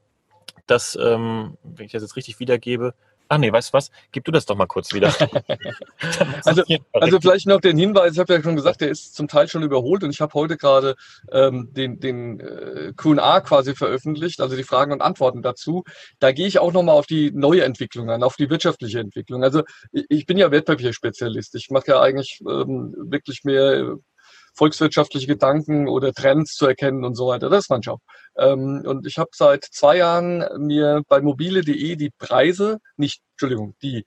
dass, 0.67 0.97
ähm, 1.01 1.57
wenn 1.63 1.87
ich 1.87 1.93
das 1.93 2.03
jetzt 2.03 2.17
richtig 2.17 2.41
wiedergebe, 2.41 2.95
Ach 3.29 3.39
nee, 3.39 3.53
weißt 3.53 3.71
du 3.71 3.73
was? 3.73 3.91
Gib 4.13 4.25
du 4.25 4.31
das 4.31 4.47
doch 4.47 4.57
mal 4.57 4.67
kurz 4.67 4.95
wieder. 4.95 5.09
also, 6.45 6.63
also 6.93 7.21
vielleicht 7.21 7.47
noch 7.47 7.61
den 7.61 7.77
Hinweis, 7.77 8.13
ich 8.13 8.19
habe 8.19 8.35
ja 8.35 8.43
schon 8.43 8.57
gesagt, 8.57 8.81
der 8.81 8.89
ist 8.89 9.15
zum 9.15 9.27
Teil 9.27 9.49
schon 9.49 9.63
überholt 9.63 10.05
und 10.05 10.11
ich 10.11 10.21
habe 10.21 10.35
heute 10.35 10.57
gerade 10.57 10.95
ähm, 11.33 11.71
den, 11.73 11.99
den 11.99 12.41
äh, 12.41 12.93
QA 12.97 13.41
quasi 13.41 13.75
veröffentlicht, 13.75 14.41
also 14.41 14.57
die 14.57 14.63
Fragen 14.63 14.93
und 14.93 15.03
Antworten 15.03 15.43
dazu. 15.43 15.85
Da 16.19 16.33
gehe 16.33 16.47
ich 16.47 16.59
auch 16.59 16.73
nochmal 16.73 16.97
auf 16.97 17.07
die 17.07 17.33
neue 17.33 17.65
Entwicklung 17.65 18.11
an, 18.11 18.23
auf 18.23 18.37
die 18.37 18.49
wirtschaftliche 18.49 19.01
Entwicklung. 19.01 19.43
Also 19.43 19.63
ich 19.91 20.27
bin 20.27 20.39
ja 20.39 20.51
Wertpapierspezialist. 20.51 21.55
Ich 21.57 21.71
mache 21.71 21.89
ja 21.89 22.01
eigentlich 22.01 22.41
ähm, 22.49 22.95
wirklich 22.97 23.43
mehr 23.45 23.97
volkswirtschaftliche 24.57 25.27
Gedanken 25.27 25.89
oder 25.89 26.13
Trends 26.13 26.55
zu 26.55 26.67
erkennen 26.67 27.05
und 27.05 27.15
so 27.15 27.29
weiter. 27.29 27.49
Das 27.51 27.65
ist 27.65 27.71
mein 27.71 27.83
Job. 27.83 28.01
Ähm, 28.37 28.83
und 28.85 29.07
ich 29.07 29.19
habe 29.19 29.31
seit 29.33 29.65
zwei 29.65 29.99
Jahren 29.99 30.45
mir 30.59 31.03
bei 31.09 31.21
mobile.de 31.21 31.97
die 31.97 32.11
Preise, 32.19 32.79
nicht, 32.97 33.23
Entschuldigung, 33.33 33.75
die 33.83 34.05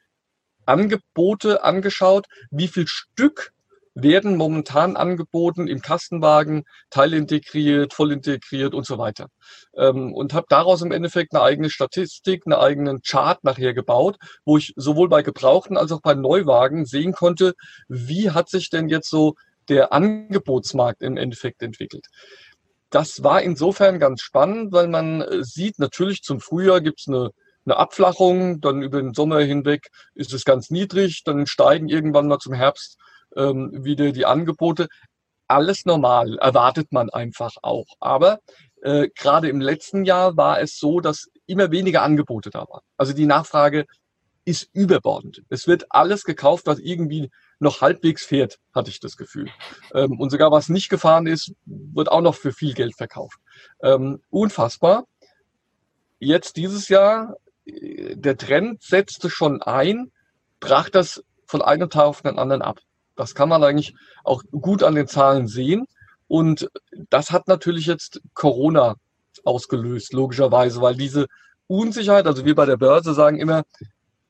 Angebote 0.65 1.63
angeschaut, 1.63 2.27
wie 2.51 2.67
viel 2.67 2.87
Stück 2.87 3.53
werden 3.95 4.37
momentan 4.37 4.95
angeboten 4.95 5.67
im 5.67 5.81
Kastenwagen, 5.81 6.63
teilintegriert, 6.89 7.93
voll 7.93 8.11
integriert 8.11 8.73
und 8.73 8.85
so 8.85 8.97
weiter. 8.97 9.27
Ähm, 9.75 10.13
und 10.13 10.33
habe 10.33 10.45
daraus 10.49 10.81
im 10.81 10.91
Endeffekt 10.91 11.33
eine 11.33 11.43
eigene 11.43 11.69
Statistik, 11.69 12.43
einen 12.45 12.53
eigenen 12.53 13.01
Chart 13.01 13.43
nachher 13.43 13.73
gebaut, 13.73 14.17
wo 14.45 14.57
ich 14.57 14.73
sowohl 14.75 15.09
bei 15.09 15.21
Gebrauchten 15.21 15.77
als 15.77 15.91
auch 15.91 16.01
bei 16.01 16.13
Neuwagen 16.13 16.85
sehen 16.85 17.13
konnte, 17.13 17.53
wie 17.87 18.31
hat 18.31 18.49
sich 18.49 18.69
denn 18.69 18.89
jetzt 18.89 19.09
so 19.09 19.35
der 19.69 19.93
Angebotsmarkt 19.93 21.01
im 21.01 21.17
Endeffekt 21.17 21.61
entwickelt. 21.61 22.07
Das 22.89 23.23
war 23.23 23.41
insofern 23.41 23.99
ganz 23.99 24.21
spannend, 24.21 24.71
weil 24.71 24.87
man 24.87 25.21
äh, 25.21 25.43
sieht, 25.43 25.79
natürlich 25.79 26.23
zum 26.23 26.39
Frühjahr 26.39 26.81
gibt 26.81 27.01
es 27.01 27.07
eine 27.07 27.31
eine 27.69 27.77
Abflachung, 27.77 28.61
dann 28.61 28.81
über 28.81 29.01
den 29.01 29.13
Sommer 29.13 29.39
hinweg 29.41 29.89
ist 30.15 30.33
es 30.33 30.43
ganz 30.43 30.69
niedrig, 30.69 31.23
dann 31.23 31.45
steigen 31.45 31.87
irgendwann 31.87 32.27
mal 32.27 32.39
zum 32.39 32.53
Herbst 32.53 32.97
ähm, 33.35 33.83
wieder 33.83 34.11
die 34.11 34.25
Angebote. 34.25 34.87
Alles 35.47 35.85
normal, 35.85 36.37
erwartet 36.39 36.91
man 36.91 37.09
einfach 37.09 37.55
auch. 37.61 37.85
Aber 37.99 38.39
äh, 38.81 39.09
gerade 39.15 39.49
im 39.49 39.61
letzten 39.61 40.05
Jahr 40.05 40.37
war 40.37 40.59
es 40.61 40.77
so, 40.77 40.99
dass 40.99 41.27
immer 41.45 41.71
weniger 41.71 42.01
Angebote 42.03 42.49
da 42.49 42.67
waren. 42.69 42.83
Also 42.97 43.13
die 43.13 43.25
Nachfrage 43.25 43.85
ist 44.45 44.69
überbordend. 44.73 45.43
Es 45.49 45.67
wird 45.67 45.85
alles 45.89 46.23
gekauft, 46.23 46.65
was 46.65 46.79
irgendwie 46.79 47.29
noch 47.59 47.81
halbwegs 47.81 48.25
fährt, 48.25 48.59
hatte 48.73 48.89
ich 48.89 48.99
das 48.99 49.17
Gefühl. 49.17 49.49
Ähm, 49.93 50.19
und 50.19 50.29
sogar 50.29 50.51
was 50.51 50.69
nicht 50.69 50.89
gefahren 50.89 51.27
ist, 51.27 51.53
wird 51.65 52.09
auch 52.09 52.21
noch 52.21 52.35
für 52.35 52.53
viel 52.53 52.73
Geld 52.73 52.95
verkauft. 52.95 53.39
Ähm, 53.81 54.21
unfassbar. 54.29 55.05
Jetzt 56.19 56.57
dieses 56.57 56.89
Jahr, 56.89 57.35
äh, 57.65 58.15
der 58.15 58.37
Trend 58.37 58.81
setzte 58.81 59.29
schon 59.29 59.61
ein, 59.61 60.11
brach 60.59 60.89
das 60.89 61.23
von 61.45 61.61
einem 61.61 61.89
Tag 61.89 62.05
auf 62.05 62.21
den 62.21 62.39
anderen 62.39 62.61
ab. 62.61 62.79
Das 63.15 63.35
kann 63.35 63.49
man 63.49 63.63
eigentlich 63.63 63.95
auch 64.23 64.43
gut 64.51 64.83
an 64.83 64.95
den 64.95 65.07
Zahlen 65.07 65.47
sehen. 65.47 65.85
Und 66.27 66.69
das 67.09 67.31
hat 67.31 67.47
natürlich 67.47 67.85
jetzt 67.85 68.21
Corona 68.33 68.95
ausgelöst, 69.43 70.13
logischerweise, 70.13 70.81
weil 70.81 70.95
diese 70.95 71.25
Unsicherheit, 71.67 72.27
also 72.27 72.45
wir 72.45 72.55
bei 72.55 72.65
der 72.65 72.77
Börse 72.77 73.13
sagen 73.13 73.37
immer, 73.37 73.63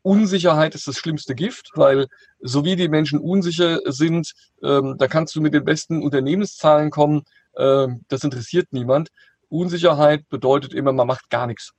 Unsicherheit 0.01 0.75
ist 0.75 0.87
das 0.87 0.97
schlimmste 0.97 1.35
Gift, 1.35 1.71
weil 1.75 2.07
so 2.39 2.63
wie 2.63 2.75
die 2.75 2.87
Menschen 2.87 3.19
unsicher 3.19 3.79
sind, 3.85 4.33
ähm, 4.63 4.95
da 4.97 5.07
kannst 5.07 5.35
du 5.35 5.41
mit 5.41 5.53
den 5.53 5.65
besten 5.65 6.01
Unternehmenszahlen 6.01 6.89
kommen, 6.89 7.23
ähm, 7.57 8.05
das 8.07 8.23
interessiert 8.23 8.67
niemand. 8.71 9.09
Unsicherheit 9.49 10.27
bedeutet 10.29 10.73
immer, 10.73 10.93
man 10.93 11.07
macht 11.07 11.29
gar 11.29 11.47
nichts. 11.47 11.73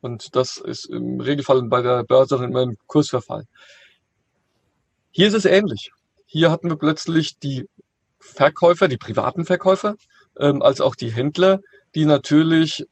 Und 0.00 0.34
das 0.34 0.56
ist 0.56 0.86
im 0.86 1.20
Regelfall 1.20 1.62
bei 1.62 1.82
der 1.82 2.02
Börse 2.02 2.36
dann 2.36 2.50
immer 2.50 2.62
ein 2.62 2.76
Kursverfall. 2.86 3.44
Hier 5.12 5.28
ist 5.28 5.34
es 5.34 5.44
ähnlich. 5.44 5.92
Hier 6.26 6.50
hatten 6.50 6.68
wir 6.68 6.76
plötzlich 6.76 7.38
die 7.38 7.68
Verkäufer, 8.18 8.88
die 8.88 8.96
privaten 8.96 9.44
Verkäufer, 9.44 9.96
ähm, 10.38 10.62
als 10.62 10.80
auch 10.80 10.96
die 10.96 11.12
Händler, 11.12 11.60
die 11.94 12.06
natürlich 12.06 12.86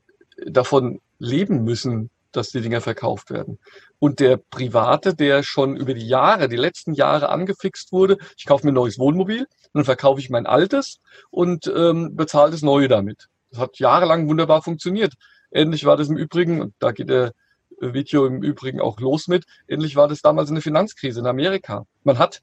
davon 0.46 1.00
leben 1.18 1.64
müssen, 1.64 2.10
dass 2.32 2.50
die 2.50 2.60
Dinger 2.60 2.80
verkauft 2.80 3.30
werden. 3.30 3.58
Und 3.98 4.20
der 4.20 4.36
Private, 4.36 5.14
der 5.14 5.42
schon 5.42 5.76
über 5.76 5.94
die 5.94 6.06
Jahre, 6.06 6.48
die 6.48 6.56
letzten 6.56 6.94
Jahre 6.94 7.28
angefixt 7.28 7.92
wurde, 7.92 8.18
ich 8.36 8.46
kaufe 8.46 8.64
mir 8.66 8.72
ein 8.72 8.74
neues 8.74 8.98
Wohnmobil, 8.98 9.46
dann 9.72 9.84
verkaufe 9.84 10.20
ich 10.20 10.30
mein 10.30 10.46
altes 10.46 11.00
und 11.30 11.66
ähm, 11.74 12.16
bezahle 12.16 12.50
das 12.50 12.62
neue 12.62 12.88
damit. 12.88 13.28
Das 13.50 13.60
hat 13.60 13.78
jahrelang 13.78 14.28
wunderbar 14.28 14.62
funktioniert. 14.62 15.14
Ähnlich 15.50 15.84
war 15.84 15.96
das 15.96 16.08
im 16.08 16.16
Übrigen, 16.16 16.60
und 16.60 16.74
da 16.78 16.92
geht 16.92 17.08
der 17.08 17.32
Video 17.80 18.26
im 18.26 18.42
Übrigen 18.42 18.80
auch 18.80 19.00
los 19.00 19.26
mit, 19.26 19.44
ähnlich 19.66 19.96
war 19.96 20.06
das 20.06 20.20
damals 20.20 20.48
in 20.50 20.54
der 20.54 20.62
Finanzkrise 20.62 21.20
in 21.20 21.26
Amerika. 21.26 21.86
Man 22.04 22.18
hat 22.18 22.42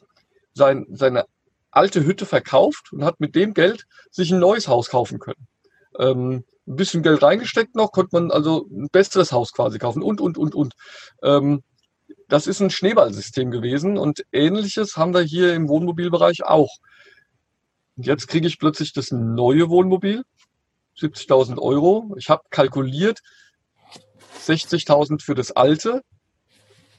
sein, 0.53 0.85
seine 0.89 1.25
alte 1.71 2.03
Hütte 2.05 2.25
verkauft 2.25 2.91
und 2.91 3.05
hat 3.05 3.19
mit 3.19 3.35
dem 3.35 3.53
Geld 3.53 3.85
sich 4.09 4.31
ein 4.31 4.39
neues 4.39 4.67
Haus 4.67 4.89
kaufen 4.89 5.19
können. 5.19 5.47
Ähm, 5.99 6.43
ein 6.67 6.75
bisschen 6.75 7.03
Geld 7.03 7.23
reingesteckt 7.23 7.75
noch, 7.75 7.91
konnte 7.91 8.09
man 8.13 8.31
also 8.31 8.67
ein 8.69 8.89
besseres 8.91 9.31
Haus 9.31 9.53
quasi 9.53 9.79
kaufen 9.79 10.03
und, 10.03 10.19
und, 10.21 10.37
und, 10.37 10.53
und. 10.53 10.73
Ähm, 11.23 11.63
das 12.27 12.47
ist 12.47 12.59
ein 12.59 12.69
Schneeballsystem 12.69 13.51
gewesen 13.51 13.97
und 13.97 14.25
ähnliches 14.31 14.97
haben 14.97 15.13
wir 15.13 15.21
hier 15.21 15.53
im 15.53 15.69
Wohnmobilbereich 15.69 16.43
auch. 16.43 16.77
Und 17.95 18.05
jetzt 18.05 18.27
kriege 18.27 18.47
ich 18.47 18.59
plötzlich 18.59 18.93
das 18.93 19.11
neue 19.11 19.69
Wohnmobil, 19.69 20.23
70.000 20.99 21.57
Euro. 21.59 22.13
Ich 22.17 22.29
habe 22.29 22.43
kalkuliert 22.49 23.21
60.000 24.45 25.21
für 25.21 25.35
das 25.35 25.51
alte. 25.51 26.01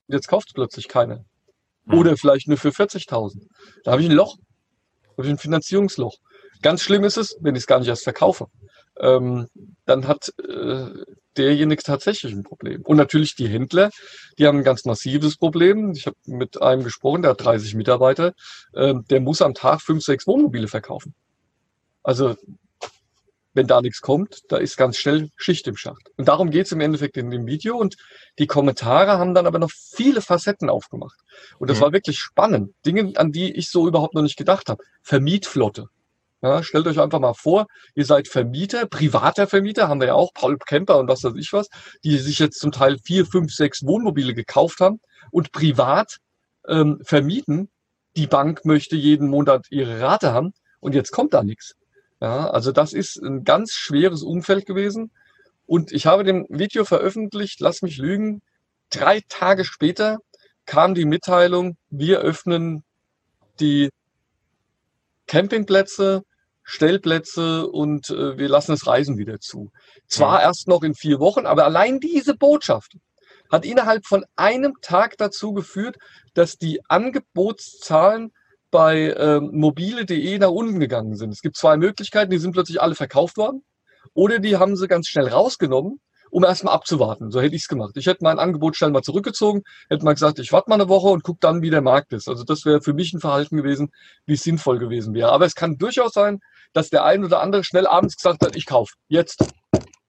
Jetzt 0.07 0.29
kauft 0.29 0.49
es 0.49 0.55
plötzlich 0.55 0.89
keiner. 0.89 1.25
Hm. 1.87 1.99
Oder 1.99 2.17
vielleicht 2.17 2.49
nur 2.49 2.57
für 2.57 2.71
40.000. 2.71 3.47
Da 3.85 3.93
habe 3.93 4.03
ich 4.03 4.09
ein 4.09 4.17
Loch. 4.17 4.37
Da 5.03 5.11
habe 5.19 5.27
ich 5.27 5.33
ein 5.33 5.39
Finanzierungsloch. 5.39 6.17
Ganz 6.63 6.83
schlimm 6.83 7.05
ist 7.05 7.17
es, 7.17 7.37
wenn 7.41 7.55
ich 7.55 7.63
es 7.63 7.67
gar 7.67 7.79
nicht 7.79 7.89
erst 7.89 8.05
verkaufe. 8.05 8.47
Ähm, 9.01 9.49
dann 9.85 10.09
hat 10.09 10.33
äh, 10.39 10.87
derjenige 11.37 11.83
tatsächlich 11.83 12.33
ein 12.33 12.43
Problem. 12.43 12.83
Und 12.83 12.97
natürlich 12.97 13.37
die 13.37 13.49
Händler, 13.49 13.91
die 14.39 14.47
haben 14.47 14.59
ein 14.59 14.65
ganz 14.65 14.85
massives 14.85 15.37
Problem. 15.37 15.93
Ich 15.93 16.07
habe 16.07 16.17
mit 16.27 16.61
einem 16.61 16.85
gesprochen, 16.85 17.23
der 17.23 17.33
hat 17.33 17.45
30 17.45 17.75
Mitarbeiter, 17.75 18.35
ähm, 18.75 19.05
der 19.09 19.21
muss 19.21 19.41
am 19.41 19.55
Tag 19.55 19.81
fünf, 19.81 20.05
sechs 20.05 20.27
Wohnmobile 20.27 20.69
verkaufen. 20.69 21.15
Also 22.03 22.37
wenn 23.55 23.67
da 23.67 23.81
nichts 23.81 24.01
kommt, 24.01 24.43
da 24.49 24.57
ist 24.57 24.77
ganz 24.77 24.97
schnell 24.97 25.31
Schicht 25.37 25.67
im 25.67 25.77
Schacht. 25.77 26.11
Und 26.17 26.29
darum 26.29 26.51
geht 26.51 26.67
es 26.67 26.73
im 26.73 26.81
Endeffekt 26.81 27.17
in 27.17 27.31
dem 27.31 27.47
Video. 27.47 27.77
Und 27.77 27.97
die 28.39 28.47
Kommentare 28.47 29.19
haben 29.19 29.35
dann 29.35 29.47
aber 29.47 29.59
noch 29.59 29.71
viele 29.71 30.21
Facetten 30.21 30.71
aufgemacht. 30.71 31.19
Und 31.59 31.69
das 31.69 31.79
mhm. 31.79 31.83
war 31.83 31.93
wirklich 31.93 32.19
spannend. 32.19 32.75
Dinge, 32.87 33.13
an 33.17 33.33
die 33.33 33.53
ich 33.53 33.71
so 33.71 33.89
überhaupt 33.89 34.15
noch 34.15 34.23
nicht 34.23 34.37
gedacht 34.37 34.69
habe. 34.69 34.85
Vermietflotte. 35.03 35.89
Ja, 36.41 36.63
stellt 36.63 36.87
euch 36.87 37.01
einfach 37.01 37.19
mal 37.19 37.35
vor, 37.35 37.67
ihr 37.97 38.05
seid 38.05 38.29
Vermieter, 38.29 38.87
privater 38.87 39.49
Vermieter, 39.49 39.89
haben 39.89 40.01
wir 40.01 40.09
ja 40.09 40.15
auch, 40.15 40.33
Paul 40.33 40.57
Kemper 40.57 40.99
und 40.99 41.09
was 41.09 41.25
weiß 41.25 41.35
ich 41.37 41.53
was, 41.53 41.69
die 42.05 42.17
sich 42.19 42.39
jetzt 42.39 42.61
zum 42.61 42.71
Teil 42.71 42.99
vier, 43.05 43.27
fünf, 43.27 43.53
sechs 43.53 43.85
Wohnmobile 43.85 44.35
gekauft 44.35 44.79
haben 44.81 45.01
und 45.33 45.51
privat 45.51 46.19
ähm, 46.69 47.01
vermieten. 47.03 47.71
Die 48.17 48.29
Bank 48.29 48.65
möchte 48.65 48.95
jeden 48.95 49.29
Monat 49.29 49.67
ihre 49.71 50.01
Rate 50.01 50.33
haben 50.33 50.53
und 50.79 50.95
jetzt 50.95 51.11
kommt 51.11 51.35
da 51.35 51.43
nichts. 51.43 51.75
Ja, 52.21 52.51
also 52.51 52.71
das 52.73 52.93
ist 52.93 53.17
ein 53.17 53.45
ganz 53.45 53.73
schweres 53.73 54.23
Umfeld 54.23 54.67
gewesen. 54.67 55.11
Und 55.67 55.93
ich 55.93 56.07
habe 56.07 56.25
dem 56.25 56.47
Video 56.49 56.85
veröffentlicht, 56.85 57.61
lass 57.61 57.83
mich 57.83 57.99
lügen, 57.99 58.43
drei 58.91 59.23
Tage 59.29 59.65
später 59.65 60.19
kam 60.67 60.95
die 60.95 61.05
Mitteilung, 61.05 61.77
wir 61.91 62.21
öffnen 62.21 62.85
die 63.61 63.91
Campingplätze, 65.27 66.23
Stellplätze 66.71 67.67
und 67.67 68.11
äh, 68.11 68.37
wir 68.37 68.49
lassen 68.49 68.73
das 68.73 68.87
Reisen 68.87 69.17
wieder 69.17 69.41
zu. 69.41 69.71
Zwar 70.07 70.41
ja. 70.41 70.49
erst 70.49 70.69
noch 70.69 70.83
in 70.83 70.95
vier 70.95 71.19
Wochen, 71.19 71.47
aber 71.47 71.65
allein 71.65 71.99
diese 71.99 72.35
Botschaft 72.35 72.99
hat 73.51 73.65
innerhalb 73.65 74.05
von 74.07 74.27
einem 74.37 74.75
Tag 74.83 75.17
dazu 75.17 75.55
geführt, 75.55 75.97
dass 76.35 76.59
die 76.59 76.85
Angebotszahlen 76.87 78.33
bei 78.71 79.15
ähm, 79.17 79.49
mobile.de 79.55 80.39
nach 80.39 80.51
unten 80.51 80.79
gegangen 80.79 81.17
sind. 81.17 81.31
Es 81.31 81.41
gibt 81.41 81.57
zwei 81.57 81.79
Möglichkeiten, 81.79 82.31
die 82.31 82.39
sind 82.39 82.53
plötzlich 82.53 82.83
alle 82.83 82.95
verkauft 82.95 83.39
worden 83.39 83.65
oder 84.13 84.39
die 84.39 84.59
haben 84.59 84.77
sie 84.77 84.89
ganz 84.89 85.09
schnell 85.09 85.29
rausgenommen, 85.29 86.01
um 86.31 86.45
erstmal 86.45 86.75
abzuwarten. 86.75 87.31
So 87.31 87.41
hätte 87.41 87.55
ich 87.55 87.63
es 87.63 87.69
gemacht. 87.69 87.97
Ich 87.97 88.07
hätte 88.07 88.23
mein 88.23 88.39
Angebot 88.39 88.77
schnell 88.77 88.91
mal 88.91 89.03
zurückgezogen, 89.03 89.63
hätte 89.89 90.05
mal 90.05 90.15
gesagt, 90.15 90.39
ich 90.39 90.53
warte 90.53 90.71
mal 90.71 90.77
eine 90.77 90.89
Woche 90.89 91.09
und 91.09 91.23
gucke 91.23 91.39
dann, 91.41 91.63
wie 91.63 91.71
der 91.71 91.83
Markt 91.83 92.13
ist. 92.13 92.29
Also 92.29 92.45
das 92.45 92.65
wäre 92.65 92.81
für 92.81 92.95
mich 92.95 93.13
ein 93.13 93.21
Verhalten 93.21 93.57
gewesen, 93.57 93.91
wie 94.27 94.35
es 94.35 94.43
sinnvoll 94.43 94.79
gewesen 94.79 95.15
wäre. 95.15 95.33
Aber 95.33 95.47
es 95.47 95.55
kann 95.55 95.79
durchaus 95.79 96.13
sein, 96.13 96.41
dass 96.73 96.91
der 96.91 97.05
ein 97.05 97.25
oder 97.25 97.41
andere 97.41 97.65
schnell 97.65 97.87
abends 97.87 98.17
gesagt 98.17 98.45
hat, 98.45 98.57
ich 98.57 98.67
kaufe 98.67 98.95
jetzt. 99.09 99.45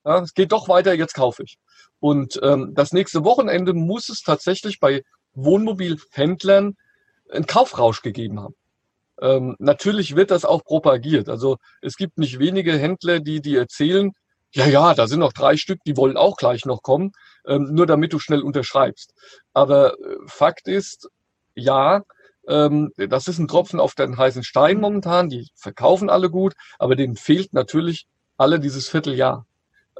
Ja, 0.05 0.19
es 0.19 0.33
geht 0.33 0.51
doch 0.51 0.69
weiter, 0.69 0.93
jetzt 0.93 1.13
kaufe 1.13 1.43
ich. 1.43 1.57
Und 1.99 2.39
ähm, 2.41 2.73
das 2.73 2.93
nächste 2.93 3.23
Wochenende 3.23 3.73
muss 3.73 4.09
es 4.09 4.21
tatsächlich 4.21 4.79
bei 4.79 5.03
Wohnmobilhändlern 5.33 6.75
einen 7.31 7.45
Kaufrausch 7.45 8.01
gegeben 8.01 8.39
haben. 8.39 8.55
Ähm, 9.21 9.55
natürlich 9.59 10.15
wird 10.15 10.31
das 10.31 10.45
auch 10.45 10.63
propagiert. 10.63 11.29
Also 11.29 11.57
es 11.81 11.97
gibt 11.97 12.17
nicht 12.17 12.39
wenige 12.39 12.77
Händler, 12.77 13.19
die 13.19 13.41
die 13.41 13.55
erzählen, 13.55 14.11
ja, 14.51 14.65
ja, 14.65 14.93
da 14.93 15.07
sind 15.07 15.19
noch 15.19 15.33
drei 15.33 15.57
Stück, 15.57 15.79
die 15.85 15.97
wollen 15.97 16.17
auch 16.17 16.37
gleich 16.37 16.65
noch 16.65 16.81
kommen, 16.81 17.11
ähm, 17.45 17.69
nur 17.71 17.85
damit 17.85 18.13
du 18.13 18.19
schnell 18.19 18.41
unterschreibst. 18.41 19.13
Aber 19.53 19.93
äh, 19.93 20.15
Fakt 20.27 20.67
ist, 20.67 21.09
ja, 21.55 22.03
ähm, 22.47 22.91
das 22.97 23.27
ist 23.27 23.37
ein 23.39 23.47
Tropfen 23.47 23.79
auf 23.79 23.93
den 23.93 24.17
heißen 24.17 24.43
Stein 24.43 24.79
momentan. 24.79 25.29
Die 25.29 25.49
verkaufen 25.55 26.09
alle 26.09 26.29
gut, 26.29 26.53
aber 26.79 26.95
denen 26.95 27.15
fehlt 27.15 27.53
natürlich 27.53 28.07
alle 28.37 28.59
dieses 28.59 28.89
Vierteljahr. 28.89 29.45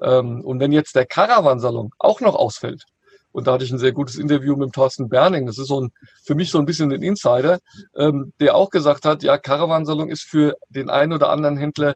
Ähm, 0.02 0.42
und 0.44 0.60
wenn 0.60 0.72
jetzt 0.72 0.96
der 0.96 1.06
Caravansalon 1.06 1.92
auch 2.00 2.22
noch 2.22 2.36
ausfällt, 2.36 2.86
und 3.32 3.46
da 3.46 3.54
hatte 3.54 3.64
ich 3.64 3.72
ein 3.72 3.78
sehr 3.78 3.92
gutes 3.92 4.16
Interview 4.16 4.56
mit 4.56 4.74
Thorsten 4.74 5.08
Berning. 5.08 5.46
Das 5.46 5.60
ist 5.60 5.68
so 5.68 5.82
ein, 5.82 5.92
für 6.24 6.34
mich 6.34 6.50
so 6.50 6.58
ein 6.58 6.66
bisschen 6.66 6.92
ein 6.92 7.04
Insider, 7.04 7.60
ähm, 7.96 8.34
der 8.40 8.56
auch 8.56 8.72
gesagt 8.72 9.06
hat, 9.06 9.22
ja, 9.22 9.38
Caravansalon 9.38 10.10
ist 10.10 10.24
für 10.24 10.56
den 10.70 10.90
einen 10.90 11.14
oder 11.14 11.30
anderen 11.30 11.56
Händler 11.56 11.94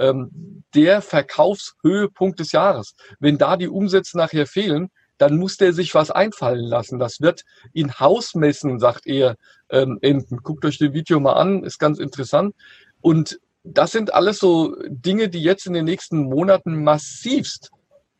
ähm, 0.00 0.64
der 0.74 1.02
Verkaufshöhepunkt 1.02 2.40
des 2.40 2.52
Jahres. 2.52 2.94
Wenn 3.20 3.38
da 3.38 3.56
die 3.56 3.68
Umsätze 3.68 4.16
nachher 4.16 4.46
fehlen, 4.46 4.90
dann 5.18 5.36
muss 5.36 5.58
der 5.58 5.74
sich 5.74 5.94
was 5.94 6.10
einfallen 6.10 6.64
lassen. 6.64 6.98
Das 6.98 7.20
wird 7.20 7.44
in 7.74 7.92
Hausmessen, 8.00 8.80
sagt 8.80 9.06
er, 9.06 9.36
ähm, 9.68 9.98
enden. 10.00 10.38
Guckt 10.38 10.64
euch 10.64 10.78
das 10.78 10.94
Video 10.94 11.20
mal 11.20 11.34
an, 11.34 11.62
ist 11.62 11.78
ganz 11.78 11.98
interessant. 11.98 12.54
Und 13.02 13.38
das 13.62 13.92
sind 13.92 14.14
alles 14.14 14.38
so 14.38 14.74
Dinge, 14.88 15.28
die 15.28 15.42
jetzt 15.42 15.66
in 15.66 15.74
den 15.74 15.84
nächsten 15.84 16.24
Monaten 16.24 16.82
massivst 16.82 17.70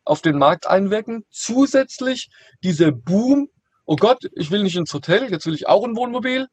auf 0.05 0.21
den 0.21 0.37
Markt 0.37 0.67
einwirken. 0.67 1.25
Zusätzlich 1.31 2.29
dieser 2.63 2.93
Boom, 2.93 3.49
oh 3.87 3.97
Gott, 3.97 4.29
ich 4.35 4.51
will 4.51 4.63
nicht 4.63 4.77
ins 4.77 4.93
Hotel, 4.93 5.31
jetzt 5.31 5.47
will 5.47 5.55
ich 5.55 5.69
auch 5.69 5.85
ein 5.85 5.97
Wohnmobil. 5.97 6.49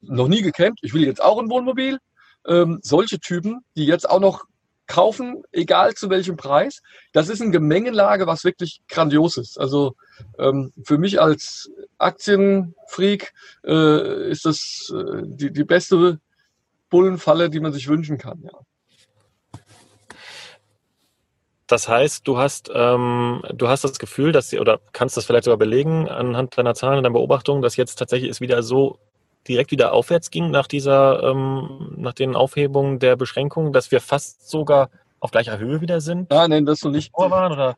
Noch 0.00 0.26
nie 0.26 0.42
gecampt, 0.42 0.80
ich 0.82 0.94
will 0.94 1.04
jetzt 1.04 1.22
auch 1.22 1.38
ein 1.38 1.48
Wohnmobil. 1.48 1.98
Ähm, 2.44 2.80
solche 2.82 3.20
Typen, 3.20 3.60
die 3.76 3.86
jetzt 3.86 4.10
auch 4.10 4.18
noch 4.18 4.46
kaufen, 4.86 5.42
egal 5.52 5.94
zu 5.94 6.10
welchem 6.10 6.36
Preis. 6.36 6.82
Das 7.12 7.28
ist 7.28 7.40
eine 7.40 7.50
Gemengelage, 7.50 8.26
was 8.26 8.44
wirklich 8.44 8.82
grandios 8.88 9.36
ist. 9.36 9.58
Also 9.58 9.94
ähm, 10.38 10.72
für 10.84 10.98
mich 10.98 11.20
als 11.20 11.70
Aktienfreak 11.98 13.32
äh, 13.64 14.30
ist 14.30 14.44
das 14.44 14.92
äh, 14.94 15.22
die, 15.24 15.52
die 15.52 15.64
beste 15.64 16.18
Bullenfalle, 16.90 17.48
die 17.48 17.60
man 17.60 17.72
sich 17.72 17.88
wünschen 17.88 18.18
kann. 18.18 18.42
Ja. 18.42 18.58
Das 21.72 21.88
heißt, 21.88 22.28
du 22.28 22.36
hast, 22.36 22.70
ähm, 22.74 23.42
du 23.54 23.68
hast 23.68 23.82
das 23.82 23.98
Gefühl, 23.98 24.32
dass 24.32 24.50
sie, 24.50 24.58
oder 24.58 24.78
kannst 24.92 25.16
das 25.16 25.24
vielleicht 25.24 25.44
sogar 25.44 25.56
belegen 25.56 26.06
anhand 26.06 26.58
deiner 26.58 26.74
Zahlen 26.74 26.98
und 26.98 27.04
deiner 27.04 27.14
Beobachtungen, 27.14 27.62
dass 27.62 27.76
jetzt 27.76 27.94
tatsächlich 27.94 28.30
es 28.30 28.42
wieder 28.42 28.62
so 28.62 28.98
direkt 29.48 29.70
wieder 29.70 29.92
aufwärts 29.92 30.30
ging 30.30 30.50
nach 30.50 30.66
dieser, 30.66 31.22
ähm, 31.22 31.94
nach 31.96 32.12
den 32.12 32.36
Aufhebungen 32.36 32.98
der 32.98 33.16
Beschränkungen, 33.16 33.72
dass 33.72 33.90
wir 33.90 34.00
fast 34.00 34.48
sogar 34.48 34.90
auf 35.20 35.30
gleicher 35.30 35.58
Höhe 35.58 35.80
wieder 35.80 36.00
sind? 36.00 36.32
Ja, 36.32 36.48
nein, 36.48 36.66
das 36.66 36.80
so 36.80 36.88
nicht. 36.88 37.12
Waren, 37.14 37.52
oder? 37.52 37.76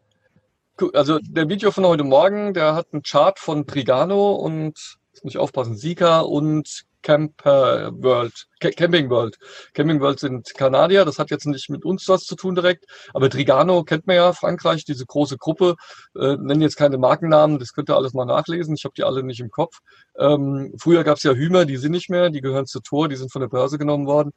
Also 0.93 1.19
der 1.21 1.49
Video 1.49 1.71
von 1.71 1.87
heute 1.87 2.05
Morgen, 2.05 2.55
der 2.55 2.75
hat 2.75 2.89
einen 2.93 3.03
Chart 3.03 3.39
von 3.39 3.67
Trigano 3.67 4.33
und, 4.33 4.97
muss 5.23 5.35
ich 5.35 5.39
aufpassen, 5.39 5.77
Sika 5.77 6.21
und 6.21 6.85
Camper 7.05 7.93
World, 8.03 8.47
Camping 8.61 9.11
World. 9.11 9.39
Camping 9.75 10.01
World 10.01 10.19
sind 10.19 10.55
Kanadier, 10.55 11.05
das 11.05 11.19
hat 11.19 11.31
jetzt 11.31 11.47
nicht 11.47 11.69
mit 11.69 11.85
uns 11.85 12.09
was 12.09 12.25
zu 12.25 12.35
tun 12.35 12.55
direkt, 12.55 12.87
aber 13.13 13.29
Trigano 13.29 13.85
kennt 13.85 14.07
man 14.07 14.17
ja, 14.17 14.33
Frankreich, 14.33 14.85
diese 14.85 15.05
große 15.05 15.37
Gruppe, 15.37 15.77
äh, 16.19 16.37
nennen 16.37 16.63
jetzt 16.63 16.77
keine 16.77 16.97
Markennamen, 16.99 17.59
das 17.59 17.75
könnt 17.75 17.91
ihr 17.91 17.97
alles 17.97 18.15
mal 18.15 18.25
nachlesen, 18.25 18.75
ich 18.75 18.85
habe 18.85 18.95
die 18.97 19.05
alle 19.05 19.23
nicht 19.23 19.41
im 19.41 19.51
Kopf. 19.51 19.81
Ähm, 20.19 20.73
früher 20.81 21.05
gab 21.05 21.19
es 21.19 21.23
ja 21.23 21.33
Hümer, 21.33 21.67
die 21.67 21.77
sind 21.77 21.93
nicht 21.93 22.09
mehr, 22.09 22.31
die 22.31 22.41
gehören 22.41 22.67
zu 22.67 22.81
Tor, 22.81 23.09
die 23.09 23.17
sind 23.17 23.31
von 23.31 23.43
der 23.43 23.49
Börse 23.49 23.79
genommen 23.79 24.07
worden. 24.07 24.33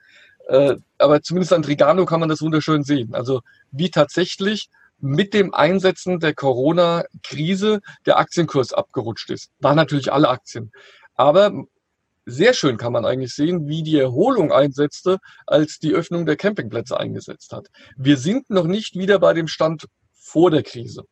Äh, 0.48 0.76
aber 0.98 1.22
zumindest 1.22 1.54
an 1.54 1.64
Trigano 1.64 2.06
kann 2.06 2.20
man 2.20 2.30
das 2.30 2.42
wunderschön 2.42 2.84
sehen. 2.84 3.16
Also 3.16 3.42
wie 3.72 3.90
tatsächlich 3.90 4.70
mit 5.00 5.34
dem 5.34 5.54
Einsetzen 5.54 6.20
der 6.20 6.34
Corona-Krise 6.34 7.82
der 8.06 8.18
Aktienkurs 8.18 8.74
abgerutscht 8.74 9.30
ist. 9.30 9.52
War 9.60 9.76
natürlich 9.76 10.12
alle 10.12 10.30
Aktien. 10.30 10.72
Aber 11.16 11.52
sehr 12.28 12.54
schön 12.54 12.78
kann 12.78 12.92
man 12.92 13.06
eigentlich 13.06 13.34
sehen, 13.34 13.68
wie 13.68 13.84
die 13.84 13.98
Erholung 13.98 14.52
einsetzte, 14.52 15.18
als 15.46 15.80
die 15.80 15.94
Öffnung 15.94 16.26
der 16.26 16.36
Campingplätze 16.36 17.00
eingesetzt 17.00 17.54
hat. 17.54 17.70
Wir 17.96 18.18
sind 18.18 18.50
noch 18.50 18.66
nicht 18.66 18.96
wieder 18.96 19.18
bei 19.18 19.34
dem 19.34 19.48
Stand 19.48 19.86
vor 20.14 20.52
der 20.52 20.64
Krise. 20.64 21.04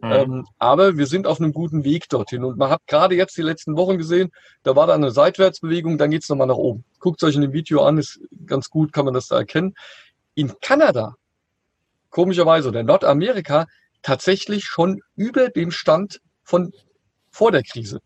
Mhm. 0.00 0.12
Ähm, 0.12 0.46
aber 0.58 0.96
wir 0.96 1.06
sind 1.06 1.26
auf 1.26 1.40
einem 1.40 1.52
guten 1.52 1.84
Weg 1.84 2.08
dorthin. 2.08 2.42
Und 2.42 2.56
man 2.56 2.70
hat 2.70 2.80
gerade 2.86 3.14
jetzt 3.14 3.36
die 3.36 3.42
letzten 3.42 3.76
Wochen 3.76 3.98
gesehen, 3.98 4.32
da 4.62 4.74
war 4.74 4.86
da 4.86 4.94
eine 4.94 5.10
Seitwärtsbewegung, 5.10 5.98
dann 5.98 6.10
geht's 6.10 6.28
nochmal 6.28 6.48
nach 6.48 6.56
oben. 6.56 6.84
Guckt 6.98 7.22
euch 7.22 7.36
in 7.36 7.42
dem 7.42 7.52
Video 7.52 7.84
an, 7.84 7.98
ist 7.98 8.20
ganz 8.46 8.70
gut, 8.70 8.92
kann 8.92 9.04
man 9.04 9.14
das 9.14 9.28
da 9.28 9.36
erkennen. 9.36 9.74
In 10.34 10.54
Kanada, 10.62 11.16
komischerweise, 12.08 12.70
oder 12.70 12.82
Nordamerika, 12.82 13.66
tatsächlich 14.00 14.64
schon 14.64 15.00
über 15.16 15.50
dem 15.50 15.70
Stand 15.70 16.20
von 16.42 16.72
vor 17.30 17.52
der 17.52 17.62
Krise. 17.62 18.00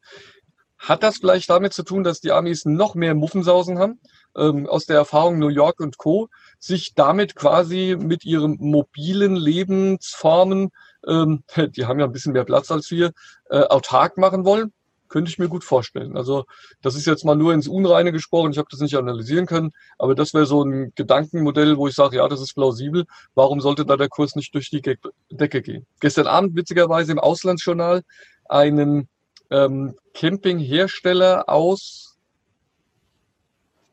Hat 0.87 1.03
das 1.03 1.17
vielleicht 1.17 1.51
damit 1.51 1.73
zu 1.73 1.83
tun, 1.83 2.05
dass 2.05 2.21
die 2.21 2.31
Amis 2.31 2.65
noch 2.65 2.95
mehr 2.95 3.17
Muffensausen 3.17 3.81
haben? 3.81 3.99
Ähm, 4.37 4.69
aus 4.69 4.87
der 4.87 4.97
Erfahrung 4.97 5.41
New 5.41 5.49
York 5.49 5.81
und 5.81 5.99
Co. 5.99 6.29
sich 6.61 6.95
damit 6.95 7.35
quasi 7.35 7.97
mit 7.99 8.25
ihren 8.25 8.57
mobilen 8.61 9.35
Lebensformen, 9.35 10.71
ähm, 11.09 11.43
die 11.75 11.87
haben 11.87 11.99
ja 11.99 12.07
ein 12.07 12.13
bisschen 12.13 12.35
mehr 12.35 12.45
Platz 12.45 12.71
als 12.71 12.89
wir, 12.93 13.11
äh, 13.51 13.63
autark 13.63 14.17
machen 14.17 14.45
wollen? 14.45 14.73
Könnte 15.09 15.29
ich 15.29 15.39
mir 15.39 15.49
gut 15.49 15.65
vorstellen. 15.65 16.17
Also 16.17 16.45
das 16.83 16.95
ist 16.95 17.07
jetzt 17.07 17.25
mal 17.25 17.35
nur 17.35 17.53
ins 17.53 17.67
Unreine 17.67 18.13
gesprochen, 18.13 18.53
ich 18.53 18.59
habe 18.59 18.69
das 18.71 18.79
nicht 18.79 18.97
analysieren 18.97 19.47
können, 19.47 19.73
aber 19.99 20.15
das 20.15 20.35
wäre 20.35 20.47
so 20.47 20.63
ein 20.63 20.93
Gedankenmodell, 20.95 21.79
wo 21.79 21.89
ich 21.89 21.97
sage, 21.97 22.19
ja, 22.19 22.29
das 22.29 22.41
ist 22.41 22.55
plausibel. 22.55 23.07
Warum 23.35 23.61
sollte 23.61 23.85
da 23.85 23.97
der 23.97 24.09
Kurs 24.09 24.37
nicht 24.37 24.55
durch 24.55 24.71
die 24.71 24.83
Decke 25.31 25.63
gehen? 25.63 25.85
Gestern 25.99 26.29
Abend 26.29 26.55
witzigerweise 26.55 27.11
im 27.11 27.19
Auslandsjournal 27.19 28.03
einen 28.49 29.09
ähm, 29.51 29.95
Campinghersteller 30.15 31.49
aus 31.49 32.17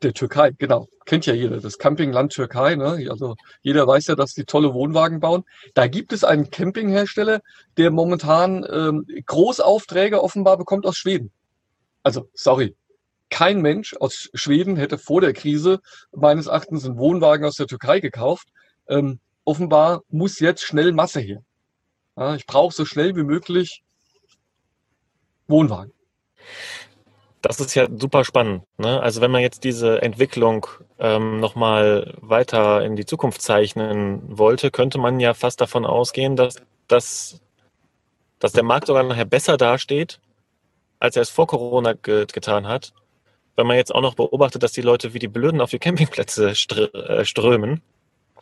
der 0.02 0.14
Türkei, 0.14 0.52
genau. 0.56 0.86
Kennt 1.06 1.26
ja 1.26 1.34
jeder, 1.34 1.60
das 1.60 1.78
Campingland 1.78 2.32
Türkei. 2.32 2.76
Ne? 2.76 3.06
Also 3.10 3.36
jeder 3.62 3.86
weiß 3.86 4.06
ja, 4.06 4.14
dass 4.14 4.32
die 4.32 4.44
tolle 4.44 4.72
Wohnwagen 4.72 5.20
bauen. 5.20 5.44
Da 5.74 5.86
gibt 5.86 6.12
es 6.12 6.24
einen 6.24 6.50
Campinghersteller, 6.50 7.40
der 7.76 7.90
momentan 7.90 8.66
ähm, 8.70 9.06
Großaufträge 9.26 10.22
offenbar 10.22 10.56
bekommt 10.56 10.86
aus 10.86 10.96
Schweden. 10.96 11.30
Also, 12.02 12.28
sorry, 12.34 12.76
kein 13.30 13.60
Mensch 13.60 13.94
aus 13.98 14.30
Schweden 14.34 14.76
hätte 14.76 14.98
vor 14.98 15.20
der 15.20 15.32
Krise 15.32 15.80
meines 16.12 16.46
Erachtens 16.46 16.84
einen 16.84 16.98
Wohnwagen 16.98 17.46
aus 17.46 17.56
der 17.56 17.66
Türkei 17.66 18.00
gekauft. 18.00 18.48
Ähm, 18.88 19.20
offenbar 19.44 20.02
muss 20.08 20.38
jetzt 20.38 20.62
schnell 20.62 20.92
Masse 20.92 21.20
her. 21.20 21.42
Ja, 22.16 22.34
ich 22.34 22.46
brauche 22.46 22.74
so 22.74 22.84
schnell 22.84 23.16
wie 23.16 23.24
möglich 23.24 23.82
Wohnwagen. 25.48 25.92
Das 27.42 27.60
ist 27.60 27.74
ja 27.74 27.86
super 27.94 28.24
spannend. 28.24 28.62
Ne? 28.78 29.00
Also 29.02 29.20
wenn 29.20 29.30
man 29.30 29.42
jetzt 29.42 29.64
diese 29.64 30.00
Entwicklung 30.00 30.66
ähm, 30.98 31.40
nochmal 31.40 32.14
weiter 32.20 32.82
in 32.82 32.96
die 32.96 33.04
Zukunft 33.04 33.42
zeichnen 33.42 34.22
wollte, 34.26 34.70
könnte 34.70 34.98
man 34.98 35.20
ja 35.20 35.34
fast 35.34 35.60
davon 35.60 35.84
ausgehen, 35.84 36.36
dass, 36.36 36.56
dass, 36.88 37.42
dass 38.38 38.52
der 38.52 38.62
Markt 38.62 38.86
sogar 38.86 39.02
nachher 39.02 39.26
besser 39.26 39.58
dasteht, 39.58 40.20
als 41.00 41.16
er 41.16 41.22
es 41.22 41.30
vor 41.30 41.46
Corona 41.46 41.92
ge 41.92 42.24
getan 42.32 42.66
hat. 42.66 42.94
Wenn 43.56 43.66
man 43.66 43.76
jetzt 43.76 43.94
auch 43.94 44.00
noch 44.00 44.14
beobachtet, 44.14 44.62
dass 44.62 44.72
die 44.72 44.82
Leute 44.82 45.12
wie 45.12 45.18
die 45.18 45.28
Blöden 45.28 45.60
auf 45.60 45.70
die 45.70 45.78
Campingplätze 45.78 46.50
äh, 46.50 47.24
strömen 47.24 47.82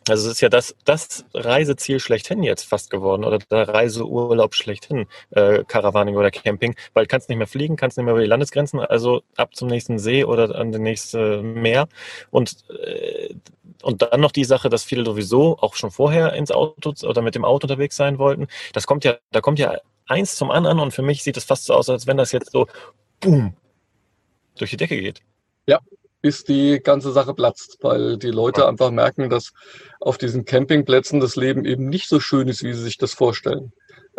also 0.09 0.27
es 0.27 0.35
ist 0.35 0.41
ja 0.41 0.49
das, 0.49 0.75
das 0.85 1.25
Reiseziel 1.35 2.01
schlechthin 2.01 2.43
jetzt 2.43 2.65
fast 2.65 2.91
geworden 2.91 3.25
oder 3.25 3.39
der 3.39 3.69
Reiseurlaub 3.69 4.55
schlechthin, 4.55 5.07
äh, 5.31 5.65
Caravaning 5.65 6.17
oder 6.17 6.31
Camping, 6.31 6.75
weil 6.95 7.07
kannst 7.07 7.29
nicht 7.29 7.39
mehr 7.39 7.47
fliegen, 7.47 7.77
kannst 7.77 7.97
nicht 7.97 8.05
mehr 8.05 8.15
über 8.15 8.23
die 8.23 8.29
Landesgrenzen, 8.29 8.81
also 8.81 9.23
ab 9.37 9.55
zum 9.55 9.69
nächsten 9.69 9.99
See 9.99 10.25
oder 10.25 10.55
an 10.57 10.73
den 10.73 10.83
nächsten 10.83 11.55
Meer 11.55 11.89
und 12.31 12.57
äh, 12.71 13.35
und 13.83 14.03
dann 14.03 14.21
noch 14.21 14.33
die 14.33 14.45
Sache, 14.45 14.69
dass 14.69 14.85
viele 14.85 15.05
sowieso 15.05 15.59
auch 15.59 15.75
schon 15.75 15.91
vorher 15.91 16.35
ins 16.35 16.53
Auto 16.53 16.95
oder 17.05 17.21
mit 17.21 17.35
dem 17.35 17.45
Auto 17.45 17.65
unterwegs 17.65 17.97
sein 17.97 18.19
wollten. 18.19 18.47
Das 18.73 18.87
kommt 18.87 19.05
ja, 19.05 19.17
da 19.33 19.41
kommt 19.41 19.59
ja 19.59 19.77
eins 20.07 20.37
zum 20.37 20.51
anderen 20.51 20.79
und 20.79 20.93
für 20.93 21.03
mich 21.03 21.23
sieht 21.23 21.37
es 21.37 21.45
fast 21.45 21.65
so 21.65 21.75
aus, 21.75 21.89
als 21.91 22.07
wenn 22.07 22.17
das 22.17 22.33
jetzt 22.33 22.53
so 22.53 22.67
boom 23.21 23.55
durch 24.57 24.71
die 24.71 24.77
Decke 24.77 25.01
geht. 25.01 25.21
Ja, 25.67 25.81
bis 26.23 26.45
die 26.45 26.81
ganze 26.83 27.13
Sache 27.13 27.35
platzt, 27.35 27.79
weil 27.83 28.17
die 28.17 28.31
Leute 28.31 28.67
einfach 28.67 28.91
merken, 28.91 29.29
dass 29.29 29.53
auf 30.01 30.17
diesen 30.17 30.45
Campingplätzen 30.45 31.21
das 31.21 31.37
Leben 31.37 31.65
eben 31.65 31.89
nicht 31.89 32.09
so 32.09 32.21
schön 32.21 32.49
ist, 32.49 32.63
wie 32.63 32.73
sie 32.73 32.83
sich 32.83 32.97
das 32.97 33.13
vorstellen. 33.13 33.73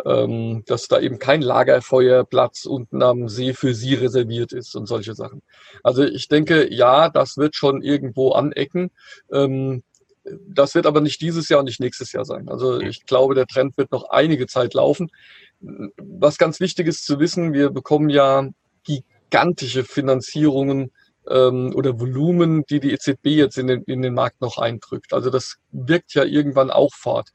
Ähm, 0.04 0.64
dass 0.66 0.88
da 0.88 0.98
eben 1.00 1.20
kein 1.20 1.40
Lagerfeuerplatz 1.40 2.66
unten 2.66 3.00
am 3.02 3.28
See 3.28 3.54
für 3.54 3.74
sie 3.74 3.94
reserviert 3.94 4.52
ist 4.52 4.74
und 4.74 4.86
solche 4.86 5.14
Sachen. 5.14 5.40
Also 5.84 6.02
ich 6.02 6.26
denke, 6.26 6.72
ja, 6.72 7.08
das 7.08 7.36
wird 7.36 7.54
schon 7.54 7.80
irgendwo 7.80 8.32
anecken. 8.32 8.90
Ähm, 9.32 9.84
das 10.24 10.74
wird 10.74 10.86
aber 10.86 11.00
nicht 11.00 11.20
dieses 11.20 11.48
Jahr 11.48 11.60
und 11.60 11.66
nicht 11.66 11.80
nächstes 11.80 12.12
Jahr 12.12 12.24
sein. 12.24 12.48
Also 12.48 12.80
ich 12.80 13.06
glaube, 13.06 13.34
der 13.34 13.46
Trend 13.46 13.78
wird 13.78 13.92
noch 13.92 14.10
einige 14.10 14.46
Zeit 14.46 14.74
laufen. 14.74 15.10
Was 15.60 16.38
ganz 16.38 16.60
wichtig 16.60 16.88
ist 16.88 17.04
zu 17.04 17.20
wissen, 17.20 17.52
wir 17.52 17.70
bekommen 17.70 18.10
ja 18.10 18.48
gigantische 18.82 19.84
Finanzierungen 19.84 20.90
ähm, 21.28 21.72
oder 21.74 21.98
Volumen, 22.00 22.64
die 22.66 22.80
die 22.80 22.92
EZB 22.92 23.26
jetzt 23.26 23.58
in 23.58 23.66
den, 23.66 23.82
in 23.84 24.02
den 24.02 24.14
Markt 24.14 24.40
noch 24.40 24.58
eindrückt. 24.58 25.12
Also 25.12 25.30
das 25.30 25.56
wirkt 25.70 26.14
ja 26.14 26.24
irgendwann 26.24 26.70
auch 26.70 26.94
fort. 26.94 27.30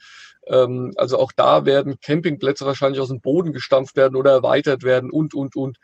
Ähm, 0.48 0.94
also 0.98 1.18
auch 1.18 1.32
da 1.36 1.66
werden 1.66 2.00
Campingplätze 2.02 2.66
wahrscheinlich 2.66 3.00
aus 3.00 3.10
dem 3.10 3.22
Boden 3.22 3.54
gestampft 3.54 3.96
werden 3.96 4.16
oder 4.16 4.32
erweitert 4.32 4.84
werden 4.84 5.12
und, 5.12 5.34
und, 5.34 5.56
und. 5.56 5.78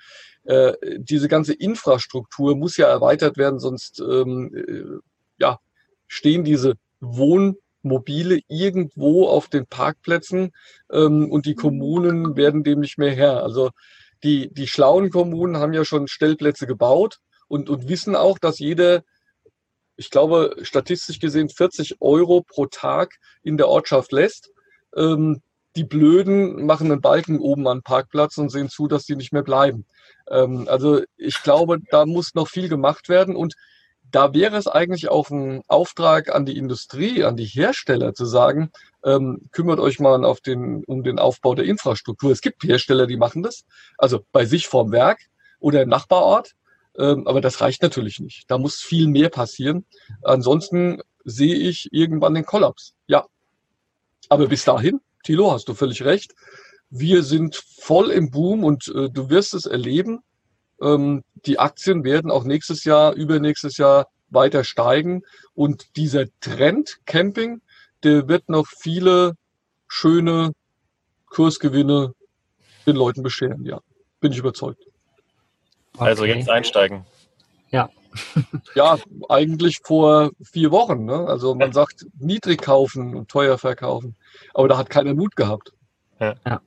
Äh, 0.43 0.73
diese 0.97 1.27
ganze 1.27 1.53
Infrastruktur 1.53 2.55
muss 2.55 2.77
ja 2.77 2.87
erweitert 2.87 3.37
werden, 3.37 3.59
sonst 3.59 3.99
ähm, 3.99 4.53
äh, 4.55 4.99
ja, 5.39 5.59
stehen 6.07 6.43
diese 6.43 6.75
Wohnmobile 6.99 8.41
irgendwo 8.47 9.27
auf 9.27 9.47
den 9.47 9.65
Parkplätzen 9.65 10.51
ähm, 10.91 11.31
und 11.31 11.45
die 11.45 11.55
Kommunen 11.55 12.35
werden 12.35 12.63
dem 12.63 12.79
nicht 12.79 12.97
mehr 12.97 13.11
Herr. 13.11 13.43
Also 13.43 13.71
die, 14.23 14.51
die 14.53 14.67
schlauen 14.67 15.09
Kommunen 15.09 15.57
haben 15.57 15.73
ja 15.73 15.85
schon 15.85 16.07
Stellplätze 16.07 16.67
gebaut 16.67 17.19
und, 17.47 17.69
und 17.69 17.87
wissen 17.87 18.15
auch, 18.15 18.39
dass 18.39 18.59
jede, 18.59 19.03
ich 19.95 20.09
glaube, 20.09 20.55
statistisch 20.61 21.19
gesehen 21.19 21.49
40 21.49 22.01
Euro 22.01 22.41
pro 22.41 22.65
Tag 22.65 23.15
in 23.43 23.57
der 23.57 23.67
Ortschaft 23.67 24.11
lässt. 24.11 24.51
Ähm, 24.95 25.41
die 25.75 25.83
Blöden 25.83 26.65
machen 26.65 26.91
einen 26.91 27.01
Balken 27.01 27.39
oben 27.39 27.67
an 27.67 27.81
Parkplatz 27.81 28.37
und 28.37 28.49
sehen 28.49 28.69
zu, 28.69 28.87
dass 28.87 29.05
die 29.05 29.15
nicht 29.15 29.33
mehr 29.33 29.43
bleiben. 29.43 29.85
Ähm, 30.29 30.67
also 30.69 31.01
ich 31.17 31.41
glaube, 31.43 31.79
da 31.91 32.05
muss 32.05 32.33
noch 32.33 32.47
viel 32.47 32.69
gemacht 32.69 33.09
werden 33.09 33.35
und 33.35 33.55
da 34.11 34.33
wäre 34.33 34.55
es 34.55 34.67
eigentlich 34.67 35.09
auch 35.09 35.29
ein 35.29 35.61
Auftrag 35.67 36.33
an 36.33 36.45
die 36.45 36.57
Industrie, 36.57 37.23
an 37.23 37.35
die 37.35 37.45
Hersteller 37.45 38.13
zu 38.13 38.25
sagen, 38.25 38.71
ähm, 39.03 39.49
kümmert 39.51 39.79
euch 39.79 39.99
mal 39.99 40.21
den, 40.45 40.83
um 40.85 41.03
den 41.03 41.19
Aufbau 41.19 41.55
der 41.55 41.65
Infrastruktur. 41.65 42.31
Es 42.31 42.41
gibt 42.41 42.63
Hersteller, 42.63 43.07
die 43.07 43.17
machen 43.17 43.43
das, 43.43 43.65
also 43.97 44.21
bei 44.31 44.45
sich 44.45 44.67
vorm 44.67 44.91
Werk 44.91 45.19
oder 45.59 45.81
im 45.81 45.89
Nachbarort, 45.89 46.53
aber 46.97 47.41
das 47.41 47.61
reicht 47.61 47.81
natürlich 47.81 48.19
nicht. 48.19 48.49
Da 48.49 48.57
muss 48.57 48.81
viel 48.81 49.07
mehr 49.07 49.29
passieren. 49.29 49.85
Ansonsten 50.23 51.01
sehe 51.23 51.55
ich 51.55 51.89
irgendwann 51.91 52.33
den 52.33 52.45
Kollaps. 52.45 52.93
Ja. 53.07 53.25
Aber 54.29 54.47
bis 54.47 54.63
dahin, 54.63 55.01
Thilo, 55.23 55.51
hast 55.51 55.67
du 55.67 55.73
völlig 55.73 56.03
recht. 56.03 56.33
Wir 56.89 57.23
sind 57.23 57.55
voll 57.55 58.11
im 58.11 58.31
Boom 58.31 58.63
und 58.63 58.87
äh, 58.87 59.09
du 59.09 59.29
wirst 59.29 59.53
es 59.53 59.65
erleben. 59.65 60.19
Ähm, 60.81 61.23
die 61.45 61.59
Aktien 61.59 62.03
werden 62.03 62.31
auch 62.31 62.43
nächstes 62.43 62.83
Jahr, 62.83 63.13
übernächstes 63.13 63.77
Jahr 63.77 64.07
weiter 64.29 64.63
steigen. 64.63 65.23
Und 65.53 65.95
dieser 65.95 66.25
Trend 66.39 66.99
Camping, 67.05 67.61
der 68.03 68.27
wird 68.27 68.49
noch 68.49 68.67
viele 68.67 69.33
schöne 69.87 70.53
Kursgewinne 71.27 72.13
den 72.85 72.95
Leuten 72.95 73.23
bescheren. 73.23 73.65
Ja, 73.65 73.81
bin 74.19 74.31
ich 74.31 74.37
überzeugt. 74.37 74.83
Also 75.97 76.23
okay. 76.23 76.31
Also 76.31 76.39
jetzt 76.39 76.49
einsteigen. 76.49 77.05
Ja. 77.69 77.89
ja, 78.75 78.97
eigentlich 79.29 79.79
vor 79.83 80.31
vier 80.41 80.71
Wochen. 80.71 81.05
Ne? 81.05 81.25
Also 81.27 81.55
man 81.55 81.73
sagt 81.73 82.05
niedrig 82.19 82.61
kaufen 82.61 83.15
und 83.15 83.29
teuer 83.29 83.57
verkaufen. 83.57 84.15
Aber 84.53 84.67
da 84.67 84.77
hat 84.77 84.89
keiner 84.89 85.13
Mut 85.13 85.35
gehabt. 85.35 85.73
Ja. 86.19 86.35
ja. 86.45 86.61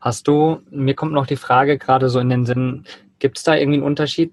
Hast 0.00 0.28
du, 0.28 0.60
mir 0.70 0.94
kommt 0.94 1.12
noch 1.12 1.26
die 1.26 1.36
Frage 1.36 1.78
gerade 1.78 2.08
so 2.08 2.20
in 2.20 2.28
den 2.28 2.46
Sinn, 2.46 2.84
gibt 3.18 3.38
es 3.38 3.44
da 3.44 3.56
irgendwie 3.56 3.78
einen 3.78 3.86
Unterschied? 3.86 4.32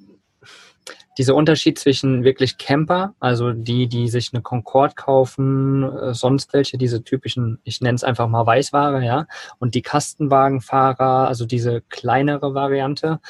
Dieser 1.18 1.34
Unterschied 1.34 1.80
zwischen 1.80 2.26
wirklich 2.26 2.58
Camper, 2.58 3.16
also 3.22 3.54
die, 3.54 3.88
die 3.88 4.10
sich 4.10 4.32
eine 4.34 4.42
Concorde 4.42 4.96
kaufen, 4.96 5.84
äh, 5.84 6.14
sonst 6.14 6.52
welche, 6.54 6.78
diese 6.78 7.04
typischen, 7.04 7.60
ich 7.64 7.80
nenne 7.80 7.96
es 7.96 8.04
einfach 8.04 8.28
mal 8.28 8.46
Weißware, 8.46 9.04
ja, 9.04 9.26
und 9.58 9.76
die 9.76 9.82
Kastenwagenfahrer, 9.82 11.28
also 11.28 11.46
diese 11.46 11.82
kleinere 11.88 12.54
Variante. 12.54 13.22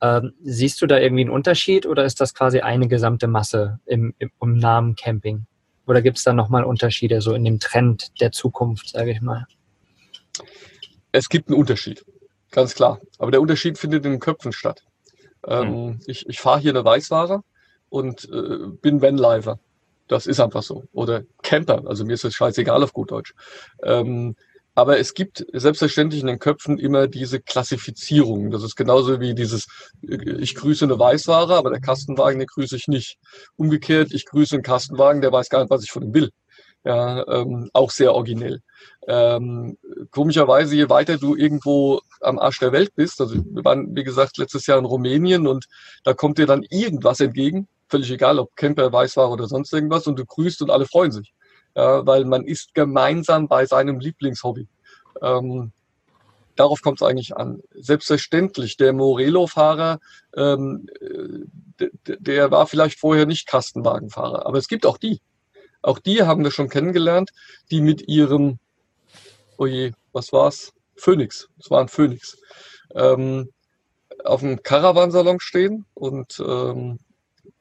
Ähm, 0.00 0.34
siehst 0.42 0.82
du 0.82 0.86
da 0.86 0.98
irgendwie 0.98 1.22
einen 1.22 1.30
Unterschied 1.30 1.86
oder 1.86 2.04
ist 2.04 2.20
das 2.20 2.34
quasi 2.34 2.60
eine 2.60 2.88
gesamte 2.88 3.28
Masse 3.28 3.80
im, 3.86 4.14
im, 4.18 4.30
im 4.40 4.58
Namen 4.58 4.94
Camping? 4.94 5.46
Oder 5.86 6.02
gibt 6.02 6.18
es 6.18 6.24
da 6.24 6.32
nochmal 6.32 6.64
Unterschiede 6.64 7.20
so 7.20 7.32
in 7.32 7.44
dem 7.44 7.60
Trend 7.60 8.20
der 8.20 8.32
Zukunft, 8.32 8.90
sage 8.90 9.12
ich 9.12 9.20
mal? 9.20 9.46
Es 11.12 11.28
gibt 11.28 11.48
einen 11.48 11.58
Unterschied, 11.58 12.04
ganz 12.50 12.74
klar. 12.74 13.00
Aber 13.18 13.30
der 13.30 13.40
Unterschied 13.40 13.78
findet 13.78 14.04
in 14.04 14.10
den 14.12 14.20
Köpfen 14.20 14.52
statt. 14.52 14.84
Ähm, 15.46 15.70
mhm. 15.70 16.00
Ich, 16.06 16.28
ich 16.28 16.40
fahre 16.40 16.60
hier 16.60 16.72
eine 16.72 16.84
Weißware 16.84 17.42
und 17.88 18.28
äh, 18.30 18.66
bin 18.82 19.00
Vanlifer. 19.00 19.58
Das 20.08 20.26
ist 20.26 20.40
einfach 20.40 20.62
so. 20.62 20.84
Oder 20.92 21.22
Camper. 21.42 21.84
Also 21.86 22.04
mir 22.04 22.14
ist 22.14 22.24
das 22.24 22.34
scheißegal 22.34 22.82
auf 22.82 22.92
gut 22.92 23.10
Deutsch. 23.10 23.34
Ähm, 23.82 24.36
aber 24.76 24.98
es 24.98 25.14
gibt 25.14 25.44
selbstverständlich 25.54 26.20
in 26.20 26.26
den 26.26 26.38
Köpfen 26.38 26.78
immer 26.78 27.08
diese 27.08 27.40
Klassifizierung. 27.40 28.50
Das 28.50 28.62
ist 28.62 28.76
genauso 28.76 29.20
wie 29.20 29.34
dieses, 29.34 29.66
ich 30.02 30.54
grüße 30.54 30.84
eine 30.84 30.98
Weißware, 30.98 31.56
aber 31.56 31.70
der 31.70 31.80
Kastenwagen, 31.80 32.38
den 32.38 32.46
grüße 32.46 32.76
ich 32.76 32.86
nicht. 32.86 33.16
Umgekehrt, 33.56 34.12
ich 34.12 34.26
grüße 34.26 34.54
einen 34.54 34.62
Kastenwagen, 34.62 35.22
der 35.22 35.32
weiß 35.32 35.48
gar 35.48 35.60
nicht, 35.60 35.70
was 35.70 35.82
ich 35.82 35.90
von 35.90 36.02
ihm 36.02 36.12
will. 36.12 36.30
Ja, 36.84 37.26
ähm, 37.26 37.70
auch 37.72 37.90
sehr 37.90 38.12
originell. 38.12 38.60
Ähm, 39.08 39.78
komischerweise, 40.10 40.76
je 40.76 40.90
weiter 40.90 41.16
du 41.16 41.34
irgendwo 41.34 42.02
am 42.20 42.38
Arsch 42.38 42.58
der 42.58 42.72
Welt 42.72 42.94
bist, 42.94 43.18
also 43.22 43.34
wir 43.34 43.64
waren, 43.64 43.96
wie 43.96 44.04
gesagt, 44.04 44.36
letztes 44.36 44.66
Jahr 44.66 44.78
in 44.78 44.84
Rumänien 44.84 45.46
und 45.46 45.64
da 46.04 46.12
kommt 46.12 46.36
dir 46.36 46.46
dann 46.46 46.62
irgendwas 46.68 47.20
entgegen, 47.20 47.66
völlig 47.88 48.10
egal, 48.10 48.38
ob 48.38 48.54
Camper, 48.56 48.92
Weißware 48.92 49.30
oder 49.30 49.48
sonst 49.48 49.72
irgendwas, 49.72 50.06
und 50.06 50.18
du 50.18 50.26
grüßt 50.26 50.60
und 50.60 50.70
alle 50.70 50.84
freuen 50.84 51.12
sich 51.12 51.32
weil 51.82 52.24
man 52.24 52.44
ist 52.44 52.74
gemeinsam 52.74 53.48
bei 53.48 53.66
seinem 53.66 54.00
Lieblingshobby. 54.00 54.68
Ähm, 55.22 55.72
darauf 56.56 56.82
kommt 56.82 57.00
es 57.00 57.06
eigentlich 57.06 57.36
an. 57.36 57.62
Selbstverständlich, 57.74 58.76
der 58.76 58.92
Morelo-Fahrer, 58.92 60.00
ähm, 60.36 60.88
der 62.06 62.50
war 62.50 62.66
vielleicht 62.66 62.98
vorher 62.98 63.26
nicht 63.26 63.46
Kastenwagenfahrer, 63.46 64.46
aber 64.46 64.58
es 64.58 64.68
gibt 64.68 64.86
auch 64.86 64.98
die. 64.98 65.20
Auch 65.82 65.98
die 65.98 66.22
haben 66.22 66.42
wir 66.42 66.50
schon 66.50 66.68
kennengelernt, 66.68 67.30
die 67.70 67.80
mit 67.80 68.08
ihrem, 68.08 68.58
oh 69.58 69.66
je, 69.66 69.92
was 70.12 70.32
war's? 70.32 70.72
Phoenix, 70.96 71.48
es 71.58 71.70
war 71.70 71.80
ein 71.80 71.88
Phoenix, 71.88 72.38
ähm, 72.94 73.50
auf 74.24 74.40
dem 74.40 74.62
Caravansalon 74.62 75.40
stehen 75.40 75.84
und 75.94 76.40
ähm, 76.40 76.98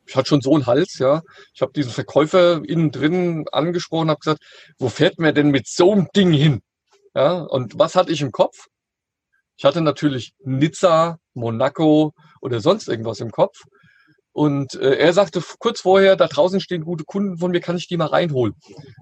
ich 0.07 0.15
hatte 0.15 0.29
schon 0.29 0.41
so 0.41 0.53
einen 0.53 0.65
Hals, 0.65 0.97
ja. 0.99 1.21
Ich 1.53 1.61
habe 1.61 1.73
diesen 1.73 1.91
Verkäufer 1.91 2.61
innen 2.65 2.91
drin 2.91 3.45
angesprochen, 3.51 4.09
habe 4.09 4.19
gesagt, 4.19 4.43
wo 4.77 4.89
fährt 4.89 5.19
man 5.19 5.33
denn 5.33 5.51
mit 5.51 5.67
so 5.67 5.91
einem 5.91 6.07
Ding 6.15 6.31
hin? 6.31 6.61
Ja, 7.13 7.39
und 7.39 7.79
was 7.79 7.95
hatte 7.95 8.11
ich 8.11 8.21
im 8.21 8.31
Kopf? 8.31 8.67
Ich 9.57 9.63
hatte 9.63 9.81
natürlich 9.81 10.33
Nizza, 10.43 11.17
Monaco 11.33 12.13
oder 12.41 12.59
sonst 12.59 12.89
irgendwas 12.89 13.19
im 13.21 13.31
Kopf. 13.31 13.63
Und 14.33 14.75
äh, 14.75 14.97
er 14.97 15.13
sagte 15.13 15.41
kurz 15.59 15.79
vorher, 15.79 16.17
da 16.17 16.27
draußen 16.27 16.59
stehen 16.59 16.83
gute 16.83 17.05
Kunden 17.05 17.37
von 17.37 17.51
mir, 17.51 17.61
kann 17.61 17.77
ich 17.77 17.87
die 17.87 17.95
mal 17.95 18.07
reinholen? 18.07 18.53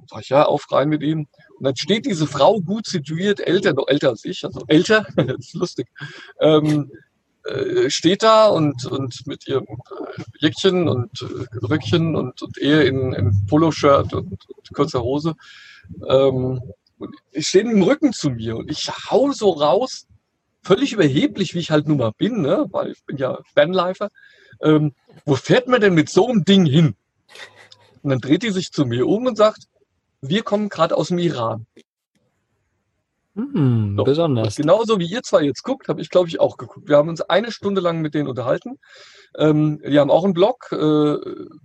Sag 0.07 0.21
ich, 0.21 0.29
ja, 0.29 0.45
auf 0.45 0.71
rein 0.71 0.89
mit 0.89 1.01
ihm. 1.01 1.27
Und 1.57 1.63
dann 1.63 1.75
steht 1.75 2.05
diese 2.05 2.27
Frau 2.27 2.61
gut 2.61 2.85
situiert, 2.85 3.39
älter, 3.39 3.73
noch 3.73 3.87
älter 3.87 4.09
als 4.09 4.25
ich, 4.25 4.45
also 4.45 4.61
älter, 4.67 5.07
das 5.15 5.37
ist 5.39 5.55
lustig, 5.55 5.87
ähm, 6.39 6.91
äh, 7.45 7.89
steht 7.89 8.23
da 8.23 8.47
und, 8.47 8.85
und 8.85 9.27
mit 9.27 9.47
ihrem 9.47 9.65
äh, 9.65 10.21
Jäckchen 10.39 10.87
und 10.87 11.21
äh, 11.21 11.65
Röckchen 11.65 12.15
und, 12.15 12.41
und 12.41 12.57
er 12.57 12.85
in, 12.85 13.13
in 13.13 13.45
Poloshirt 13.47 14.13
und, 14.13 14.31
und 14.49 14.73
kurzer 14.73 15.03
Hose. 15.03 15.35
Ähm, 16.07 16.61
und 16.97 17.15
ich 17.31 17.47
stehe 17.47 17.65
im 17.65 17.81
Rücken 17.81 18.13
zu 18.13 18.29
mir 18.29 18.55
und 18.55 18.71
ich 18.71 18.89
hau 19.09 19.31
so 19.31 19.51
raus, 19.51 20.07
völlig 20.61 20.93
überheblich, 20.93 21.53
wie 21.53 21.59
ich 21.59 21.71
halt 21.71 21.87
nun 21.87 21.97
mal 21.97 22.13
bin, 22.17 22.41
ne? 22.41 22.65
weil 22.71 22.91
ich 22.91 23.03
bin 23.03 23.17
ja 23.17 23.39
Vanlifer. 23.53 24.09
Ähm, 24.61 24.93
wo 25.25 25.35
fährt 25.35 25.67
man 25.67 25.81
denn 25.81 25.93
mit 25.93 26.09
so 26.09 26.27
einem 26.27 26.45
Ding 26.45 26.65
hin? 26.65 26.95
Und 28.01 28.09
dann 28.09 28.19
dreht 28.19 28.43
die 28.43 28.51
sich 28.51 28.71
zu 28.71 28.85
mir 28.85 29.07
um 29.07 29.25
und 29.25 29.37
sagt, 29.37 29.67
wir 30.21 30.43
kommen 30.43 30.69
gerade 30.69 30.95
aus 30.95 31.09
dem 31.09 31.17
Iran. 31.17 31.65
Hm, 33.36 33.95
so. 33.97 34.03
Besonders. 34.03 34.57
Und 34.57 34.57
genauso 34.57 34.99
wie 34.99 35.07
ihr 35.07 35.23
zwei 35.23 35.41
jetzt 35.41 35.63
guckt, 35.63 35.88
habe 35.88 36.01
ich, 36.01 36.09
glaube 36.09 36.29
ich, 36.29 36.39
auch 36.39 36.57
geguckt. 36.57 36.88
Wir 36.88 36.97
haben 36.97 37.09
uns 37.09 37.21
eine 37.21 37.51
Stunde 37.51 37.81
lang 37.81 38.01
mit 38.01 38.13
denen 38.13 38.27
unterhalten. 38.27 38.77
Ähm, 39.38 39.81
die 39.86 39.99
haben 39.99 40.11
auch 40.11 40.23
einen 40.23 40.34
Blog, 40.34 40.71
äh, 40.71 41.17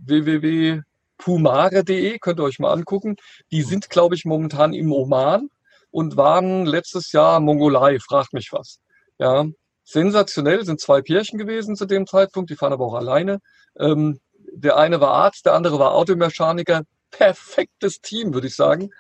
www.pumare.de, 0.07 2.19
könnt 2.21 2.41
ihr 2.41 2.45
euch 2.45 2.59
mal 2.59 2.73
angucken. 2.73 3.17
Die 3.51 3.63
sind, 3.63 3.91
glaube 3.91 4.15
ich, 4.15 4.25
momentan 4.25 4.73
im 4.73 4.93
Oman 4.93 5.51
und 5.91 6.17
waren 6.17 6.65
letztes 6.65 7.13
Jahr 7.13 7.41
Mongolei, 7.41 7.99
fragt 7.99 8.33
mich 8.33 8.51
was. 8.53 8.79
Ja, 9.19 9.45
sensationell, 9.85 10.65
sind 10.65 10.81
zwei 10.81 11.03
Pärchen 11.03 11.39
gewesen 11.39 11.77
zu 11.77 11.85
dem 11.85 12.07
Zeitpunkt, 12.07 12.49
die 12.51 12.57
fahren 12.57 12.73
aber 12.73 12.87
auch 12.87 12.95
alleine. 12.95 13.41
Ähm, 13.79 14.21
der 14.53 14.79
eine 14.79 15.01
war 15.01 15.13
Arzt, 15.13 15.45
der 15.45 15.55
andere 15.55 15.79
war 15.79 15.95
Automechaniker. 15.95 16.83
Perfektes 17.11 18.01
Team, 18.01 18.33
würde 18.33 18.47
ich 18.47 18.57
sagen. 18.57 18.91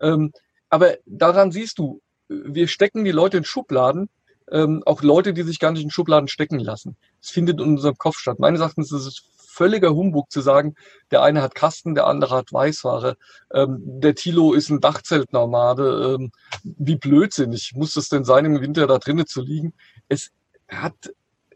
Ähm, 0.00 0.32
aber 0.68 0.96
daran 1.06 1.52
siehst 1.52 1.78
du, 1.78 2.02
wir 2.28 2.68
stecken 2.68 3.04
die 3.04 3.12
Leute 3.12 3.38
in 3.38 3.44
Schubladen, 3.44 4.08
ähm, 4.50 4.82
auch 4.86 5.02
Leute, 5.02 5.32
die 5.34 5.42
sich 5.42 5.58
gar 5.58 5.72
nicht 5.72 5.82
in 5.82 5.90
Schubladen 5.90 6.28
stecken 6.28 6.58
lassen. 6.58 6.96
Es 7.20 7.30
findet 7.30 7.60
in 7.60 7.66
unserem 7.66 7.96
Kopf 7.98 8.18
statt. 8.18 8.38
Meines 8.38 8.60
Erachtens 8.60 8.92
ist 8.92 9.06
es 9.06 9.22
völliger 9.58 9.94
Humbug 9.94 10.30
zu 10.30 10.40
sagen, 10.40 10.76
der 11.10 11.22
eine 11.22 11.42
hat 11.42 11.54
Kasten, 11.54 11.94
der 11.94 12.06
andere 12.06 12.36
hat 12.36 12.52
Weißware. 12.52 13.16
Ähm, 13.52 13.78
der 13.82 14.14
Tilo 14.14 14.52
ist 14.52 14.70
ein 14.70 14.80
Dachzeltnomade. 14.80 16.16
Ähm, 16.18 16.30
wie 16.62 16.96
blödsinnig 16.96 17.72
muss 17.74 17.96
es 17.96 18.08
denn 18.08 18.24
sein, 18.24 18.44
im 18.44 18.60
Winter 18.60 18.86
da 18.86 18.98
drinnen 18.98 19.26
zu 19.26 19.42
liegen? 19.42 19.74
Es 20.08 20.30
hat 20.68 21.10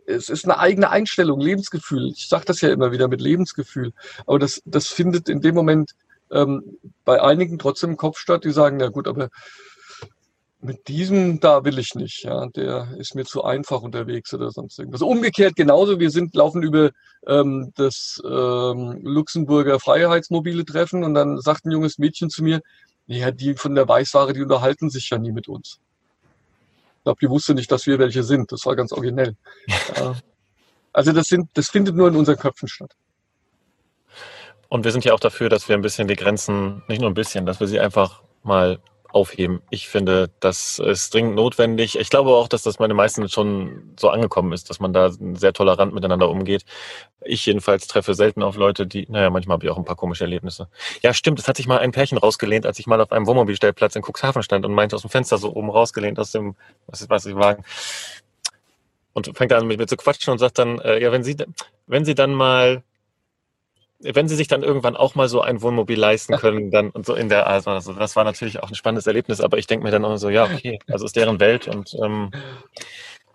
es 0.05 0.29
ist 0.29 0.45
eine 0.45 0.59
eigene 0.59 0.91
Einstellung, 0.91 1.41
Lebensgefühl. 1.41 2.09
Ich 2.09 2.29
sage 2.29 2.45
das 2.45 2.61
ja 2.61 2.71
immer 2.71 2.91
wieder 2.91 3.07
mit 3.07 3.21
Lebensgefühl. 3.21 3.93
Aber 4.27 4.41
das, 4.41 4.61
das 4.65 4.89
findet 4.89 5.29
in 5.29 5.41
dem 5.41 5.55
Moment 5.55 5.93
ähm, 6.33 6.79
bei 7.05 7.23
einigen 7.23 7.57
trotzdem 7.59 7.91
im 7.91 7.97
Kopf 7.97 8.19
statt, 8.19 8.45
die 8.45 8.51
sagen, 8.51 8.79
na 8.79 8.89
gut, 8.89 9.07
aber 9.07 9.29
mit 10.63 10.87
diesem 10.87 11.41
da 11.41 11.65
will 11.65 11.79
ich 11.81 11.97
nicht, 11.97 12.23
ja, 12.23 12.47
der 12.47 12.95
ist 12.97 13.17
mir 13.17 13.25
zu 13.25 13.43
einfach 13.43 13.83
unterwegs 13.83 14.33
oder 14.33 14.53
sonst 14.53 14.79
irgendwas. 14.79 15.03
Umgekehrt 15.03 15.57
genauso, 15.57 15.99
wir 15.99 16.11
sind 16.11 16.35
laufen 16.37 16.63
über 16.63 16.91
ähm, 17.27 17.73
das 17.77 18.23
ähm, 18.25 19.01
Luxemburger 19.03 19.81
Freiheitsmobile 19.81 20.65
Treffen 20.65 21.03
und 21.03 21.15
dann 21.15 21.41
sagt 21.41 21.67
ein 21.67 21.73
junges 21.73 21.99
Mädchen 21.99 22.31
zu 22.31 22.45
mir, 22.45 22.61
ja, 23.07 23.33
die 23.33 23.55
von 23.55 23.75
der 23.75 23.89
Weißware, 23.89 24.33
die 24.33 24.43
unterhalten 24.43 24.89
sich 24.89 25.11
ja 25.11 25.19
nie 25.19 25.33
mit 25.33 25.49
uns. 25.49 25.81
Ich 26.99 27.05
glaube, 27.05 27.19
die 27.21 27.29
wusste 27.29 27.55
nicht, 27.55 27.71
dass 27.73 27.87
wir 27.87 27.99
welche 27.99 28.23
sind. 28.23 28.53
Das 28.53 28.65
war 28.65 28.77
ganz 28.77 28.93
originell. 28.93 29.35
ja. 29.97 30.15
Also 30.93 31.11
das 31.11 31.27
sind, 31.27 31.49
das 31.55 31.71
findet 31.71 31.97
nur 31.97 32.07
in 32.07 32.15
unseren 32.15 32.37
Köpfen 32.37 32.69
statt. 32.69 32.95
Und 34.69 34.85
wir 34.85 34.93
sind 34.93 35.05
ja 35.05 35.13
auch 35.13 35.21
dafür, 35.21 35.49
dass 35.49 35.69
wir 35.69 35.75
ein 35.75 35.83
bisschen 35.83 36.07
die 36.07 36.15
Grenzen, 36.15 36.85
nicht 36.87 37.01
nur 37.01 37.11
ein 37.11 37.15
bisschen, 37.15 37.47
dass 37.47 37.59
wir 37.59 37.67
sie 37.67 37.81
einfach 37.81 38.23
mal 38.45 38.79
aufheben. 39.15 39.63
Ich 39.71 39.89
finde, 39.89 40.31
das 40.41 40.79
ist 40.79 41.13
dringend 41.13 41.35
notwendig. 41.35 41.99
Ich 41.99 42.11
glaube 42.11 42.31
auch, 42.31 42.49
dass 42.49 42.63
das 42.63 42.79
meine 42.79 42.95
meisten 42.95 43.29
schon 43.29 43.95
so 43.99 44.09
angekommen 44.09 44.53
ist, 44.53 44.71
dass 44.71 44.81
man 44.81 44.93
da 44.93 45.11
sehr 45.35 45.53
tolerant 45.53 45.95
miteinander 45.95 46.29
umgeht. 46.29 46.65
Ich 47.21 47.47
jedenfalls 47.47 47.87
treffe 47.87 48.15
selten 48.15 48.43
auf 48.43 48.57
Leute, 48.57 48.87
die, 48.87 49.07
naja, 49.09 49.31
manchmal 49.31 49.57
habe 49.57 49.67
ich 49.67 49.71
auch 49.71 49.79
ein 49.79 49.85
paar 49.85 49.97
komische 49.97 50.25
Erlebnisse. 50.25 50.69
Ja, 51.03 51.15
stimmt, 51.15 51.39
es 51.39 51.49
hat 51.49 51.57
sich 51.57 51.67
mal 51.67 51.79
ein 51.79 51.93
Pärchen 51.93 52.19
rausgelehnt, 52.19 52.67
als 52.67 52.79
ich 52.79 52.87
mal 52.87 53.01
auf 53.01 53.13
einem 53.13 53.27
Wohnmobilstellplatz 53.27 53.97
in 53.97 54.03
Cuxhaven 54.03 54.43
stand 54.43 54.65
und 54.65 54.73
meinte 54.73 54.97
aus 54.97 55.03
dem 55.03 55.11
Fenster 55.11 55.39
so 55.39 55.55
oben 55.55 55.71
rausgelehnt 55.71 56.19
aus 56.19 56.33
dem, 56.33 56.57
was 56.87 57.01
ist, 57.03 57.11
was 57.11 57.27
ich 57.27 57.35
Wagen. 57.35 57.65
Und 59.13 59.37
fängt 59.37 59.53
an 59.53 59.67
mit 59.67 59.79
mir 59.79 59.87
zu 59.87 59.97
quatschen 59.97 60.33
und 60.33 60.39
sagt 60.39 60.59
dann, 60.59 60.79
äh, 60.79 60.99
ja, 61.03 61.13
wenn 61.13 61.23
Sie, 61.23 61.37
wenn 61.87 62.05
Sie 62.05 62.15
dann 62.15 62.33
mal 62.33 62.83
wenn 64.03 64.29
sie 64.29 64.37
sich 64.37 64.49
dann 64.49 64.63
irgendwann 64.63 64.97
auch 64.97 65.15
mal 65.15 65.29
so 65.29 65.41
ein 65.41 65.63
Wohnmobil 65.63 65.99
leisten 65.99 66.37
können, 66.37 66.71
dann 66.71 66.91
und 66.91 67.07
so 67.07 67.15
in 67.15 67.29
der, 67.29 67.47
also 67.47 67.79
das 67.93 68.17
war 68.17 68.25
natürlich 68.25 68.63
auch 68.63 68.69
ein 68.69 68.75
spannendes 68.75 69.07
Erlebnis, 69.07 69.41
aber 69.41 69.59
ich 69.59 69.67
denke 69.67 69.85
mir 69.85 69.91
dann 69.91 70.05
auch 70.05 70.17
so, 70.17 70.29
ja, 70.29 70.45
okay, 70.45 70.79
also 70.89 71.05
ist 71.05 71.17
deren 71.17 71.41
Welt 71.41 71.69
und 71.69 71.95
ähm, 72.03 72.31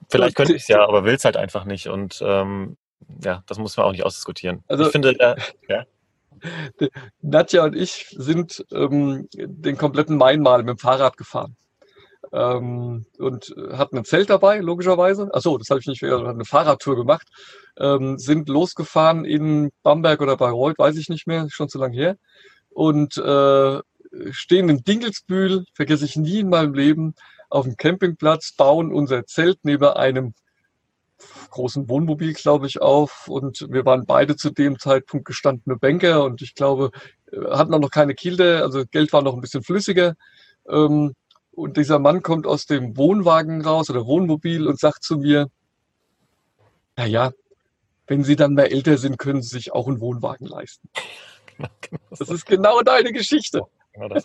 vielleicht 0.10 0.36
könnte 0.36 0.54
ich 0.54 0.64
es 0.64 0.68
ja, 0.68 0.88
aber 0.88 1.04
will 1.06 1.16
es 1.16 1.26
halt 1.26 1.38
einfach 1.38 1.66
nicht 1.66 1.88
und 1.88 2.22
ähm, 2.22 2.78
ja, 3.24 3.44
das 3.48 3.58
muss 3.58 3.78
man 3.78 3.86
auch 3.86 3.92
nicht 3.92 4.06
ausdiskutieren. 4.06 4.64
Also, 4.68 4.86
ich 4.86 4.92
finde, 4.92 5.18
äh, 5.20 5.36
ja. 5.70 5.86
Nadja 7.22 7.64
und 7.64 7.76
ich 7.76 8.08
sind 8.12 8.66
ähm, 8.72 9.28
den 9.34 9.78
kompletten 9.78 10.18
Mainmal 10.18 10.60
mit 10.60 10.70
dem 10.70 10.78
Fahrrad 10.78 11.18
gefahren 11.18 11.56
ähm, 12.32 13.06
und 13.18 13.56
hatten 13.72 13.98
ein 13.98 14.06
Zelt 14.06 14.30
dabei, 14.30 14.60
logischerweise. 14.60 15.30
Achso, 15.34 15.58
das 15.58 15.70
habe 15.70 15.80
ich 15.80 15.88
nicht, 15.88 16.02
wir 16.02 16.12
haben 16.12 16.28
eine 16.28 16.46
Fahrradtour 16.46 16.96
gemacht, 16.96 17.28
ähm, 17.78 18.18
sind 18.18 18.50
losgefahren 18.50 19.26
in 19.26 19.72
Bamberg 19.84 20.22
oder 20.22 20.38
Bayreuth, 20.38 20.78
weiß 20.78 20.98
ich 20.98 21.10
nicht 21.10 21.28
mehr, 21.28 21.48
schon 21.50 21.70
zu 21.70 21.78
lange 21.78 21.96
her. 21.96 22.18
Und 22.70 23.18
äh, 23.18 23.80
stehen 24.32 24.70
in 24.70 24.84
Dingelsbühl, 24.84 25.66
vergesse 25.74 26.06
ich 26.06 26.16
nie 26.16 26.40
in 26.40 26.50
meinem 26.50 26.74
Leben, 26.74 27.16
auf 27.50 27.66
dem 27.66 27.78
Campingplatz, 27.78 28.54
bauen 28.54 28.94
unser 28.94 29.26
Zelt 29.26 29.60
neben 29.64 29.86
einem 29.86 30.34
großen 31.50 31.90
Wohnmobil, 31.90 32.34
glaube 32.34 32.68
ich, 32.68 32.82
auf. 32.82 33.28
Und 33.28 33.66
wir 33.70 33.86
waren 33.86 34.06
beide 34.06 34.36
zu 34.36 34.52
dem 34.52 34.80
Zeitpunkt 34.80 35.26
gestandene 35.26 35.78
Banker 35.78 36.24
und 36.24 36.42
ich 36.42 36.54
glaube, 36.56 36.92
äh, 37.32 37.38
hatten 37.52 37.74
auch 37.74 37.80
noch 37.80 37.92
keine 37.92 38.16
Kilde, 38.16 38.62
also 38.64 38.84
Geld 38.86 39.14
war 39.14 39.22
noch 39.22 39.34
ein 39.34 39.42
bisschen 39.42 39.64
flüssiger. 39.64 40.16
Ähm, 40.70 41.14
und 41.58 41.76
dieser 41.76 41.98
Mann 41.98 42.22
kommt 42.22 42.46
aus 42.46 42.68
dem 42.68 42.96
Wohnwagen 42.98 43.62
raus 43.62 43.90
oder 43.90 44.06
Wohnmobil 44.06 44.68
und 44.68 44.80
sagt 44.80 45.04
zu 45.04 45.18
mir, 45.18 45.50
na 46.96 47.06
ja, 47.06 47.32
wenn 48.06 48.24
Sie 48.24 48.36
dann 48.36 48.54
mal 48.54 48.68
älter 48.68 48.98
sind, 48.98 49.18
können 49.18 49.42
Sie 49.42 49.50
sich 49.50 49.74
auch 49.74 49.88
einen 49.88 50.00
Wohnwagen 50.00 50.46
leisten. 50.46 50.88
Das 52.12 52.30
ist 52.30 52.46
genau 52.46 52.82
deine 52.82 53.12
Geschichte. 53.12 53.64
Genau 53.94 54.20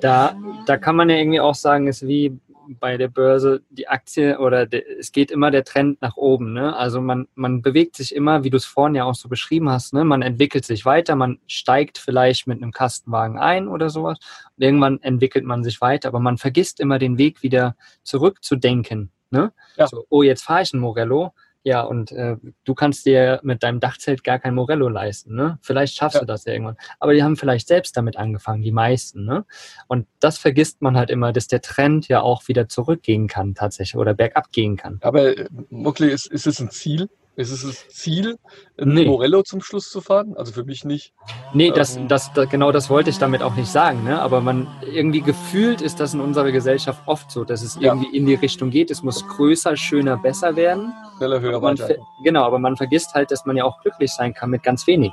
da, 0.00 0.36
da 0.66 0.76
kann 0.76 0.94
man 0.94 1.10
ja 1.10 1.16
irgendwie 1.16 1.40
auch 1.40 1.56
sagen, 1.56 1.88
ist 1.88 2.06
wie 2.06 2.38
bei 2.74 2.96
der 2.96 3.08
Börse 3.08 3.62
die 3.70 3.88
Aktie 3.88 4.38
oder 4.38 4.66
de, 4.66 4.84
es 4.98 5.12
geht 5.12 5.30
immer 5.30 5.50
der 5.50 5.64
Trend 5.64 6.00
nach 6.02 6.16
oben. 6.16 6.52
Ne? 6.52 6.74
Also 6.76 7.00
man, 7.00 7.28
man 7.34 7.62
bewegt 7.62 7.96
sich 7.96 8.14
immer, 8.14 8.44
wie 8.44 8.50
du 8.50 8.56
es 8.56 8.64
vorhin 8.64 8.94
ja 8.94 9.04
auch 9.04 9.14
so 9.14 9.28
beschrieben 9.28 9.68
hast, 9.70 9.94
ne? 9.94 10.04
man 10.04 10.22
entwickelt 10.22 10.64
sich 10.64 10.84
weiter, 10.84 11.16
man 11.16 11.38
steigt 11.46 11.98
vielleicht 11.98 12.46
mit 12.46 12.62
einem 12.62 12.72
Kastenwagen 12.72 13.38
ein 13.38 13.68
oder 13.68 13.90
sowas. 13.90 14.18
Und 14.56 14.64
irgendwann 14.64 15.00
entwickelt 15.02 15.44
man 15.44 15.64
sich 15.64 15.80
weiter, 15.80 16.08
aber 16.08 16.20
man 16.20 16.38
vergisst 16.38 16.80
immer 16.80 16.98
den 16.98 17.18
Weg 17.18 17.42
wieder 17.42 17.76
zurückzudenken. 18.02 19.10
Ne? 19.30 19.52
Ja. 19.76 19.86
So, 19.86 20.06
oh, 20.08 20.22
jetzt 20.22 20.42
fahre 20.42 20.62
ich 20.62 20.72
ein 20.72 20.80
Morello 20.80 21.32
ja, 21.64 21.82
und 21.82 22.12
äh, 22.12 22.36
du 22.64 22.74
kannst 22.74 23.04
dir 23.04 23.40
mit 23.42 23.62
deinem 23.62 23.80
Dachzelt 23.80 24.24
gar 24.24 24.38
kein 24.38 24.54
Morello 24.54 24.88
leisten. 24.88 25.34
Ne? 25.34 25.58
Vielleicht 25.60 25.96
schaffst 25.96 26.14
ja. 26.14 26.20
du 26.20 26.26
das 26.26 26.44
ja 26.44 26.52
irgendwann. 26.52 26.76
Aber 27.00 27.12
die 27.12 27.22
haben 27.22 27.36
vielleicht 27.36 27.68
selbst 27.68 27.96
damit 27.96 28.16
angefangen, 28.16 28.62
die 28.62 28.72
meisten. 28.72 29.24
Ne? 29.24 29.44
Und 29.86 30.06
das 30.20 30.38
vergisst 30.38 30.80
man 30.82 30.96
halt 30.96 31.10
immer, 31.10 31.32
dass 31.32 31.48
der 31.48 31.60
Trend 31.60 32.08
ja 32.08 32.20
auch 32.20 32.48
wieder 32.48 32.68
zurückgehen 32.68 33.26
kann 33.26 33.54
tatsächlich 33.54 33.96
oder 33.96 34.14
bergab 34.14 34.50
gehen 34.52 34.76
kann. 34.76 34.98
Aber 35.02 35.36
äh, 35.36 35.46
Mokli, 35.70 36.08
ist, 36.08 36.26
ist 36.26 36.46
es 36.46 36.60
ein 36.60 36.70
Ziel? 36.70 37.08
Ist 37.38 37.52
es 37.52 37.62
das 37.62 37.88
Ziel, 37.88 38.36
nee. 38.76 39.06
Morello 39.06 39.44
zum 39.44 39.60
Schluss 39.60 39.90
zu 39.90 40.00
fahren? 40.00 40.36
Also 40.36 40.52
für 40.52 40.64
mich 40.64 40.84
nicht. 40.84 41.14
Nee, 41.54 41.70
das, 41.70 41.96
ähm, 41.96 42.08
das, 42.08 42.32
das, 42.32 42.48
genau 42.48 42.72
das 42.72 42.90
wollte 42.90 43.10
ich 43.10 43.18
damit 43.18 43.42
auch 43.42 43.54
nicht 43.54 43.70
sagen. 43.70 44.02
Ne? 44.02 44.20
Aber 44.20 44.40
man 44.40 44.66
irgendwie 44.84 45.20
gefühlt 45.20 45.80
ist 45.80 46.00
das 46.00 46.14
in 46.14 46.20
unserer 46.20 46.50
Gesellschaft 46.50 47.00
oft 47.06 47.30
so, 47.30 47.44
dass 47.44 47.62
es 47.62 47.76
ja. 47.76 47.94
irgendwie 47.94 48.16
in 48.16 48.26
die 48.26 48.34
Richtung 48.34 48.70
geht. 48.70 48.90
Es 48.90 49.04
muss 49.04 49.24
größer, 49.24 49.76
schöner, 49.76 50.16
besser 50.16 50.56
werden. 50.56 50.92
Schneller, 51.16 51.40
höher, 51.40 51.62
weiter. 51.62 51.88
Genau, 52.24 52.42
aber 52.42 52.58
man 52.58 52.76
vergisst 52.76 53.14
halt, 53.14 53.30
dass 53.30 53.46
man 53.46 53.56
ja 53.56 53.62
auch 53.62 53.80
glücklich 53.82 54.10
sein 54.10 54.34
kann 54.34 54.50
mit 54.50 54.64
ganz 54.64 54.88
wenig. 54.88 55.12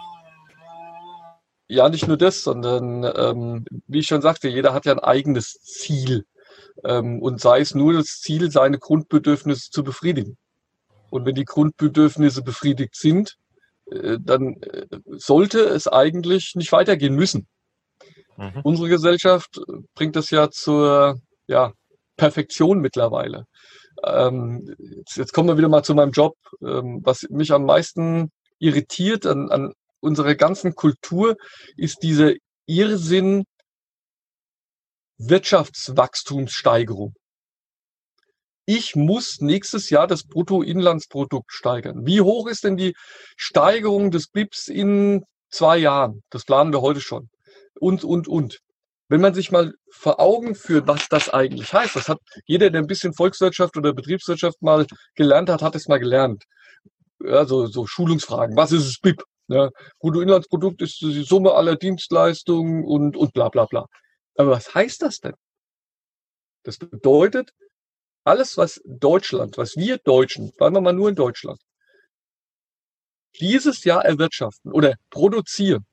Ja, 1.67 1.89
nicht 1.89 2.07
nur 2.07 2.17
das, 2.17 2.41
sondern 2.41 3.03
ähm, 3.03 3.65
wie 3.85 3.99
ich 3.99 4.07
schon 4.07 4.23
sagte, 4.23 4.47
jeder 4.47 4.73
hat 4.73 4.87
ja 4.87 4.93
ein 4.93 4.99
eigenes 4.99 5.59
Ziel. 5.61 6.25
Ähm, 6.83 7.21
und 7.21 7.39
sei 7.39 7.59
es 7.59 7.75
nur 7.75 7.93
das 7.93 8.19
Ziel, 8.19 8.49
seine 8.49 8.79
Grundbedürfnisse 8.79 9.69
zu 9.69 9.83
befriedigen. 9.83 10.37
Und 11.09 11.25
wenn 11.25 11.35
die 11.35 11.45
Grundbedürfnisse 11.45 12.41
befriedigt 12.41 12.95
sind, 12.95 13.35
äh, 13.91 14.17
dann 14.19 14.55
äh, 14.61 14.87
sollte 15.17 15.59
es 15.59 15.87
eigentlich 15.87 16.53
nicht 16.55 16.71
weitergehen 16.71 17.15
müssen. 17.15 17.47
Mhm. 18.37 18.61
Unsere 18.63 18.89
Gesellschaft 18.89 19.61
bringt 19.93 20.15
das 20.15 20.29
ja 20.29 20.49
zur 20.49 21.19
ja, 21.47 21.73
Perfektion 22.17 22.79
mittlerweile. 22.79 23.45
Ähm, 24.03 24.75
jetzt, 24.77 25.17
jetzt, 25.17 25.33
kommen 25.33 25.47
wir 25.47 25.57
wieder 25.57 25.69
mal 25.69 25.83
zu 25.83 25.95
meinem 25.95 26.11
Job. 26.11 26.35
Ähm, 26.61 27.01
was 27.03 27.23
mich 27.29 27.51
am 27.51 27.65
meisten 27.65 28.31
irritiert 28.59 29.25
an, 29.25 29.49
an 29.51 29.73
unserer 29.99 30.35
ganzen 30.35 30.75
Kultur 30.75 31.35
ist 31.77 32.03
dieser 32.03 32.33
Irrsinn 32.67 33.45
Wirtschaftswachstumssteigerung 35.17 37.13
ich 38.65 38.95
muss 38.95 39.41
nächstes 39.41 39.89
Jahr 39.89 40.07
das 40.07 40.23
Bruttoinlandsprodukt 40.23 41.51
steigern. 41.51 42.05
Wie 42.05 42.21
hoch 42.21 42.47
ist 42.47 42.63
denn 42.63 42.77
die 42.77 42.95
Steigerung 43.37 44.11
des 44.11 44.27
BIPs 44.27 44.67
in 44.67 45.23
zwei 45.49 45.77
Jahren? 45.77 46.23
Das 46.29 46.45
planen 46.45 46.73
wir 46.73 46.81
heute 46.81 47.01
schon. 47.01 47.29
Und, 47.79 48.03
und, 48.03 48.27
und. 48.27 48.59
Wenn 49.07 49.21
man 49.21 49.35
sich 49.35 49.51
mal 49.51 49.73
vor 49.91 50.19
Augen 50.19 50.55
führt, 50.55 50.87
was 50.87 51.07
das 51.09 51.29
eigentlich 51.29 51.71
heißt, 51.73 51.95
das 51.95 52.09
hat 52.09 52.17
jeder, 52.45 52.71
der 52.71 52.81
ein 52.81 52.87
bisschen 52.87 53.13
Volkswirtschaft 53.13 53.77
oder 53.77 53.93
Betriebswirtschaft 53.93 54.61
mal 54.63 54.87
gelernt 55.13 55.49
hat, 55.49 55.61
hat 55.61 55.75
es 55.75 55.87
mal 55.87 55.99
gelernt. 55.99 56.43
Also 57.23 57.67
so 57.67 57.85
Schulungsfragen. 57.85 58.57
Was 58.57 58.71
ist 58.71 58.87
das 58.87 58.97
BIP? 58.99 59.23
Ja, 59.47 59.69
Bruttoinlandsprodukt 59.99 60.81
ist 60.81 60.99
die 61.01 61.23
Summe 61.23 61.53
aller 61.53 61.75
Dienstleistungen 61.75 62.83
und, 62.83 63.15
und 63.15 63.31
bla 63.33 63.49
bla 63.49 63.65
bla. 63.65 63.85
Aber 64.37 64.51
was 64.51 64.73
heißt 64.73 65.03
das 65.03 65.19
denn? 65.19 65.35
Das 66.63 66.79
bedeutet, 66.79 67.51
alles, 68.25 68.57
was 68.57 68.81
Deutschland, 68.85 69.57
was 69.57 69.77
wir 69.77 69.97
Deutschen, 69.97 70.51
bleiben 70.51 70.75
wir 70.75 70.81
mal 70.81 70.93
nur 70.93 71.09
in 71.09 71.15
Deutschland, 71.15 71.59
dieses 73.39 73.83
Jahr 73.83 74.03
erwirtschaften 74.03 74.71
oder 74.71 74.95
produzieren, 75.09 75.85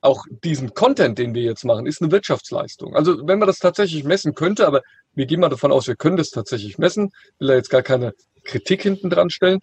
auch 0.00 0.26
diesen 0.42 0.74
Content, 0.74 1.18
den 1.18 1.32
wir 1.32 1.42
jetzt 1.42 1.64
machen, 1.64 1.86
ist 1.86 2.02
eine 2.02 2.10
Wirtschaftsleistung. 2.10 2.96
Also 2.96 3.26
wenn 3.26 3.38
man 3.38 3.46
das 3.46 3.60
tatsächlich 3.60 4.02
messen 4.02 4.34
könnte, 4.34 4.66
aber 4.66 4.82
wir 5.14 5.26
gehen 5.26 5.40
mal 5.40 5.48
davon 5.48 5.70
aus, 5.70 5.86
wir 5.86 5.94
können 5.94 6.16
das 6.16 6.30
tatsächlich 6.30 6.76
messen, 6.76 7.12
will 7.38 7.50
er 7.50 7.56
jetzt 7.56 7.70
gar 7.70 7.82
keine 7.82 8.12
Kritik 8.42 8.82
hinten 8.82 9.10
dran 9.10 9.30
stellen, 9.30 9.60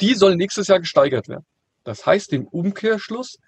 die 0.00 0.14
soll 0.14 0.36
nächstes 0.36 0.68
Jahr 0.68 0.80
gesteigert 0.80 1.28
werden. 1.28 1.44
Das 1.84 2.06
heißt 2.06 2.32
im 2.32 2.48
Umkehrschluss, 2.48 3.38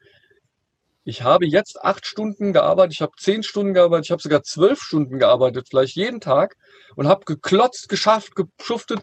ich 1.06 1.22
habe 1.22 1.46
jetzt 1.46 1.80
acht 1.84 2.04
Stunden 2.04 2.52
gearbeitet, 2.52 2.94
ich 2.94 3.00
habe 3.00 3.12
zehn 3.16 3.44
Stunden 3.44 3.74
gearbeitet, 3.74 4.06
ich 4.06 4.10
habe 4.10 4.20
sogar 4.20 4.42
zwölf 4.42 4.82
Stunden 4.82 5.20
gearbeitet, 5.20 5.68
vielleicht 5.70 5.94
jeden 5.94 6.20
Tag 6.20 6.56
und 6.96 7.06
habe 7.06 7.24
geklotzt, 7.24 7.88
geschafft, 7.88 8.32
geschuftet, 8.34 9.02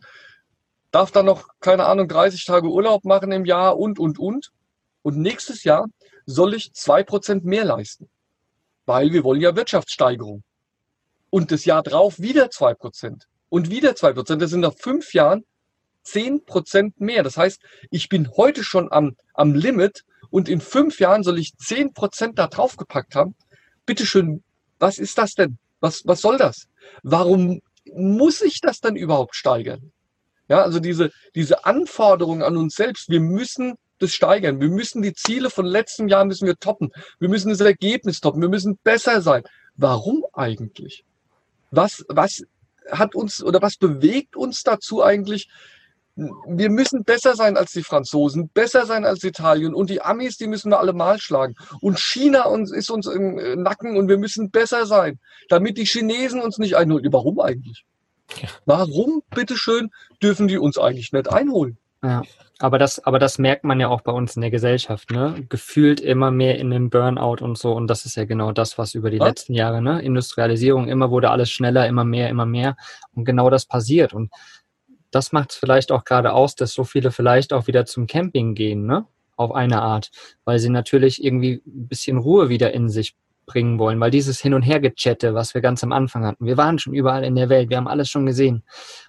darf 0.92 1.12
dann 1.12 1.26
noch, 1.26 1.48
keine 1.62 1.86
Ahnung, 1.86 2.10
30 2.10 2.44
Tage 2.44 2.68
Urlaub 2.68 3.06
machen 3.06 3.32
im 3.32 3.46
Jahr 3.46 3.80
und, 3.80 4.00
und, 4.00 4.20
und. 4.20 4.52
Und 5.02 5.18
nächstes 5.18 5.64
Jahr 5.64 5.86
soll 6.26 6.56
ich 6.56 6.74
zwei 6.74 7.04
Prozent 7.04 7.46
mehr 7.46 7.64
leisten, 7.64 8.10
weil 8.86 9.14
wir 9.14 9.24
wollen 9.24 9.40
ja 9.40 9.56
Wirtschaftssteigerung. 9.56 10.44
Und 11.30 11.52
das 11.54 11.64
Jahr 11.64 11.84
drauf 11.84 12.20
wieder 12.20 12.52
zwei 12.52 12.74
Prozent 12.74 13.28
und 13.48 13.70
wieder 13.70 13.96
zwei 13.96 14.12
Prozent. 14.12 14.42
Das 14.42 14.52
sind 14.52 14.60
nach 14.60 14.76
fünf 14.78 15.14
Jahren 15.14 15.46
zehn 16.02 16.44
Prozent 16.44 17.00
mehr. 17.00 17.24
Das 17.24 17.38
heißt, 17.38 17.62
ich 17.92 18.10
bin 18.10 18.30
heute 18.36 18.62
schon 18.62 18.92
am, 18.92 19.16
am 19.34 19.56
Limit 19.56 20.04
und 20.34 20.50
in 20.50 20.62
fünf 20.62 21.00
Jahren 21.00 21.22
soll 21.22 21.38
ich 21.38 21.56
zehn 21.58 21.94
Prozent 21.94 22.40
da 22.40 22.48
drauf 22.48 22.76
gepackt 22.76 23.14
haben. 23.14 23.36
Bitteschön, 23.86 24.44
was 24.80 24.98
ist 24.98 25.20
das 25.20 25.36
denn? 25.36 25.60
Was, 25.80 26.08
was 26.08 26.22
soll 26.22 26.40
das? 26.40 26.68
Warum 27.04 27.62
muss 27.94 28.42
ich 28.42 28.60
das 28.60 28.80
dann 28.80 28.96
überhaupt 28.96 29.36
steigern? 29.36 29.92
Ja, 30.48 30.64
also 30.64 30.80
diese, 30.80 31.12
diese 31.36 31.66
Anforderungen 31.66 32.42
an 32.42 32.58
uns 32.58 32.74
selbst, 32.74 33.10
wir 33.10 33.20
müssen 33.20 33.76
das 34.00 34.12
steigern. 34.12 34.60
Wir 34.60 34.70
müssen 34.70 35.04
die 35.04 35.14
Ziele 35.14 35.52
von 35.52 35.68
letzten 35.68 36.08
Jahr 36.08 36.26
müssen 36.26 36.48
wir 36.48 36.56
toppen. 36.56 36.92
Wir 37.20 37.30
müssen 37.30 37.50
das 37.50 37.62
Ergebnis 37.62 38.20
toppen. 38.20 38.42
Wir 38.42 38.50
müssen 38.50 38.80
besser 38.84 39.22
sein. 39.22 39.44
Warum 39.76 40.26
eigentlich? 40.34 41.06
Was, 41.70 42.04
was 42.10 42.42
hat 42.90 43.14
uns 43.14 43.44
oder 43.44 43.62
was 43.62 43.78
bewegt 43.78 44.36
uns 44.36 44.64
dazu 44.64 45.04
eigentlich, 45.04 45.48
wir 46.16 46.70
müssen 46.70 47.04
besser 47.04 47.36
sein 47.36 47.58
als 47.58 47.72
die 47.72 47.84
Franzosen, 47.84 48.50
besser 48.50 48.86
sein 48.86 49.06
als 49.06 49.24
Italien 49.24 49.74
und 49.74 49.90
die 49.90 50.02
Amis, 50.02 50.38
die 50.38 50.48
müssen 50.48 50.70
wir 50.70 50.80
alle 50.80 50.94
mal 50.94 51.20
schlagen. 51.20 51.56
Und 51.82 52.00
China 52.00 52.46
uns, 52.46 52.72
ist 52.72 52.92
uns 52.92 53.08
im 53.08 53.40
äh, 53.40 53.56
Nacken 53.56 53.98
und 53.98 54.08
wir 54.08 54.18
müssen 54.18 54.52
besser 54.52 54.86
sein, 54.86 55.20
damit 55.50 55.78
die 55.78 55.86
Chinesen 55.86 56.42
uns 56.42 56.60
nicht 56.60 56.76
einholen. 56.76 57.08
Warum 57.12 57.40
eigentlich? 57.40 57.86
Warum, 58.66 59.24
bitteschön, 59.34 59.92
dürfen 60.22 60.48
die 60.48 60.58
uns 60.58 60.78
eigentlich 60.78 61.12
nicht 61.12 61.32
einholen? 61.32 61.78
Ja, 62.04 62.22
aber 62.60 62.78
das, 62.78 63.04
aber 63.04 63.18
das 63.18 63.40
merkt 63.40 63.64
man 63.64 63.80
ja 63.80 63.88
auch 63.88 64.02
bei 64.02 64.12
uns 64.12 64.36
in 64.36 64.42
der 64.42 64.52
Gesellschaft, 64.52 65.10
ne? 65.12 65.46
Gefühlt 65.50 66.02
immer 66.02 66.32
mehr 66.32 66.58
in 66.58 66.70
den 66.70 66.90
Burnout 66.90 67.44
und 67.44 67.58
so. 67.58 67.72
Und 67.74 67.88
das 67.88 68.06
ist 68.06 68.16
ja 68.16 68.26
genau 68.26 68.52
das, 68.52 68.78
was 68.78 68.94
über 68.94 69.10
die 69.10 69.18
ja? 69.18 69.26
letzten 69.26 69.54
Jahre, 69.54 69.82
ne? 69.82 70.02
Industrialisierung, 70.02 70.90
immer 70.90 71.12
wurde 71.12 71.30
alles 71.30 71.50
schneller, 71.50 71.88
immer 71.88 72.04
mehr, 72.04 72.30
immer 72.30 72.46
mehr. 72.46 72.76
Und 73.16 73.26
genau 73.26 73.50
das 73.50 73.66
passiert. 73.66 74.14
Und 74.14 74.32
das 75.14 75.32
macht 75.32 75.52
es 75.52 75.58
vielleicht 75.58 75.92
auch 75.92 76.04
gerade 76.04 76.34
aus, 76.34 76.56
dass 76.56 76.74
so 76.74 76.84
viele 76.84 77.12
vielleicht 77.12 77.54
auch 77.54 77.68
wieder 77.68 77.86
zum 77.86 78.08
Camping 78.08 78.56
gehen, 78.56 78.86
ne? 78.86 79.06
Auf 79.36 79.52
eine 79.52 79.82
Art, 79.82 80.12
weil 80.46 80.60
sie 80.60 80.70
natürlich 80.70 81.24
irgendwie 81.24 81.62
ein 81.66 81.88
bisschen 81.88 82.18
Ruhe 82.18 82.50
wieder 82.50 82.74
in 82.74 82.90
sich 82.90 83.16
bringen 83.46 83.78
wollen, 83.80 84.00
weil 84.00 84.12
dieses 84.12 84.40
Hin- 84.40 84.54
und 84.54 84.62
Her-Gechatte, 84.62 85.34
was 85.34 85.54
wir 85.54 85.62
ganz 85.62 85.84
am 85.84 85.92
Anfang 85.92 86.26
hatten, 86.26 86.46
wir 86.46 86.58
waren 86.58 86.80
schon 86.80 86.94
überall 86.94 87.24
in 87.24 87.36
der 87.36 87.50
Welt, 87.50 87.70
wir 87.70 87.78
haben 87.78 87.88
alles 87.88 88.10
schon 88.10 88.26
gesehen. 88.26 88.64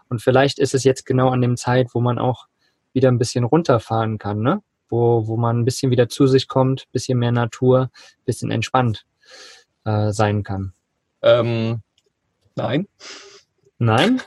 Und 0.08 0.22
vielleicht 0.22 0.58
ist 0.58 0.74
es 0.74 0.84
jetzt 0.84 1.06
genau 1.06 1.30
an 1.30 1.40
dem 1.40 1.56
Zeit, 1.56 1.88
wo 1.92 2.00
man 2.00 2.18
auch 2.18 2.46
wieder 2.92 3.10
ein 3.10 3.18
bisschen 3.18 3.44
runterfahren 3.44 4.18
kann, 4.18 4.40
ne? 4.40 4.62
Wo, 4.88 5.26
wo 5.26 5.36
man 5.36 5.60
ein 5.60 5.64
bisschen 5.64 5.90
wieder 5.90 6.08
zu 6.08 6.26
sich 6.26 6.48
kommt, 6.48 6.90
bisschen 6.92 7.18
mehr 7.18 7.32
Natur, 7.32 7.90
bisschen 8.24 8.50
entspannt 8.50 9.06
äh, 9.84 10.12
sein 10.12 10.42
kann. 10.42 10.72
Ähm, 11.22 11.80
nein. 12.54 12.86
Nein? 13.78 14.20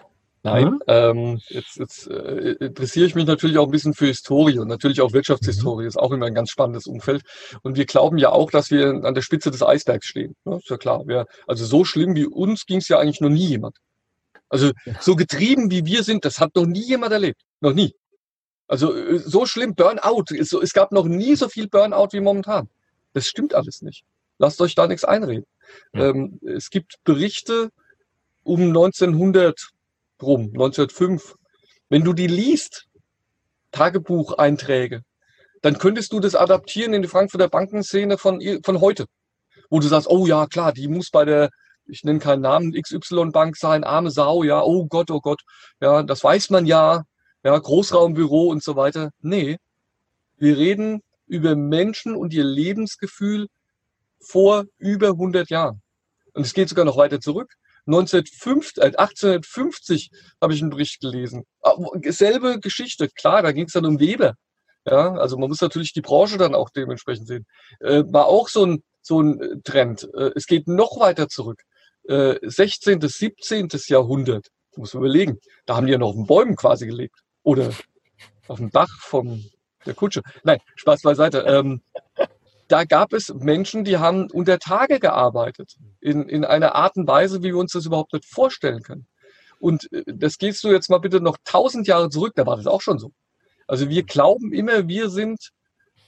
Nein, 0.47 0.65
mhm. 0.65 0.79
ähm, 0.87 1.41
jetzt, 1.49 1.75
jetzt 1.77 2.07
äh, 2.07 2.53
interessiere 2.59 3.05
ich 3.05 3.15
mich 3.15 3.25
natürlich 3.25 3.57
auch 3.57 3.65
ein 3.65 3.71
bisschen 3.71 3.93
für 3.93 4.05
Historie 4.07 4.59
und 4.59 4.69
natürlich 4.69 5.01
auch 5.01 5.11
Wirtschaftshistorie, 5.11 5.83
mhm. 5.83 5.89
ist 5.89 5.99
auch 5.99 6.11
immer 6.11 6.25
ein 6.25 6.33
ganz 6.33 6.51
spannendes 6.51 6.87
Umfeld. 6.87 7.23
Und 7.63 7.75
wir 7.75 7.85
glauben 7.85 8.17
ja 8.17 8.31
auch, 8.31 8.49
dass 8.49 8.71
wir 8.71 9.03
an 9.03 9.13
der 9.13 9.21
Spitze 9.21 9.51
des 9.51 9.61
Eisbergs 9.61 10.07
stehen. 10.07 10.35
Ne? 10.45 10.57
Ist 10.57 10.69
ja 10.69 10.77
klar. 10.77 11.05
Wir, 11.05 11.25
also 11.47 11.65
so 11.65 11.83
schlimm 11.83 12.15
wie 12.15 12.25
uns 12.25 12.65
ging 12.65 12.77
es 12.77 12.87
ja 12.87 12.97
eigentlich 12.97 13.19
noch 13.19 13.29
nie 13.29 13.45
jemand. 13.45 13.77
Also 14.47 14.71
so 15.01 15.17
getrieben 15.17 15.69
wie 15.69 15.85
wir 15.85 16.03
sind, 16.03 16.23
das 16.23 16.39
hat 16.39 16.55
noch 16.55 16.65
nie 16.65 16.85
jemand 16.85 17.11
erlebt. 17.11 17.41
Noch 17.59 17.73
nie. 17.73 17.93
Also 18.67 18.95
äh, 18.95 19.19
so 19.19 19.45
schlimm, 19.45 19.75
Burnout. 19.75 20.25
Es 20.31 20.73
gab 20.73 20.93
noch 20.93 21.05
nie 21.05 21.35
so 21.35 21.49
viel 21.49 21.67
Burnout 21.67 22.09
wie 22.11 22.21
momentan. 22.21 22.69
Das 23.13 23.27
stimmt 23.27 23.53
alles 23.53 23.81
nicht. 23.81 24.05
Lasst 24.39 24.61
euch 24.61 24.75
da 24.75 24.87
nichts 24.87 25.03
einreden. 25.03 25.45
Ja. 25.93 26.09
Ähm, 26.09 26.39
es 26.45 26.69
gibt 26.69 26.95
Berichte 27.03 27.69
um 28.43 28.61
1900 28.61 29.71
rum, 30.22 30.49
1905. 30.53 31.36
Wenn 31.89 32.03
du 32.03 32.13
die 32.13 32.28
liest, 32.28 32.88
Tagebucheinträge, 33.72 35.01
dann 35.61 35.78
könntest 35.78 36.13
du 36.13 36.20
das 36.20 36.36
adaptieren 36.36 36.93
in 36.93 37.01
die 37.01 37.07
Frankfurter 37.07 37.49
Bankenszene 37.49 38.18
von, 38.18 38.41
von 38.63 38.82
heute. 38.82 39.05
Wo 39.70 39.80
du 39.80 39.88
sagst, 39.88 40.09
oh 40.09 40.26
ja, 40.26 40.45
klar, 40.47 40.72
die 40.72 40.88
muss 40.88 41.09
bei 41.09 41.26
der, 41.26 41.49
ich 41.86 42.03
nenne 42.03 42.20
keinen 42.20 42.41
Namen, 42.41 42.74
XY-Bank 42.74 43.57
sein, 43.57 43.84
arme 43.84 44.11
Sau, 44.11 44.43
ja, 44.43 44.61
oh 44.61 44.86
Gott, 44.86 45.11
oh 45.11 45.20
Gott, 45.20 45.41
ja, 45.82 46.03
das 46.03 46.24
weiß 46.24 46.49
man 46.51 46.65
ja, 46.65 47.03
ja, 47.43 47.57
Großraumbüro 47.57 48.47
und 48.47 48.63
so 48.63 48.76
weiter. 48.76 49.11
Nee, 49.22 49.57
wir 50.38 50.57
reden 50.57 51.01
über 51.26 51.55
Menschen 51.55 52.15
und 52.15 52.34
ihr 52.34 52.43
Lebensgefühl 52.43 53.47
vor 54.20 54.65
über 54.78 55.09
100 55.09 55.49
Jahren. 55.49 55.82
Und 56.34 56.45
es 56.45 56.53
geht 56.53 56.70
sogar 56.70 56.86
noch 56.86 56.97
weiter 56.97 57.20
zurück. 57.20 57.53
1950, 57.88 58.83
äh, 58.83 58.95
1850 58.97 60.11
habe 60.41 60.53
ich 60.53 60.61
einen 60.61 60.69
Bericht 60.69 60.99
gelesen. 60.99 61.45
Ah, 61.61 61.75
selbe 62.09 62.59
Geschichte, 62.59 63.09
klar, 63.09 63.41
da 63.41 63.51
ging 63.51 63.65
es 63.65 63.73
dann 63.73 63.85
um 63.85 63.99
Weber. 63.99 64.35
Ja, 64.85 65.13
also 65.15 65.38
man 65.38 65.49
muss 65.49 65.61
natürlich 65.61 65.91
die 65.91 66.01
Branche 66.01 66.38
dann 66.38 66.55
auch 66.55 66.69
dementsprechend 66.69 67.27
sehen. 67.27 67.45
Äh, 67.81 68.03
war 68.07 68.27
auch 68.27 68.47
so 68.47 68.65
ein, 68.65 68.83
so 69.01 69.21
ein 69.21 69.61
Trend. 69.63 70.07
Äh, 70.13 70.31
es 70.35 70.45
geht 70.45 70.67
noch 70.67 70.99
weiter 70.99 71.27
zurück. 71.27 71.61
Äh, 72.07 72.35
16., 72.41 73.01
17. 73.01 73.67
Jahrhundert. 73.88 74.47
Muss 74.77 74.93
man 74.93 75.03
überlegen. 75.03 75.39
Da 75.65 75.75
haben 75.75 75.88
die 75.88 75.91
ja 75.91 75.97
noch 75.97 76.09
auf 76.09 76.15
den 76.15 76.25
Bäumen 76.25 76.55
quasi 76.55 76.85
gelebt. 76.85 77.19
Oder 77.43 77.71
auf 78.47 78.59
dem 78.59 78.69
Dach 78.69 78.89
von 79.01 79.43
der 79.85 79.93
Kutsche. 79.93 80.21
Nein, 80.43 80.59
Spaß 80.75 81.01
beiseite. 81.01 81.39
Ähm, 81.39 81.81
da 82.68 82.84
gab 82.84 83.13
es 83.13 83.34
Menschen, 83.34 83.84
die 83.84 83.97
haben 83.97 84.30
unter 84.32 84.59
Tage 84.59 84.99
gearbeitet, 84.99 85.76
in, 86.01 86.28
in 86.28 86.43
einer 86.45 86.76
Art 86.76 86.97
und 86.97 87.07
Weise, 87.07 87.39
wie 87.39 87.47
wir 87.47 87.57
uns 87.57 87.72
das 87.72 87.86
überhaupt 87.86 88.13
nicht 88.13 88.26
vorstellen 88.26 88.84
können. 88.84 89.07
Und 89.59 89.91
äh, 89.91 90.03
das 90.07 90.38
gehst 90.38 90.63
du 90.63 90.70
jetzt 90.70 90.89
mal 90.89 90.99
bitte 90.99 91.22
noch 91.22 91.38
tausend 91.43 91.88
Jahre 91.88 92.09
zurück, 92.09 92.34
da 92.36 92.45
war 92.45 92.57
das 92.57 92.68
auch 92.68 92.82
schon 92.82 92.99
so. 92.99 93.11
Also 93.68 93.89
wir 93.89 94.03
glauben 94.03 94.53
immer, 94.53 94.88
wir 94.88 95.09
sind 95.09 95.51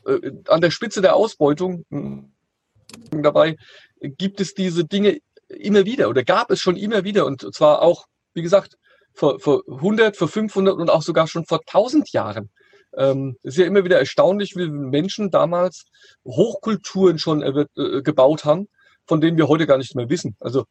äh, 0.06 0.32
an 0.48 0.62
der 0.62 0.72
Spitze 0.72 1.02
der 1.02 1.16
Ausbeutung. 1.16 1.86
Hm, 1.90 2.32
dabei 3.12 3.56
gibt 4.02 4.40
es 4.42 4.54
diese 4.54 4.86
Dinge 4.86 5.20
immer 5.48 5.86
wieder 5.86 6.10
oder 6.10 6.24
gab 6.24 6.52
es 6.52 6.60
schon 6.60 6.78
immer 6.78 7.04
wieder 7.04 7.26
und 7.26 7.54
zwar 7.54 7.82
auch, 7.82 8.06
wie 8.34 8.42
gesagt, 8.42 8.78
vor, 9.14 9.40
vor 9.40 9.64
100, 9.68 10.16
vor 10.16 10.28
500 10.28 10.76
und 10.76 10.90
auch 10.90 11.02
sogar 11.02 11.28
schon 11.28 11.46
vor 11.46 11.60
1000 11.60 12.12
Jahren. 12.12 12.50
Ähm, 12.96 13.38
ist 13.44 13.58
ja 13.58 13.66
immer 13.66 13.84
wieder 13.84 14.00
erstaunlich, 14.00 14.56
wie 14.56 14.68
Menschen 14.68 15.32
damals 15.32 15.86
Hochkulturen 16.26 17.20
schon 17.20 17.42
äh, 17.42 17.66
gebaut 18.02 18.46
haben, 18.46 18.68
von 19.06 19.22
denen 19.22 19.38
wir 19.38 19.48
heute 19.48 19.68
gar 19.68 19.78
nicht 19.78 19.96
mehr 19.96 20.10
wissen. 20.10 20.36
Also 20.40 20.66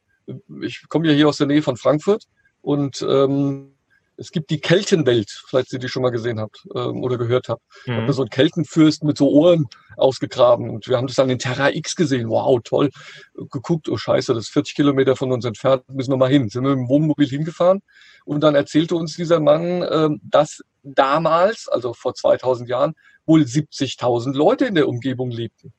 ich 0.62 0.88
komme 0.88 1.08
ja 1.08 1.14
hier 1.14 1.28
aus 1.28 1.38
der 1.38 1.46
Nähe 1.46 1.62
von 1.62 1.76
Frankfurt 1.76 2.24
und 2.60 3.06
ähm, 3.08 3.77
es 4.18 4.32
gibt 4.32 4.50
die 4.50 4.60
Keltenwelt, 4.60 5.30
vielleicht 5.46 5.72
ihr 5.72 5.78
die 5.78 5.88
schon 5.88 6.02
mal 6.02 6.10
gesehen 6.10 6.40
habt 6.40 6.66
ähm, 6.74 7.02
oder 7.04 7.16
gehört 7.16 7.48
habt. 7.48 7.62
Mhm. 7.86 8.06
Da 8.06 8.12
so 8.12 8.22
einen 8.22 8.30
Keltenfürst 8.30 9.04
mit 9.04 9.16
so 9.16 9.30
Ohren 9.30 9.68
ausgegraben 9.96 10.70
und 10.70 10.88
wir 10.88 10.96
haben 10.96 11.06
das 11.06 11.16
dann 11.16 11.30
in 11.30 11.38
Terra 11.38 11.70
X 11.70 11.94
gesehen. 11.94 12.28
Wow, 12.28 12.60
toll. 12.64 12.90
Geguckt, 13.34 13.88
oh 13.88 13.96
scheiße, 13.96 14.34
das 14.34 14.44
ist 14.44 14.52
40 14.52 14.74
Kilometer 14.74 15.14
von 15.14 15.30
uns 15.30 15.44
entfernt, 15.44 15.84
müssen 15.88 16.10
wir 16.10 16.16
mal 16.16 16.28
hin. 16.28 16.48
Sind 16.48 16.64
wir 16.64 16.70
mit 16.70 16.80
dem 16.80 16.88
Wohnmobil 16.88 17.28
hingefahren 17.28 17.80
und 18.24 18.42
dann 18.42 18.56
erzählte 18.56 18.96
uns 18.96 19.14
dieser 19.14 19.38
Mann, 19.38 19.86
ähm, 19.88 20.20
dass 20.24 20.62
damals, 20.82 21.68
also 21.68 21.94
vor 21.94 22.14
2000 22.14 22.68
Jahren, 22.68 22.94
wohl 23.24 23.42
70.000 23.42 24.34
Leute 24.34 24.66
in 24.66 24.74
der 24.74 24.88
Umgebung 24.88 25.30
lebten. 25.30 25.72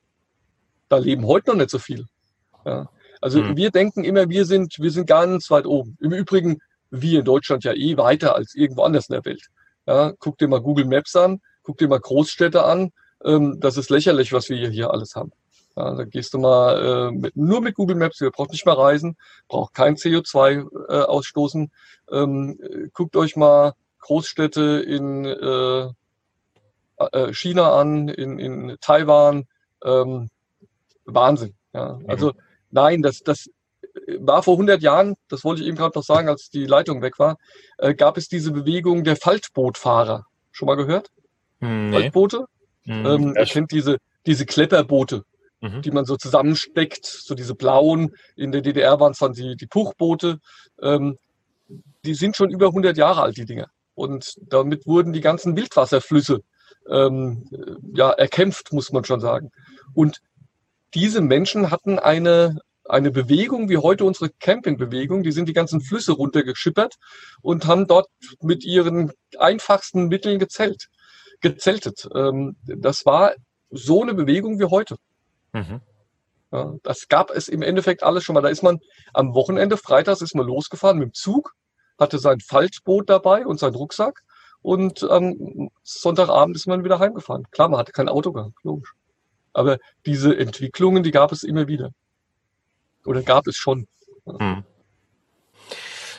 Da 0.88 0.98
leben 0.98 1.28
heute 1.28 1.52
noch 1.52 1.58
nicht 1.58 1.70
so 1.70 1.80
viel. 1.80 2.06
Ja. 2.66 2.90
Also 3.22 3.42
mhm. 3.42 3.58
wir 3.58 3.70
denken 3.70 4.06
immer, 4.06 4.30
wir 4.30 4.46
sind, 4.46 4.80
wir 4.80 4.92
sind 4.92 5.08
ganz 5.08 5.52
weit 5.52 5.66
oben. 5.66 5.98
Im 6.00 6.14
Übrigen, 6.14 6.60
wir 6.92 7.20
in 7.20 7.26
Deutschland 7.26 7.64
ja 7.64 7.74
eh 7.74 7.98
weiter 7.98 8.36
als 8.36 8.56
irgendwo 8.56 8.84
anders 8.84 9.10
in 9.10 9.14
der 9.14 9.26
Welt. 9.26 9.48
Ja, 9.88 10.14
guck 10.20 10.38
dir 10.38 10.48
mal 10.48 10.62
Google 10.62 10.86
Maps 10.86 11.16
an, 11.16 11.42
guck 11.64 11.78
dir 11.78 11.88
mal 11.88 12.00
Großstädte 12.00 12.64
an. 12.64 12.92
Ähm, 13.24 13.60
das 13.60 13.78
ist 13.78 13.90
lächerlich, 13.90 14.34
was 14.34 14.50
wir 14.50 14.70
hier 14.70 14.92
alles 14.92 15.16
haben. 15.16 15.32
Ja, 15.76 15.96
da 15.96 16.04
gehst 16.04 16.34
du 16.34 16.40
mal 16.40 17.10
äh, 17.10 17.12
mit, 17.12 17.36
nur 17.36 17.62
mit 17.62 17.76
Google 17.76 17.96
Maps, 17.96 18.22
ihr 18.22 18.32
braucht 18.32 18.52
nicht 18.52 18.66
mehr 18.66 18.78
reisen, 18.78 19.18
braucht 19.48 19.74
kein 19.74 19.96
CO2 19.96 20.68
äh, 20.90 21.02
ausstoßen. 21.04 21.72
Ähm, 22.12 22.60
guckt 22.94 23.16
euch 23.16 23.36
mal 23.36 23.74
Großstädte 24.00 24.84
in 24.86 25.26
äh, 25.26 25.90
äh, 26.98 27.34
China 27.34 27.80
an, 27.80 28.10
in, 28.10 28.40
in 28.40 28.78
Taiwan. 28.82 29.48
Ähm, 29.84 30.30
Wahnsinn. 31.06 31.56
Ja. 31.74 32.00
Also 32.08 32.34
nein, 32.72 33.02
das, 33.02 33.24
das 33.24 33.50
war 34.20 34.44
vor 34.44 34.56
100 34.56 34.82
Jahren, 34.82 35.16
das 35.28 35.44
wollte 35.44 35.62
ich 35.62 35.68
eben 35.68 35.78
gerade 35.78 35.98
noch 35.98 36.04
sagen, 36.04 36.30
als 36.30 36.50
die 36.50 36.66
Leitung 36.66 37.02
weg 37.02 37.20
war, 37.20 37.38
äh, 37.78 37.94
gab 37.94 38.18
es 38.18 38.28
diese 38.28 38.52
Bewegung 38.52 39.04
der 39.04 39.16
Faltbootfahrer. 39.16 40.26
Schon 40.52 40.68
mal 40.68 40.76
gehört? 40.76 41.10
Hm, 41.60 41.90
nee. 41.90 42.00
Faltboote? 42.00 42.46
Mhm. 42.86 43.06
Ähm, 43.06 43.38
ich 43.42 43.54
finde 43.54 43.68
diese, 43.68 43.98
diese 44.26 44.46
Klepperboote, 44.46 45.24
mhm. 45.62 45.82
die 45.82 45.92
man 45.92 46.06
so 46.06 46.16
zusammensteckt, 46.16 47.06
so 47.06 47.36
diese 47.36 47.56
blauen, 47.56 48.16
in 48.36 48.52
der 48.52 48.62
DDR 48.62 49.00
waren 49.00 49.12
es 49.12 49.20
dann 49.20 49.34
die, 49.34 49.56
die 49.56 49.68
Puchboote, 49.68 50.40
ähm, 50.82 51.18
die 52.06 52.14
sind 52.14 52.36
schon 52.36 52.50
über 52.50 52.68
100 52.68 52.98
Jahre 52.98 53.22
alt, 53.22 53.38
die 53.38 53.46
Dinger. 53.46 53.68
Und 53.94 54.36
damit 54.42 54.86
wurden 54.88 55.12
die 55.14 55.22
ganzen 55.22 55.58
Wildwasserflüsse 55.58 56.40
ähm, 56.90 57.46
ja, 57.94 58.12
erkämpft, 58.12 58.72
muss 58.72 58.92
man 58.92 59.04
schon 59.04 59.20
sagen. 59.20 59.52
Und 59.94 60.22
diese 60.94 61.22
Menschen 61.22 61.70
hatten 61.70 62.00
eine, 62.00 62.60
eine 62.90 63.12
Bewegung 63.12 63.70
wie 63.70 63.78
heute 63.78 64.06
unsere 64.06 64.30
Campingbewegung. 64.40 65.24
Die 65.24 65.32
sind 65.32 65.48
die 65.48 65.54
ganzen 65.54 65.82
Flüsse 65.82 66.14
runtergeschippert 66.14 66.96
und 67.42 67.68
haben 67.68 67.88
dort 67.88 68.08
mit 68.42 68.64
ihren 68.66 69.12
einfachsten 69.38 70.08
Mitteln 70.08 70.40
gezelt, 70.40 70.88
gezeltet. 71.42 72.08
Ähm, 72.16 72.56
das 72.64 73.06
war 73.06 73.34
so 73.70 74.02
eine 74.02 74.14
Bewegung 74.14 74.60
wie 74.60 74.66
heute. 74.66 74.96
Mhm. 75.54 75.82
Ja, 76.52 76.74
das 76.84 77.08
gab 77.08 77.30
es 77.30 77.48
im 77.48 77.62
Endeffekt 77.62 78.02
alles 78.02 78.24
schon 78.24 78.34
mal. 78.34 78.42
Da 78.42 78.50
ist 78.50 78.64
man 78.64 78.80
am 79.14 79.36
Wochenende, 79.36 79.78
freitags 79.78 80.22
ist 80.22 80.36
man 80.36 80.48
losgefahren 80.48 80.98
mit 80.98 81.10
dem 81.10 81.14
Zug 81.14 81.54
hatte 82.00 82.18
sein 82.18 82.40
Faltboot 82.40 83.10
dabei 83.10 83.46
und 83.46 83.60
seinen 83.60 83.76
Rucksack. 83.76 84.22
Und 84.62 85.08
ähm, 85.10 85.70
Sonntagabend 85.84 86.56
ist 86.56 86.68
man 86.68 86.84
wieder 86.84 87.00
heimgefahren. 87.00 87.46
Klar, 87.52 87.70
man 87.70 87.80
hatte 87.80 87.92
kein 87.92 88.10
Auto 88.10 88.32
gehabt, 88.32 88.56
logisch. 88.64 88.94
Aber 89.54 89.78
diese 90.06 90.38
Entwicklungen, 90.38 91.04
die 91.04 91.12
gab 91.12 91.32
es 91.32 91.44
immer 91.44 91.68
wieder. 91.68 91.92
Oder 93.10 93.24
gab 93.24 93.48
es 93.48 93.56
schon. 93.58 93.88
Hm. 94.28 94.64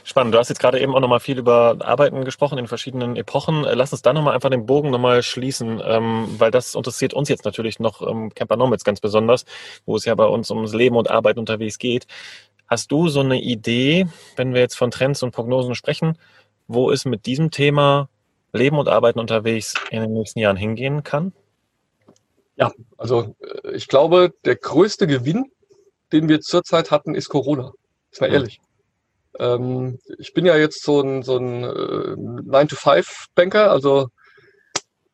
Spannend. 0.03 0.34
Du 0.34 0.38
hast 0.38 0.49
jetzt 0.49 0.59
gerade 0.59 0.80
eben 0.80 0.93
auch 0.93 0.99
nochmal 0.99 1.20
viel 1.20 1.38
über 1.38 1.76
Arbeiten 1.78 2.24
gesprochen 2.24 2.59
in 2.59 2.66
verschiedenen 2.66 3.14
Epochen. 3.14 3.64
Äh, 3.64 3.74
lass 3.74 3.93
uns 3.93 4.03
da 4.03 4.12
nochmal 4.12 4.34
einfach 4.34 4.51
den 4.51 4.66
Bogen 4.66 4.91
nochmal 4.91 5.22
schließen, 5.22 5.80
ähm, 5.84 6.26
weil 6.38 6.51
das 6.51 6.74
interessiert 6.74 7.14
uns 7.14 7.28
jetzt 7.28 7.45
natürlich 7.45 7.78
noch 7.78 8.03
ähm, 8.03 8.34
Camper 8.34 8.57
Nomads 8.57 8.82
ganz 8.82 8.99
besonders, 8.99 9.45
wo 9.86 9.95
es 9.95 10.05
ja 10.05 10.16
bei 10.16 10.24
uns 10.24 10.51
ums 10.51 10.74
Leben 10.74 10.97
und 10.97 11.09
Arbeiten 11.09 11.38
unterwegs 11.38 11.78
geht. 11.78 12.09
Hast 12.66 12.91
du 12.91 13.09
so 13.09 13.20
eine 13.20 13.41
Idee, 13.41 14.09
wenn 14.34 14.53
wir 14.53 14.61
jetzt 14.61 14.76
von 14.76 14.91
Trends 14.91 15.22
und 15.22 15.30
Prognosen 15.30 15.76
sprechen, 15.76 16.18
wo 16.66 16.91
es 16.91 17.05
mit 17.05 17.24
diesem 17.24 17.53
Thema 17.53 18.09
Leben 18.53 18.78
und 18.80 18.88
Arbeiten 18.88 19.20
unterwegs 19.20 19.74
in 19.93 20.01
den 20.01 20.12
nächsten 20.12 20.41
Jahren 20.41 20.57
hingehen 20.57 21.05
kann? 21.05 21.32
Ja, 22.57 22.72
also 22.99 23.36
äh, 23.62 23.76
ich 23.76 23.86
glaube, 23.86 24.34
der 24.45 24.57
größte 24.57 25.07
Gewinn, 25.07 25.53
den 26.12 26.28
wir 26.28 26.40
zurzeit 26.40 26.90
hatten, 26.90 27.14
ist 27.14 27.28
Corona. 27.28 27.72
Ist 28.11 28.20
mal 28.20 28.32
ehrlich. 28.32 28.61
Ähm, 29.38 29.98
ich 30.18 30.34
bin 30.34 30.44
ja 30.44 30.56
jetzt 30.56 30.82
so 30.82 31.00
ein, 31.00 31.22
so 31.22 31.36
ein 31.36 31.62
äh, 31.62 31.66
9-to-5-Banker, 31.66 33.70
also 33.70 34.08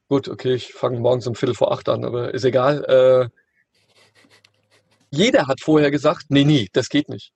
gut, 0.08 0.28
okay, 0.28 0.54
ich 0.54 0.72
fange 0.72 1.00
morgens 1.00 1.26
um 1.26 1.34
Viertel 1.34 1.54
vor 1.54 1.72
acht 1.72 1.88
an, 1.88 2.04
aber 2.04 2.32
ist 2.32 2.44
egal. 2.44 2.84
Äh, 2.84 3.28
jeder 5.10 5.46
hat 5.46 5.60
vorher 5.60 5.90
gesagt, 5.90 6.26
nee, 6.28 6.44
nee, 6.44 6.68
das 6.72 6.88
geht 6.88 7.08
nicht. 7.08 7.32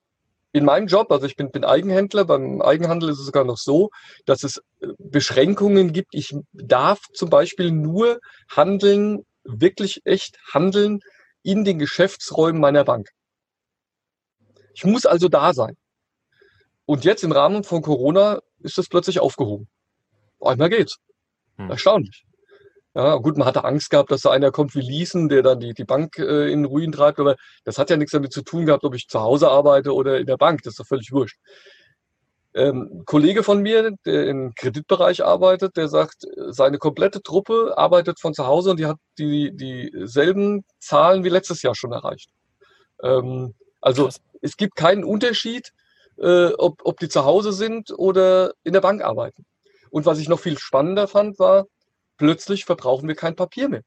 In 0.53 0.65
meinem 0.65 0.87
Job, 0.87 1.11
also 1.11 1.25
ich 1.25 1.37
bin, 1.37 1.51
bin 1.51 1.63
Eigenhändler, 1.63 2.25
beim 2.25 2.61
Eigenhandel 2.61 3.09
ist 3.09 3.19
es 3.19 3.25
sogar 3.25 3.45
noch 3.45 3.57
so, 3.57 3.89
dass 4.25 4.43
es 4.43 4.57
äh, 4.81 4.87
Beschränkungen 4.97 5.93
gibt. 5.93 6.13
Ich 6.13 6.35
darf 6.51 6.99
zum 7.13 7.29
Beispiel 7.29 7.71
nur 7.71 8.19
handeln, 8.49 9.25
wirklich 9.43 10.01
echt 10.03 10.37
handeln 10.53 10.99
in 11.43 11.63
den 11.63 11.79
Geschäftsräumen 11.79 12.59
meiner 12.59 12.83
Bank. 12.83 13.09
Ich 14.81 14.85
muss 14.85 15.05
also 15.05 15.27
da 15.27 15.53
sein. 15.53 15.77
Und 16.87 17.05
jetzt 17.05 17.23
im 17.23 17.31
Rahmen 17.31 17.63
von 17.63 17.83
Corona 17.83 18.39
ist 18.61 18.79
das 18.79 18.89
plötzlich 18.89 19.19
aufgehoben. 19.19 19.67
Einmal 20.39 20.69
geht's. 20.69 20.97
Hm. 21.57 21.69
Erstaunlich. 21.69 22.25
Ja, 22.95 23.17
gut, 23.17 23.37
man 23.37 23.47
hatte 23.47 23.63
Angst 23.63 23.91
gehabt, 23.91 24.09
dass 24.09 24.21
da 24.21 24.31
einer 24.31 24.49
kommt 24.49 24.73
wie 24.73 24.81
Leeson, 24.81 25.29
der 25.29 25.43
dann 25.43 25.59
die, 25.59 25.75
die 25.75 25.83
Bank 25.83 26.17
äh, 26.17 26.51
in 26.51 26.65
Ruin 26.65 26.91
treibt, 26.91 27.19
aber 27.19 27.35
das 27.63 27.77
hat 27.77 27.91
ja 27.91 27.95
nichts 27.95 28.11
damit 28.11 28.33
zu 28.33 28.41
tun 28.41 28.65
gehabt, 28.65 28.83
ob 28.83 28.95
ich 28.95 29.07
zu 29.07 29.21
Hause 29.21 29.49
arbeite 29.51 29.93
oder 29.93 30.19
in 30.19 30.25
der 30.25 30.37
Bank. 30.37 30.63
Das 30.63 30.71
ist 30.71 30.79
doch 30.79 30.87
völlig 30.87 31.11
wurscht. 31.11 31.37
Ähm, 32.55 33.03
Kollege 33.05 33.43
von 33.43 33.61
mir, 33.61 33.95
der 34.03 34.25
im 34.25 34.55
Kreditbereich 34.55 35.23
arbeitet, 35.23 35.77
der 35.77 35.89
sagt, 35.89 36.25
seine 36.49 36.79
komplette 36.79 37.21
Truppe 37.21 37.75
arbeitet 37.77 38.19
von 38.19 38.33
zu 38.33 38.47
Hause 38.47 38.71
und 38.71 38.79
die 38.79 38.87
hat 38.87 38.97
die 39.19 39.55
dieselben 39.55 40.65
Zahlen 40.79 41.23
wie 41.23 41.29
letztes 41.29 41.61
Jahr 41.61 41.75
schon 41.75 41.91
erreicht. 41.91 42.31
Ähm, 43.03 43.53
also 43.81 44.09
es 44.41 44.57
gibt 44.57 44.75
keinen 44.75 45.03
Unterschied, 45.03 45.73
äh, 46.17 46.53
ob, 46.53 46.81
ob 46.85 46.99
die 46.99 47.09
zu 47.09 47.25
Hause 47.25 47.51
sind 47.51 47.91
oder 47.91 48.53
in 48.63 48.73
der 48.73 48.81
Bank 48.81 49.01
arbeiten. 49.01 49.45
Und 49.89 50.05
was 50.05 50.19
ich 50.19 50.29
noch 50.29 50.39
viel 50.39 50.57
spannender 50.57 51.07
fand, 51.07 51.39
war, 51.39 51.65
plötzlich 52.17 52.65
verbrauchen 52.65 53.07
wir 53.07 53.15
kein 53.15 53.35
Papier 53.35 53.69
mehr. 53.69 53.81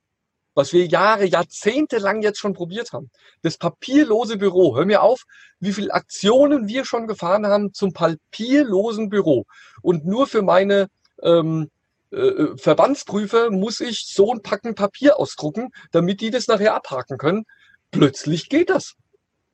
Was 0.55 0.73
wir 0.73 0.87
Jahre, 0.87 1.25
Jahrzehnte 1.25 1.99
lang 1.99 2.23
jetzt 2.23 2.39
schon 2.39 2.53
probiert 2.53 2.93
haben. 2.93 3.11
Das 3.43 3.57
papierlose 3.57 4.37
Büro. 4.37 4.77
Hör 4.77 4.85
mir 4.85 5.03
auf, 5.03 5.25
wie 5.59 5.73
viele 5.73 5.93
Aktionen 5.93 6.69
wir 6.69 6.85
schon 6.85 7.09
gefahren 7.09 7.47
haben 7.47 7.73
zum 7.73 7.93
papierlosen 7.93 9.09
Büro. 9.09 9.47
Und 9.83 10.05
nur 10.05 10.29
für 10.29 10.43
meine 10.43 10.89
ähm, 11.23 11.71
äh, 12.13 12.57
Verbandsprüfer 12.57 13.51
muss 13.51 13.81
ich 13.81 14.07
so 14.07 14.33
ein 14.33 14.43
Packen 14.43 14.77
Papier 14.77 15.19
ausdrucken, 15.19 15.73
damit 15.91 16.21
die 16.21 16.31
das 16.31 16.47
nachher 16.47 16.75
abhaken 16.75 17.19
können. 17.19 17.47
Plötzlich 17.91 18.49
geht 18.49 18.71
das. 18.71 18.95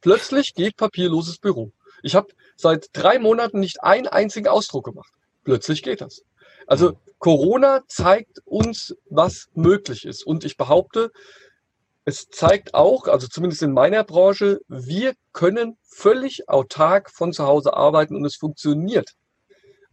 Plötzlich 0.00 0.54
geht 0.54 0.76
papierloses 0.76 1.38
Büro. 1.38 1.72
Ich 2.02 2.14
habe 2.14 2.28
seit 2.56 2.88
drei 2.92 3.18
Monaten 3.18 3.60
nicht 3.60 3.82
einen 3.82 4.06
einzigen 4.06 4.48
Ausdruck 4.48 4.86
gemacht. 4.86 5.12
Plötzlich 5.44 5.82
geht 5.82 6.00
das. 6.00 6.22
Also 6.66 6.98
Corona 7.18 7.82
zeigt 7.88 8.40
uns, 8.44 8.96
was 9.08 9.48
möglich 9.54 10.04
ist. 10.04 10.24
Und 10.24 10.44
ich 10.44 10.56
behaupte, 10.56 11.10
es 12.04 12.28
zeigt 12.28 12.74
auch, 12.74 13.08
also 13.08 13.28
zumindest 13.28 13.62
in 13.62 13.72
meiner 13.72 14.04
Branche, 14.04 14.60
wir 14.68 15.14
können 15.32 15.76
völlig 15.82 16.48
autark 16.48 17.10
von 17.10 17.32
zu 17.32 17.46
Hause 17.46 17.74
arbeiten 17.74 18.16
und 18.16 18.24
es 18.24 18.36
funktioniert. 18.36 19.12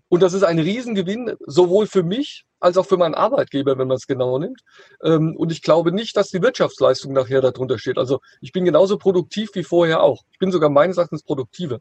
Und 0.10 0.24
das 0.24 0.34
ist 0.34 0.44
ein 0.44 0.60
Riesengewinn, 0.60 1.36
sowohl 1.46 1.86
für 1.86 2.04
mich 2.04 2.46
als 2.60 2.78
auch 2.78 2.86
für 2.86 2.98
meinen 2.98 3.16
Arbeitgeber, 3.16 3.78
wenn 3.78 3.88
man 3.88 3.98
es 3.98 4.08
genau 4.08 4.40
nimmt. 4.40 4.62
Ähm, 5.04 5.36
und 5.36 5.52
ich 5.52 5.62
glaube 5.62 5.92
nicht, 5.92 6.18
dass 6.18 6.30
die 6.30 6.42
Wirtschaftsleistung 6.42 7.14
nachher 7.14 7.42
darunter 7.42 7.78
steht. 7.78 7.98
Also 7.98 8.20
ich 8.42 8.52
bin 8.52 8.66
genauso 8.66 8.98
produktiv 8.98 9.52
wie 9.54 9.64
vorher 9.64 10.02
auch. 10.02 10.24
Ich 10.32 10.40
bin 10.40 10.52
sogar 10.52 10.70
meines 10.70 10.98
Erachtens 10.98 11.24
produktiver. 11.24 11.80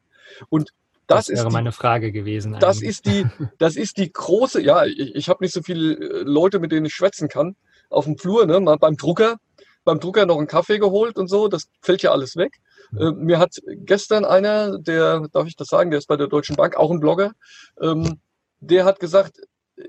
Und 0.48 0.72
das, 1.06 1.26
das 1.26 1.36
wäre 1.36 1.48
die, 1.48 1.52
meine 1.52 1.72
Frage 1.72 2.12
gewesen. 2.12 2.56
Das 2.58 2.82
ist 2.82 3.06
die, 3.06 3.26
das 3.58 3.76
ist 3.76 3.96
die 3.96 4.12
große, 4.12 4.60
ja, 4.60 4.84
ich, 4.84 5.14
ich 5.14 5.28
habe 5.28 5.44
nicht 5.44 5.54
so 5.54 5.62
viele 5.62 5.94
äh, 5.94 6.22
Leute, 6.22 6.58
mit 6.58 6.72
denen 6.72 6.86
ich 6.86 6.94
schwätzen 6.94 7.28
kann. 7.28 7.56
Auf 7.88 8.04
dem 8.04 8.18
Flur, 8.18 8.46
ne, 8.46 8.58
mal 8.58 8.76
beim 8.76 8.96
Drucker, 8.96 9.36
beim 9.84 10.00
Drucker 10.00 10.26
noch 10.26 10.38
einen 10.38 10.48
Kaffee 10.48 10.78
geholt 10.78 11.16
und 11.16 11.28
so, 11.28 11.46
das 11.46 11.68
fällt 11.80 12.02
ja 12.02 12.10
alles 12.10 12.36
weg. 12.36 12.58
Äh, 12.98 13.12
mir 13.12 13.38
hat 13.38 13.54
gestern 13.64 14.24
einer, 14.24 14.78
der, 14.78 15.28
darf 15.32 15.46
ich 15.46 15.54
das 15.54 15.68
sagen, 15.68 15.90
der 15.90 15.98
ist 15.98 16.08
bei 16.08 16.16
der 16.16 16.26
Deutschen 16.26 16.56
Bank, 16.56 16.76
auch 16.76 16.90
ein 16.90 17.00
Blogger, 17.00 17.32
ähm, 17.80 18.20
der 18.58 18.84
hat 18.84 18.98
gesagt, 18.98 19.38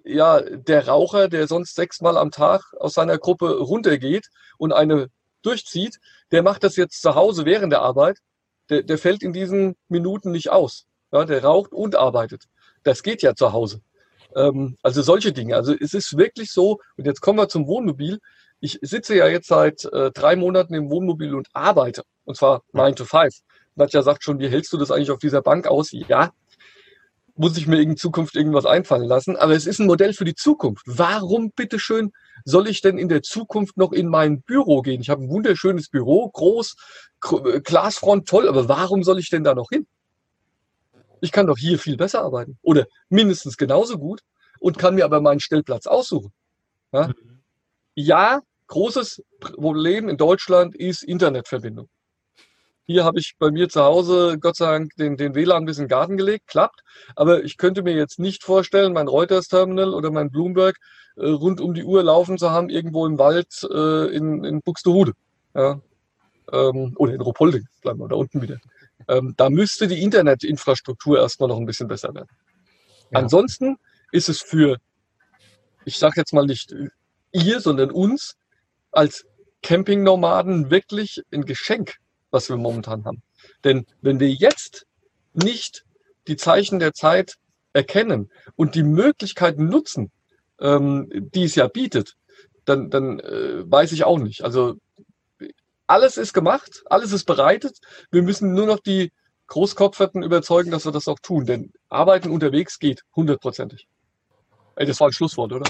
ja, 0.04 0.42
der 0.42 0.88
Raucher, 0.88 1.30
der 1.30 1.48
sonst 1.48 1.76
sechsmal 1.76 2.18
am 2.18 2.32
Tag 2.32 2.74
aus 2.80 2.94
seiner 2.94 3.18
Gruppe 3.18 3.58
runtergeht 3.58 4.28
und 4.58 4.74
eine 4.74 5.10
durchzieht, 5.42 6.00
der 6.32 6.44
macht 6.44 6.64
das 6.64 6.76
jetzt 6.76 7.02
zu 7.02 7.16
Hause 7.16 7.46
während 7.46 7.72
der 7.72 7.82
Arbeit. 7.82 8.20
Der, 8.70 8.84
der 8.84 8.98
fällt 8.98 9.24
in 9.24 9.32
diesen 9.34 9.76
Minuten 9.88 10.32
nicht 10.32 10.50
aus. 10.50 10.86
Ja, 11.12 11.24
der 11.24 11.44
raucht 11.44 11.72
und 11.72 11.96
arbeitet. 11.96 12.44
Das 12.84 13.02
geht 13.02 13.22
ja 13.22 13.34
zu 13.34 13.54
Hause. 13.54 13.82
Ähm, 14.36 14.78
also 14.84 15.02
solche 15.02 15.32
Dinge. 15.32 15.56
Also 15.56 15.74
es 15.74 15.94
ist 15.94 16.18
wirklich 16.18 16.52
so, 16.52 16.80
und 16.98 17.06
jetzt 17.06 17.22
kommen 17.22 17.40
wir 17.40 17.48
zum 17.48 17.68
Wohnmobil. 17.68 18.20
Ich 18.60 18.80
sitze 18.82 19.16
ja 19.16 19.28
jetzt 19.28 19.48
seit 19.48 19.86
äh, 19.86 20.12
drei 20.12 20.36
Monaten 20.36 20.74
im 20.74 20.90
Wohnmobil 20.90 21.34
und 21.34 21.48
arbeite. 21.54 22.04
Und 22.26 22.36
zwar 22.36 22.64
9 22.74 22.96
to 22.96 23.06
5. 23.06 23.34
Nadja 23.76 24.02
sagt 24.02 24.24
schon, 24.24 24.40
wie 24.40 24.50
hältst 24.50 24.74
du 24.74 24.78
das 24.78 24.92
eigentlich 24.92 25.12
auf 25.12 25.20
dieser 25.20 25.42
Bank 25.42 25.68
aus? 25.68 25.92
Ja, 25.92 26.32
muss 27.38 27.58
ich 27.58 27.68
mir 27.68 27.80
in 27.82 27.98
Zukunft 27.98 28.36
irgendwas 28.36 28.66
einfallen 28.66 29.08
lassen. 29.08 29.36
Aber 29.36 29.54
es 29.54 29.68
ist 29.68 29.80
ein 29.80 29.88
Modell 29.88 30.14
für 30.14 30.26
die 30.26 30.36
Zukunft. 30.36 30.84
Warum, 30.88 31.52
bitteschön, 31.52 32.12
soll 32.46 32.68
ich 32.68 32.82
denn 32.82 32.98
in 32.98 33.10
der 33.10 33.22
Zukunft 33.22 33.78
noch 33.78 33.92
in 33.92 34.08
mein 34.08 34.42
Büro 34.42 34.82
gehen? 34.82 35.02
Ich 35.02 35.10
habe 35.10 35.24
ein 35.24 35.30
wunderschönes 35.30 35.90
Büro, 35.90 36.30
groß, 36.30 36.76
äh, 37.46 37.62
Glasfront, 37.62 38.28
toll, 38.28 38.48
aber 38.48 38.68
warum 38.68 39.04
soll 39.04 39.20
ich 39.20 39.30
denn 39.30 39.44
da 39.44 39.54
noch 39.54 39.70
hin? 39.70 39.88
Ich 41.22 41.32
kann 41.32 41.48
doch 41.48 41.58
hier 41.58 41.80
viel 41.80 41.98
besser 41.98 42.22
arbeiten 42.22 42.58
oder 42.62 42.86
mindestens 43.10 43.58
genauso 43.58 43.98
gut 43.98 44.22
und 44.60 44.78
kann 44.78 44.96
mir 44.96 45.06
aber 45.06 45.22
meinen 45.22 45.40
Stellplatz 45.40 45.88
aussuchen. 45.88 46.32
Ja, 46.92 47.08
mhm. 47.08 47.42
ja 47.96 48.42
großes 48.68 49.24
Problem 49.40 50.10
in 50.10 50.18
Deutschland 50.18 50.76
ist 50.76 51.04
Internetverbindung. 51.04 51.90
Hier 52.90 53.04
habe 53.04 53.20
ich 53.20 53.36
bei 53.38 53.52
mir 53.52 53.68
zu 53.68 53.84
Hause, 53.84 54.38
Gott 54.40 54.56
sei 54.56 54.66
Dank, 54.72 54.96
den, 54.96 55.18
den 55.18 55.36
WLAN 55.36 55.66
bis 55.66 55.78
in 55.78 55.84
den 55.84 55.90
Garten 55.90 56.16
gelegt, 56.16 56.48
klappt. 56.48 56.84
Aber 57.18 57.44
ich 57.44 57.58
könnte 57.58 57.84
mir 57.84 57.94
jetzt 57.94 58.18
nicht 58.18 58.46
vorstellen, 58.46 58.94
mein 58.94 59.10
Reuters-Terminal 59.10 59.94
oder 59.94 60.10
mein 60.10 60.32
Bloomberg 60.32 60.78
äh, 61.18 61.28
rund 61.28 61.60
um 61.60 61.74
die 61.74 61.84
Uhr 61.84 62.02
laufen 62.02 62.38
zu 62.38 62.50
haben, 62.52 62.70
irgendwo 62.70 63.06
im 63.06 63.20
Wald 63.20 63.68
äh, 63.70 64.16
in, 64.16 64.46
in 64.46 64.62
Buxtehude. 64.62 65.12
Ja? 65.54 65.82
Ähm, 66.54 66.94
oder 66.96 67.14
in 67.14 67.20
Ruhpolding, 67.20 67.68
bleiben 67.82 68.00
wir 68.00 68.08
da 68.08 68.16
unten 68.16 68.42
wieder. 68.42 68.58
Ähm, 69.10 69.34
da 69.36 69.50
müsste 69.50 69.90
die 69.90 70.02
Internetinfrastruktur 70.02 71.20
erstmal 71.20 71.50
noch 71.50 71.58
ein 71.58 71.66
bisschen 71.66 71.90
besser 71.90 72.16
werden. 72.16 72.30
Ja. 73.12 73.20
Ansonsten 73.20 73.76
ist 74.14 74.30
es 74.30 74.42
für, 74.42 74.78
ich 75.84 75.98
sage 75.98 76.14
jetzt 76.16 76.32
mal 76.32 76.46
nicht 76.46 76.74
ihr, 77.34 77.60
sondern 77.60 77.92
uns 77.92 78.38
als 78.92 79.26
Campingnomaden 79.62 80.72
wirklich 80.72 81.22
ein 81.34 81.44
Geschenk, 81.44 81.98
was 82.38 82.50
wir 82.50 82.58
momentan 82.58 83.04
haben. 83.04 83.24
Denn 83.64 83.86
wenn 84.02 84.20
wir 84.20 84.30
jetzt 84.30 84.86
nicht 85.34 85.86
die 86.28 86.38
Zeichen 86.38 86.78
der 86.78 86.94
Zeit 86.94 87.38
erkennen 87.74 88.30
und 88.56 88.76
die 88.76 88.84
Möglichkeiten 88.84 89.70
nutzen, 89.70 90.12
ähm, 90.60 91.10
die 91.12 91.46
es 91.46 91.56
ja 91.56 91.68
bietet, 91.68 92.16
dann, 92.66 92.92
dann 92.92 93.20
äh, 93.20 93.70
weiß 93.70 93.92
ich 93.92 94.04
auch 94.04 94.20
nicht. 94.20 94.44
Also 94.44 94.76
alles 95.88 96.18
ist 96.18 96.34
gemacht, 96.34 96.84
alles 96.86 97.12
ist 97.12 97.26
bereitet. 97.26 97.80
Wir 98.12 98.22
müssen 98.22 98.54
nur 98.54 98.68
noch 98.68 98.80
die 98.80 99.12
Großkopferten 99.48 100.22
überzeugen, 100.22 100.70
dass 100.70 100.86
wir 100.86 100.92
das 100.92 101.08
auch 101.08 101.20
tun. 101.20 101.46
Denn 101.46 101.72
Arbeiten 101.90 102.30
unterwegs 102.30 102.78
geht 102.78 103.02
hundertprozentig. 103.16 103.88
Ey, 104.76 104.86
das 104.86 105.00
war 105.00 105.08
ein 105.08 105.14
Schlusswort, 105.14 105.54
oder? 105.54 105.68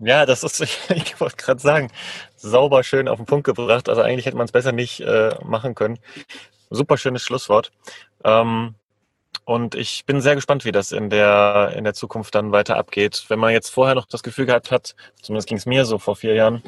Ja, 0.00 0.26
das 0.26 0.44
ist, 0.44 0.60
ich 0.90 1.20
wollte 1.20 1.36
gerade 1.36 1.60
sagen, 1.60 1.90
sauber 2.36 2.82
schön 2.82 3.08
auf 3.08 3.18
den 3.18 3.26
Punkt 3.26 3.44
gebracht. 3.44 3.88
Also 3.88 4.02
eigentlich 4.02 4.26
hätte 4.26 4.36
man 4.36 4.46
es 4.46 4.52
besser 4.52 4.72
nicht 4.72 5.00
äh, 5.00 5.34
machen 5.44 5.74
können. 5.74 5.98
Super 6.70 6.96
schönes 6.96 7.22
Schlusswort. 7.22 7.72
Ähm, 8.24 8.74
und 9.44 9.74
ich 9.74 10.04
bin 10.04 10.20
sehr 10.20 10.34
gespannt, 10.34 10.64
wie 10.64 10.72
das 10.72 10.92
in 10.92 11.10
der, 11.10 11.72
in 11.76 11.84
der 11.84 11.94
Zukunft 11.94 12.34
dann 12.34 12.52
weiter 12.52 12.76
abgeht. 12.76 13.24
Wenn 13.28 13.38
man 13.38 13.52
jetzt 13.52 13.70
vorher 13.70 13.94
noch 13.94 14.06
das 14.06 14.22
Gefühl 14.22 14.46
gehabt 14.46 14.70
hat, 14.70 14.94
zumindest 15.22 15.48
ging 15.48 15.58
es 15.58 15.66
mir 15.66 15.84
so 15.84 15.98
vor 15.98 16.16
vier 16.16 16.34
Jahren, 16.34 16.62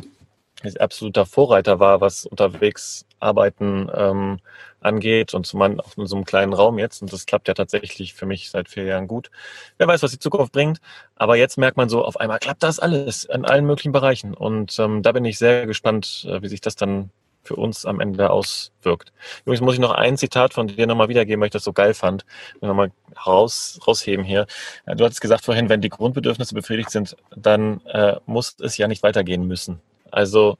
absoluter 0.78 1.26
Vorreiter 1.26 1.81
war, 1.81 2.01
was 2.01 2.26
unterwegs 2.26 3.07
arbeiten 3.18 3.91
ähm, 3.95 4.41
angeht 4.81 5.35
und 5.35 5.53
auch 5.55 5.97
in 5.97 6.07
so 6.07 6.16
einem 6.16 6.24
kleinen 6.24 6.53
Raum 6.53 6.78
jetzt. 6.78 7.03
Und 7.03 7.12
das 7.12 7.26
klappt 7.26 7.49
ja 7.49 7.55
tatsächlich 7.55 8.14
für 8.14 8.26
mich 8.26 8.51
seit 8.51 8.68
vier 8.68 8.85
Jahren 8.85 9.09
gut. 9.09 9.31
Wer 9.78 9.87
weiß, 9.87 10.03
was 10.03 10.11
die 10.12 10.18
Zukunft 10.18 10.53
bringt. 10.53 10.81
Aber 11.16 11.37
jetzt 11.37 11.59
merkt 11.59 11.76
man 11.76 11.89
so, 11.89 12.05
auf 12.05 12.18
einmal 12.18 12.39
klappt 12.39 12.62
das 12.62 12.78
alles 12.78 13.24
in 13.24 13.45
allen 13.45 13.66
möglichen 13.66 13.93
Bereichen. 13.93 14.35
Und 14.35 14.78
ähm, 14.78 15.03
da 15.03 15.12
bin 15.12 15.24
ich 15.24 15.39
sehr 15.39 15.66
gespannt, 15.66 16.26
äh, 16.28 16.43
wie 16.43 16.49
sich 16.49 16.61
das 16.61 16.76
dann 16.76 17.11
für 17.43 17.57
uns 17.57 17.87
am 17.87 18.01
Ende 18.01 18.31
auswirkt. 18.31 19.12
Übrigens 19.45 19.62
muss 19.62 19.74
ich 19.74 19.81
noch 19.81 19.93
ein 19.93 20.16
Zitat 20.16 20.53
von 20.55 20.68
dir 20.68 20.87
nochmal 20.87 21.09
wiedergeben, 21.09 21.41
weil 21.41 21.47
ich 21.47 21.53
das 21.53 21.64
so 21.64 21.72
geil 21.72 21.95
fand. 21.95 22.24
Nochmal 22.61 22.93
raus, 23.26 23.81
rausheben 23.87 24.24
hier. 24.24 24.47
Du 24.87 25.05
hattest 25.05 25.20
gesagt 25.20 25.45
vorhin, 25.45 25.68
wenn 25.68 25.81
die 25.81 25.89
Grundbedürfnisse 25.89 26.55
befriedigt 26.55 26.91
sind, 26.91 27.16
dann 27.35 27.81
äh, 27.87 28.16
muss 28.26 28.57
es 28.61 28.76
ja 28.76 28.89
nicht 28.89 29.03
weitergehen 29.03 29.47
müssen. 29.47 29.81
Also, 30.11 30.59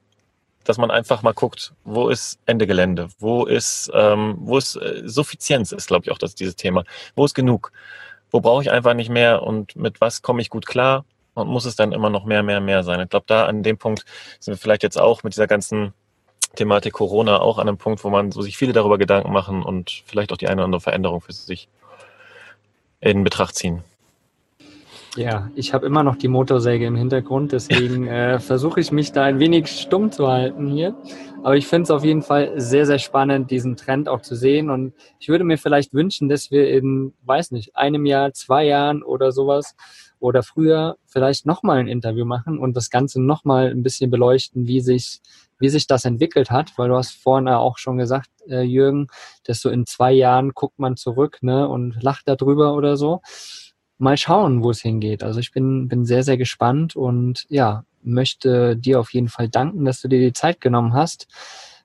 dass 0.65 0.79
man 0.79 0.91
einfach 0.91 1.23
mal 1.23 1.33
guckt, 1.33 1.73
wo 1.85 2.09
ist 2.09 2.39
Ende 2.47 2.67
Gelände? 2.67 3.09
Wo 3.19 3.45
ist, 3.45 3.91
ähm, 3.95 4.37
wo 4.41 4.59
ist 4.59 4.77
äh, 4.77 5.03
Suffizienz 5.05 5.73
ist, 5.73 5.87
glaube 5.87 6.05
ich, 6.05 6.13
auch 6.13 6.19
das, 6.19 6.35
dieses 6.35 6.57
Thema. 6.57 6.85
Wo 7.15 7.25
ist 7.25 7.35
genug? 7.35 7.73
Wo 8.31 8.41
brauche 8.41 8.63
ich 8.63 8.71
einfach 8.71 8.95
nicht 8.95 9.11
mehr 9.11 9.43
und 9.43 9.75
mit 9.77 10.01
was 10.01 10.23
komme 10.23 10.41
ich 10.43 10.51
gut 10.51 10.67
klar? 10.67 11.05
Und 11.35 11.49
muss 11.49 11.65
es 11.65 11.77
dann 11.77 11.93
immer 11.93 12.11
noch 12.11 12.25
mehr, 12.25 12.43
mehr, 12.43 12.61
mehr 12.61 12.83
sein? 12.83 13.01
Ich 13.01 13.09
glaube, 13.09 13.25
da 13.27 13.47
an 13.47 13.63
dem 13.63 13.79
Punkt 13.79 14.05
sind 14.39 14.53
wir 14.55 14.59
vielleicht 14.59 14.83
jetzt 14.83 15.01
auch 15.01 15.23
mit 15.23 15.33
dieser 15.33 15.47
ganzen 15.47 15.95
Thematik 16.57 16.93
Corona 16.95 17.41
auch 17.41 17.59
an 17.59 17.69
einem 17.69 17.79
Punkt, 17.79 18.03
wo 18.05 18.11
man 18.11 18.33
so 18.33 18.43
sich 18.43 18.57
viele 18.57 18.73
darüber 18.73 18.99
Gedanken 18.99 19.33
machen 19.33 19.63
und 19.63 20.03
vielleicht 20.07 20.33
auch 20.33 20.37
die 20.37 20.49
eine 20.49 20.57
oder 20.57 20.65
andere 20.65 20.81
Veränderung 20.81 21.21
für 21.21 21.33
sich 21.33 21.69
in 23.01 23.25
Betracht 23.25 23.55
ziehen. 23.55 23.83
Ja, 25.17 25.51
ich 25.57 25.75
habe 25.75 25.87
immer 25.87 26.05
noch 26.05 26.15
die 26.15 26.29
Motorsäge 26.29 26.87
im 26.87 26.95
Hintergrund, 26.95 27.51
deswegen 27.51 28.07
äh, 28.09 28.39
versuche 28.39 28.81
ich 28.81 28.93
mich 28.93 29.11
da 29.11 29.25
ein 29.25 29.41
wenig 29.41 29.67
stumm 29.67 30.13
zu 30.13 30.29
halten 30.29 30.69
hier. 30.69 30.95
Aber 31.43 31.57
ich 31.57 31.67
finde 31.67 31.85
es 31.85 31.91
auf 31.91 32.05
jeden 32.05 32.23
Fall 32.23 32.53
sehr, 32.61 32.87
sehr 32.87 32.99
spannend, 32.99 33.51
diesen 33.51 33.77
Trend 33.77 34.09
auch 34.09 34.21
zu 34.21 34.37
sehen. 34.37 34.71
Und 34.71 34.93
ich 35.19 35.29
würde 35.29 35.43
mir 35.43 35.59
vielleicht 35.59 35.95
wünschen, 35.95 36.29
dass 36.29 36.51
wir 36.51 36.71
in, 36.71 37.15
weiß 37.23 37.51
nicht, 37.51 37.75
einem 37.77 38.07
Jahr, 38.07 38.33
zwei 38.35 38.65
Jahren 38.67 39.03
oder 39.03 39.33
sowas 39.33 39.75
oder 40.21 40.43
früher 40.43 40.97
vielleicht 41.07 41.47
nochmal 41.47 41.79
ein 41.79 41.89
Interview 41.89 42.27
machen 42.27 42.59
und 42.59 42.77
das 42.77 42.91
Ganze 42.91 43.21
nochmal 43.21 43.71
ein 43.71 43.83
bisschen 43.83 44.11
beleuchten, 44.11 44.69
wie 44.69 44.81
sich, 44.81 45.21
wie 45.59 45.71
sich 45.71 45.87
das 45.87 46.05
entwickelt 46.05 46.51
hat, 46.51 46.75
weil 46.77 46.89
du 46.89 46.97
hast 46.97 47.13
vorhin 47.13 47.49
auch 47.49 47.79
schon 47.79 47.97
gesagt, 47.97 48.29
äh, 48.47 48.61
Jürgen, 48.61 49.09
dass 49.45 49.61
so 49.61 49.71
in 49.71 49.87
zwei 49.87 50.13
Jahren 50.13 50.51
guckt 50.51 50.79
man 50.79 50.97
zurück 50.97 51.39
ne, 51.41 51.67
und 51.67 52.01
lacht 52.03 52.29
darüber 52.29 52.75
oder 52.75 52.97
so 52.99 53.23
mal 54.01 54.17
schauen, 54.17 54.63
wo 54.63 54.71
es 54.71 54.81
hingeht. 54.81 55.23
Also 55.23 55.41
ich 55.41 55.53
bin, 55.53 55.89
bin 55.89 56.05
sehr, 56.05 56.23
sehr 56.23 56.37
gespannt 56.37 56.97
und 56.97 57.47
ja, 57.49 57.85
möchte 58.03 58.77
dir 58.77 58.99
auf 59.01 59.13
jeden 59.13 59.29
Fall 59.29 59.49
danken, 59.49 59.85
dass 59.85 60.01
du 60.01 60.09
dir 60.09 60.21
die 60.21 60.33
Zeit 60.33 60.61
genommen 60.61 60.95
hast, 60.95 61.29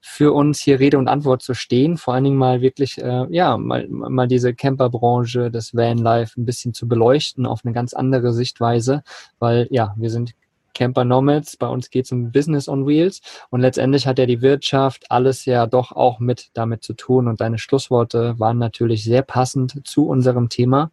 für 0.01 0.34
uns 0.34 0.59
hier 0.59 0.80
Rede 0.80 0.97
und 0.97 1.07
Antwort 1.07 1.41
zu 1.41 1.53
stehen. 1.53 1.97
Vor 1.97 2.13
allen 2.13 2.24
Dingen 2.24 2.38
mal 2.38 2.61
wirklich, 2.61 3.01
äh, 3.01 3.26
ja, 3.32 3.57
mal, 3.57 3.88
mal 3.89 4.28
diese 4.28 4.53
Camperbranche, 4.53 5.49
das 5.51 5.74
Vanlife 5.74 6.39
ein 6.39 6.45
bisschen 6.45 6.74
zu 6.74 6.88
beleuchten 6.88 7.45
auf 7.45 7.61
eine 7.66 7.74
ganz 7.74 7.93
andere 7.93 8.32
Sichtweise, 8.32 9.03
weil 9.39 9.68
ja, 9.72 9.93
wir 9.97 10.09
sind 10.09 10.36
Camper 10.76 11.05
Nomads, 11.05 11.57
bei 11.57 11.67
uns 11.67 11.89
geht 11.89 12.05
es 12.05 12.11
um 12.11 12.32
Business 12.32 12.67
on 12.67 12.86
Wheels 12.86 13.21
und 13.49 13.61
letztendlich 13.61 14.05
hat 14.05 14.19
ja 14.19 14.28
die 14.28 14.41
Wirtschaft 14.41 15.09
alles 15.09 15.45
ja 15.45 15.65
doch 15.65 15.91
auch 15.91 16.19
mit 16.19 16.51
damit 16.53 16.84
zu 16.84 16.93
tun 16.93 17.28
und 17.28 17.41
deine 17.41 17.57
Schlussworte 17.57 18.36
waren 18.38 18.59
natürlich 18.59 19.03
sehr 19.03 19.23
passend 19.23 19.82
zu 19.88 20.07
unserem 20.07 20.49
Thema. 20.49 20.91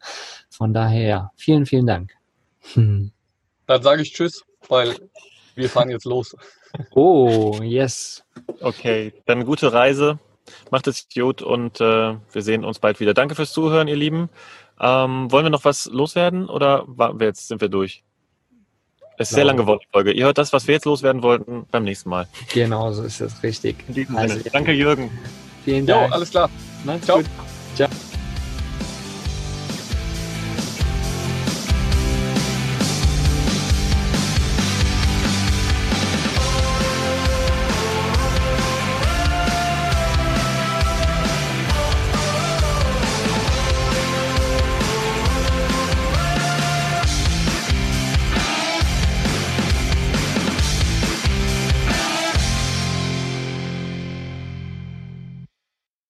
Von 0.49 0.73
daher, 0.73 1.33
vielen, 1.37 1.67
vielen 1.67 1.87
Dank. 1.87 2.15
Hm. 2.73 3.11
Dann 3.67 3.83
sage 3.83 4.03
ich 4.03 4.15
Tschüss, 4.15 4.45
weil 4.69 4.97
wir 5.55 5.69
fahren 5.69 5.91
jetzt 5.91 6.07
los. 6.07 6.35
Oh, 6.93 7.61
yes. 7.63 8.25
Okay, 8.63 9.13
dann 9.27 9.45
gute 9.45 9.75
Reise. 9.75 10.19
Macht 10.71 10.87
es 10.87 11.07
gut 11.13 11.43
und 11.43 11.83
äh, 11.83 12.17
wir 12.33 12.43
sehen 12.43 12.65
uns 12.65 12.79
bald 12.79 12.99
wieder. 12.99 13.13
Danke 13.13 13.35
fürs 13.35 13.53
Zuhören, 13.53 13.89
ihr 13.89 13.97
Lieben. 13.97 14.31
Ähm, 14.81 15.31
wollen 15.31 15.45
wir 15.45 15.51
noch 15.51 15.67
was 15.67 15.85
loswerden 15.87 16.49
oder 16.49 16.87
wir 16.89 17.27
jetzt 17.27 17.49
sind 17.49 17.61
wir 17.61 17.69
durch? 17.69 18.05
Es 19.19 19.31
ist 19.31 19.35
sehr 19.35 19.45
lang 19.45 19.57
geworden, 19.57 19.81
die 19.83 19.91
Folge. 19.93 20.13
Ihr 20.13 20.25
hört 20.25 20.39
das, 20.39 20.53
was 20.53 20.67
wir 20.67 20.75
jetzt 20.75 20.85
loswerden 20.85 21.23
wollten, 21.23 21.67
beim 21.71 21.85
nächsten 21.85 22.09
Mal. 22.09 22.27
Genau, 22.53 22.93
so 22.93 23.03
ist 23.03 23.21
das 23.21 23.43
richtig. 23.43 23.77
In 23.89 23.95
diesem 23.95 24.17
also, 24.17 24.37
Sinne. 24.37 24.51
Danke, 24.51 24.73
Jürgen. 24.73 25.11
Vielen 25.65 25.87
Dank. 25.87 26.09
Jo, 26.09 26.15
alles 26.15 26.31
klar. 26.31 26.51
Macht's 26.85 27.07
Ciao. 27.07 27.19
gut. 27.19 27.27
Ciao. 27.77 27.89